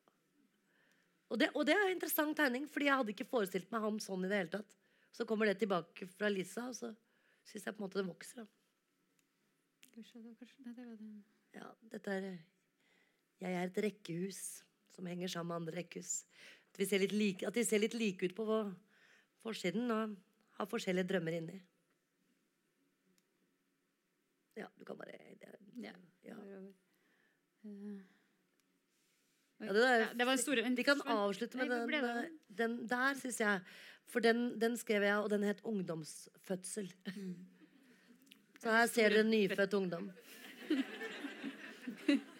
og, 1.31 1.39
det, 1.41 1.49
og 1.57 1.65
det 1.65 1.77
er 1.77 1.87
en 1.87 1.95
interessant 1.95 2.37
tegning, 2.37 2.67
fordi 2.69 2.91
jeg 2.91 3.01
hadde 3.01 3.15
ikke 3.15 3.31
forestilt 3.31 3.71
meg 3.73 3.87
ham 3.87 4.01
sånn 4.05 4.27
i 4.27 4.29
det 4.29 4.43
hele 4.43 4.53
tatt. 4.59 4.77
Så 5.15 5.25
kommer 5.29 5.49
det 5.49 5.57
tilbake 5.63 6.11
fra 6.13 6.29
Lisa, 6.29 6.67
og 6.69 6.77
så 6.77 6.93
syns 7.49 7.65
jeg 7.65 7.77
på 7.77 7.81
en 7.81 7.87
måte 7.87 8.03
det 8.03 8.11
vokser. 8.11 8.43
Da. 8.43 8.47
Ja, 11.55 11.71
dette 11.95 12.19
er 12.19 12.29
Jeg 13.43 13.53
er 13.59 13.69
et 13.69 13.83
rekkehus 13.85 14.41
som 14.95 15.07
henger 15.11 15.29
sammen 15.33 15.51
med 15.51 15.63
andre 15.63 15.83
rekkehus. 15.83 16.25
At, 16.71 16.79
vi 16.79 16.87
ser 16.89 17.03
litt 17.03 17.15
like, 17.15 17.47
at 17.47 17.55
de 17.55 17.65
ser 17.67 17.83
litt 17.83 17.95
like 17.99 18.27
ut 18.27 18.35
på 18.37 18.47
forsiden 19.43 19.91
og 19.95 20.15
har 20.59 20.71
forskjellige 20.71 21.11
drømmer 21.11 21.39
inni. 21.39 21.61
Ja, 24.55 24.69
du 24.79 24.85
kan 24.87 24.99
bare 24.99 25.19
det, 25.41 25.55
Ja. 25.83 25.93
ja. 26.23 26.37
Eh, 27.65 28.03
Ja, 29.61 29.73
det, 29.73 29.81
der, 29.81 29.99
Ja, 29.99 30.13
det 30.13 30.27
var 30.27 30.37
store 30.37 30.77
vi 30.77 30.83
kan 30.83 31.01
avslutte 31.01 31.57
med 31.57 31.71
den, 31.71 32.05
eh, 32.05 32.31
den 32.49 32.87
der, 32.89 33.15
syns 33.15 33.41
jeg. 33.41 33.61
For 34.07 34.21
den, 34.21 34.61
den 34.61 34.77
skrev 34.77 35.03
jeg, 35.03 35.17
og 35.17 35.31
den 35.31 35.43
het 35.43 35.63
'Ungdomsfødsel'. 35.63 36.93
Mm. 37.17 37.47
Så 38.61 38.71
her 38.71 38.87
ser 38.87 39.09
dere 39.09 39.25
nyfødt 39.25 39.75
ungdom. 39.75 40.13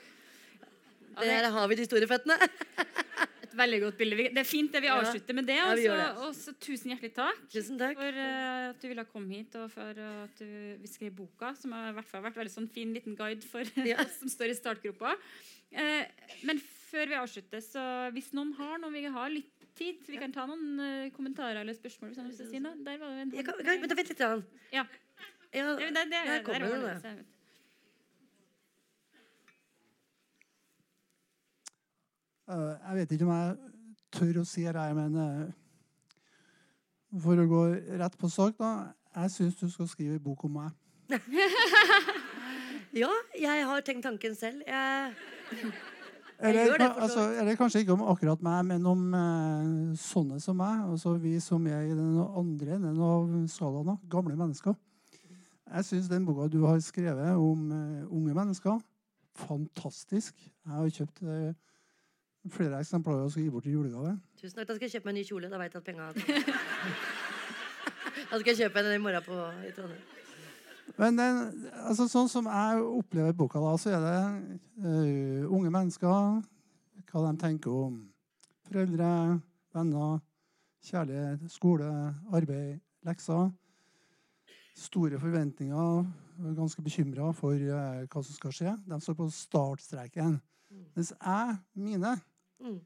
det- 1.21 1.43
Der 1.45 1.51
har 1.51 1.69
vi 1.69 1.75
de 1.81 1.85
store 1.89 2.07
føttene. 2.11 2.37
Et 3.45 3.55
veldig 3.61 3.81
godt 3.85 3.99
bilde. 4.01 4.17
Det 4.35 4.41
er 4.43 4.49
fint 4.49 4.73
det 4.75 4.81
vi 4.83 4.89
avslutter 4.91 5.35
med 5.39 5.47
det. 5.47 5.55
Ja, 5.61 5.75
vi 5.79 5.85
så 5.87 5.97
det. 6.01 6.07
og 6.27 6.35
så 6.35 6.55
tusen 6.59 6.91
hjertelig 6.91 7.13
takk 7.15 7.43
Tusen 7.53 7.79
takk. 7.79 7.95
for 8.01 8.17
uh, 8.19 8.71
at 8.73 8.81
du 8.83 8.89
ville 8.91 9.05
komme 9.13 9.31
hit, 9.37 9.55
og 9.61 9.69
for 9.71 10.01
at 10.07 10.41
du, 10.41 10.47
vi 10.83 10.91
skrev 10.91 11.13
boka, 11.15 11.53
som 11.55 11.71
har 11.77 11.93
hvert 11.95 12.09
fall 12.11 12.25
vært 12.25 12.41
veldig 12.41 12.51
sånn 12.57 12.67
fin 12.75 12.91
liten 12.97 13.15
guide 13.15 13.47
for 13.47 13.63
Ja. 13.87 14.01
oss 14.03 14.19
som 14.19 14.33
står 14.33 14.51
i 14.51 14.57
startgropa. 14.59 15.15
Uh, 15.71 16.03
men 16.51 16.59
før 16.91 17.07
vi 17.13 17.21
avslutter, 17.21 17.63
så 17.63 17.85
hvis 18.17 18.33
noen 18.35 18.53
har 18.59 18.81
noe 18.83 18.91
vi 18.95 19.05
har 19.07 19.31
litt 19.31 19.51
tid, 19.79 20.03
vi 20.07 20.19
kan 20.19 20.35
ta 20.35 20.49
noen 20.51 20.67
uh, 20.83 21.07
kommentarer 21.15 21.63
eller 21.63 21.79
spørsmål 21.79 22.11
hvis 22.11 22.21
han 22.25 22.31
å 22.35 22.51
si 22.51 22.59
noe. 22.63 22.75
Der 22.87 22.99
var 22.99 23.15
det 23.15 23.23
en 23.29 23.33
Jeg 23.39 23.47
kan, 23.47 23.63
kan, 23.63 23.81
vent, 23.87 23.97
vent 24.03 24.11
litt. 24.13 24.19
Grann. 24.19 24.45
Ja. 24.75 24.85
Ja, 25.55 25.71
ja 25.79 25.91
der, 25.95 26.11
der, 26.11 26.11
der 26.11 26.43
den. 26.43 26.67
det, 26.67 26.83
da. 26.83 26.99
så 26.99 27.34
jeg 32.49 32.59
vet. 32.59 32.75
Eh, 32.75 32.89
Jeg 32.89 32.97
vet 32.97 33.13
ikke 33.17 33.25
om 33.29 33.35
jeg 33.35 33.57
tør 34.15 34.41
å 34.41 34.45
si 34.47 34.63
det 34.65 34.75
her, 34.77 34.95
men 34.95 35.17
eh, 35.17 35.53
for 37.25 37.39
å 37.39 37.47
gå 37.49 37.63
rett 38.01 38.19
på 38.19 38.29
sak, 38.31 38.57
da. 38.59 38.93
Jeg 39.15 39.31
syns 39.31 39.59
du 39.61 39.69
skal 39.71 39.89
skrive 39.89 40.19
bok 40.23 40.45
om 40.45 40.61
meg. 40.61 40.71
Ja, 42.95 43.11
jeg 43.35 43.65
har 43.67 43.81
tenkt 43.83 44.05
tanken 44.07 44.37
selv. 44.39 44.61
Jeg, 44.63 45.15
Eller, 46.39 46.69
gjør 46.69 46.79
det, 46.79 46.87
altså, 47.03 47.25
eller 47.41 47.57
kanskje 47.59 47.81
ikke 47.83 47.97
om 47.97 48.05
akkurat 48.07 48.43
meg, 48.47 48.61
men 48.69 48.87
om 48.87 49.03
eh, 49.19 49.97
sånne 49.99 50.39
som 50.43 50.61
meg. 50.61 50.85
Altså 50.93 51.17
vi 51.19 51.33
som 51.43 51.67
er 51.67 51.89
i 51.89 51.95
den 51.97 52.21
andre 52.23 52.77
enden 52.77 53.01
av 53.03 53.33
skalaen. 53.51 53.99
Gamle 54.11 54.37
mennesker. 54.39 54.77
Jeg 55.75 55.89
syns 55.89 56.07
den 56.13 56.27
boka 56.27 56.47
du 56.53 56.61
har 56.69 56.79
skrevet 56.85 57.35
om 57.35 57.67
uh, 57.73 58.07
unge 58.15 58.35
mennesker, 58.37 58.79
fantastisk. 59.43 60.37
Jeg 60.39 60.75
har 60.77 60.91
kjøpt 61.01 61.23
eh, 61.25 61.55
flere 62.53 62.79
eksemplarer 62.81 63.29
skal 63.33 63.43
gi 63.43 63.51
bort 63.53 63.67
i 63.67 63.73
julegave. 63.73 64.19
tusen 64.41 64.57
takk. 64.59 64.69
Da 64.69 64.75
skal 64.75 64.87
jeg 64.89 64.95
kjøpe 64.97 65.07
meg 65.09 65.15
en 65.15 65.19
ny 65.21 65.25
kjole. 65.29 65.51
Da 65.51 65.59
veit 65.61 65.73
jeg 65.73 65.81
at 65.81 65.89
penga 65.89 66.05
Da 68.31 68.35
skal 68.41 68.51
jeg 68.53 68.61
kjøpe 68.65 68.79
den 68.85 68.95
i 68.99 69.03
morgen 69.03 69.23
på, 69.25 69.35
i 69.65 69.67
Trondheim. 69.75 70.05
Men 70.99 71.19
den, 71.19 71.35
altså, 71.89 72.05
sånn 72.11 72.29
som 72.31 72.45
jeg 72.47 72.83
opplever 72.85 73.33
boka, 73.37 73.59
da, 73.63 73.77
så 73.81 73.89
er 73.97 74.01
det 74.05 74.21
uh, 74.85 75.43
unge 75.49 75.71
mennesker. 75.73 76.15
Hva 77.11 77.19
de 77.25 77.33
tenker 77.41 77.71
om 77.71 77.95
foreldre, 78.67 79.41
venner, 79.75 80.21
kjærlighet, 80.85 81.41
skole, 81.51 82.15
arbeid, 82.35 82.81
lekser. 83.07 83.51
Store 84.79 85.19
forventninger. 85.23 86.05
Ganske 86.59 86.83
bekymra 86.83 87.33
for 87.39 87.53
uh, 87.55 88.05
hva 88.05 88.21
som 88.23 88.35
skal 88.37 88.53
skje. 88.55 88.73
De 88.87 89.01
står 89.01 89.15
på 89.19 89.25
startstreken. 89.33 90.41
Mens 90.95 91.11
jeg, 91.15 91.57
mine 91.79 92.13
Mm. 92.65 92.81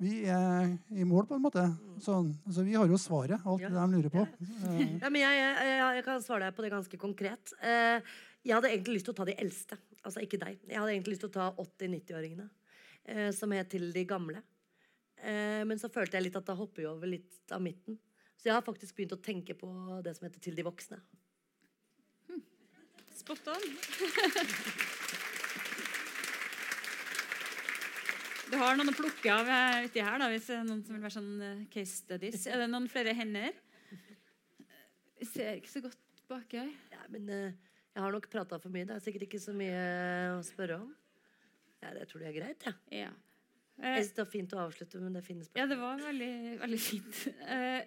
Vi 0.00 0.12
er 0.32 0.70
i 0.96 1.04
mål, 1.04 1.26
på 1.28 1.36
en 1.36 1.42
måte. 1.44 1.62
Sånn, 2.00 2.30
altså, 2.48 2.62
vi 2.64 2.72
har 2.78 2.88
jo 2.88 2.96
svaret. 3.00 3.42
Alt 3.44 3.60
Ja. 3.60 3.68
det 3.68 3.82
de 3.82 3.96
lurer 3.98 4.12
på. 4.14 4.22
Eh, 4.24 4.98
Ja, 5.02 5.10
men 5.12 5.20
jeg, 5.20 5.40
jeg, 5.42 5.74
jeg 5.98 6.04
kan 6.06 6.22
svare 6.24 6.46
deg 6.48 6.56
på 6.56 6.64
det 6.64 6.70
ganske 6.72 6.98
konkret. 7.02 7.52
Eh, 7.60 8.00
jeg 8.42 8.54
hadde 8.56 8.70
egentlig 8.72 8.94
lyst 8.96 9.04
til 9.10 9.12
å 9.14 9.18
ta 9.20 9.26
de 9.28 9.34
eldste. 9.36 9.76
Altså 10.02 10.22
ikke 10.24 10.38
deg. 10.40 10.56
Jeg 10.66 10.78
hadde 10.80 10.94
egentlig 10.94 11.12
lyst 11.14 11.26
til 11.26 11.28
å 11.28 11.36
ta 11.36 11.50
80-90-åringene. 11.60 12.48
Eh, 13.12 13.30
som 13.36 13.52
het 13.52 13.68
til 13.72 13.90
de 13.92 14.04
gamle. 14.08 14.40
Eh, 15.20 15.60
men 15.68 15.76
så 15.78 15.90
følte 15.92 16.16
jeg 16.16 16.30
litt 16.30 16.36
at 16.40 16.48
da 16.48 16.54
hopper 16.56 16.80
vi 16.80 16.88
over 16.88 17.06
litt 17.06 17.52
av 17.52 17.60
midten. 17.60 17.98
Så 18.40 18.48
jeg 18.48 18.54
har 18.56 18.64
faktisk 18.64 18.96
begynt 18.96 19.12
å 19.18 19.20
tenke 19.20 19.52
på 19.58 19.68
det 20.02 20.16
som 20.16 20.24
heter 20.24 20.40
til 20.40 20.56
de 20.56 20.64
voksne. 20.64 20.96
Spot 23.20 23.52
on. 23.52 23.68
Du 28.50 28.56
har 28.58 28.74
noen 28.74 28.90
å 28.90 28.94
plukke 28.96 29.30
av 29.30 29.46
eh, 29.46 29.84
uti 29.86 30.02
her, 30.02 30.16
da, 30.18 30.26
hvis 30.32 30.48
det 30.48 30.56
er 30.56 30.64
noen 30.66 30.80
som 30.82 30.96
vil 30.96 31.02
være 31.04 31.14
sånn 31.14 31.42
eh, 31.46 31.58
case 31.70 32.00
studies. 32.00 32.46
Er 32.50 32.58
det 32.58 32.66
noen 32.72 32.88
flere 32.90 33.12
hender? 33.14 33.54
Jeg 35.20 35.28
ser 35.30 35.60
ikke 35.60 35.70
så 35.70 35.82
godt 35.84 36.22
baki 36.30 36.58
her. 36.58 36.70
Ja, 36.90 37.04
men 37.12 37.28
eh, 37.30 37.52
jeg 37.94 38.02
har 38.02 38.14
nok 38.16 38.26
prata 38.32 38.58
for 38.58 38.74
mye. 38.74 38.88
Det 38.88 38.96
er 38.96 39.04
sikkert 39.04 39.28
ikke 39.28 39.42
så 39.42 39.54
mye 39.54 39.84
å 40.34 40.40
spørre 40.46 40.80
om. 40.80 40.88
Ja, 41.84 41.92
det 41.94 42.08
tror 42.10 42.24
jeg 42.24 42.32
er 42.32 42.38
greit. 42.40 42.66
Ja. 42.66 42.74
Ja. 43.04 43.12
Jeg 43.80 44.02
synes 44.02 44.16
det 44.16 44.24
var 44.24 44.30
fint 44.32 44.56
å 44.56 44.62
avslutte 44.64 45.00
med 45.00 45.14
det 45.16 45.22
fine 45.24 45.46
ja, 45.56 45.64
det 45.70 45.78
var 45.80 46.02
veldig, 46.02 46.34
veldig 46.60 46.80
fint. 46.84 47.20
Eh, 47.46 47.78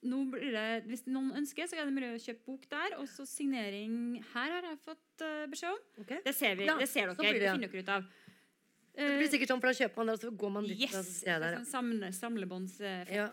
det, 0.00 0.66
hvis 0.88 1.06
noen 1.06 1.30
ønsker, 1.38 1.70
så 1.70 1.78
er 1.78 1.86
det 1.86 1.94
mulig 1.94 2.10
å 2.16 2.18
kjøpe 2.20 2.50
bok 2.50 2.66
der. 2.72 2.98
Og 2.98 3.06
så 3.12 3.28
signering 3.28 4.18
her 4.34 4.56
har 4.56 4.72
jeg 4.72 4.82
fått 4.84 5.24
beskjed 5.52 5.76
om. 5.76 5.86
Okay. 6.02 6.24
Det 6.26 6.34
ser, 6.34 6.58
vi, 6.58 6.66
det 6.66 6.90
ser 6.90 7.12
dere. 7.12 7.20
Det 7.20 7.46
finner 7.46 7.70
dere 7.70 7.84
ut 7.84 7.94
av. 7.94 8.10
Det 8.96 9.16
blir 9.20 9.30
sikkert 9.32 9.52
sånn, 9.52 9.60
for 9.62 9.70
da 9.70 9.76
kjøper 9.78 9.96
man 10.02 10.10
det, 10.10 10.14
og 10.18 10.20
så 10.24 10.30
går 10.42 10.50
man 10.56 10.66
dit. 10.68 10.80
Yes! 10.82 10.96
så 11.20 11.38
der, 11.40 11.56
Sånn 11.60 11.70
samle, 11.70 12.10
samlebåndseffekt. 12.16 13.12
ja. 13.14 13.28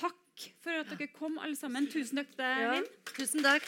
Takk 0.00 0.44
for 0.62 0.72
at 0.80 0.88
dere 0.94 1.10
kom, 1.12 1.34
alle 1.42 1.56
sammen. 1.58 1.88
Tusen 1.90 2.20
takk 2.22 2.30
til 2.32 2.40
deg. 2.44 2.70
Linn. 2.78 2.86
Tusen 3.18 3.42
takk. 3.44 3.66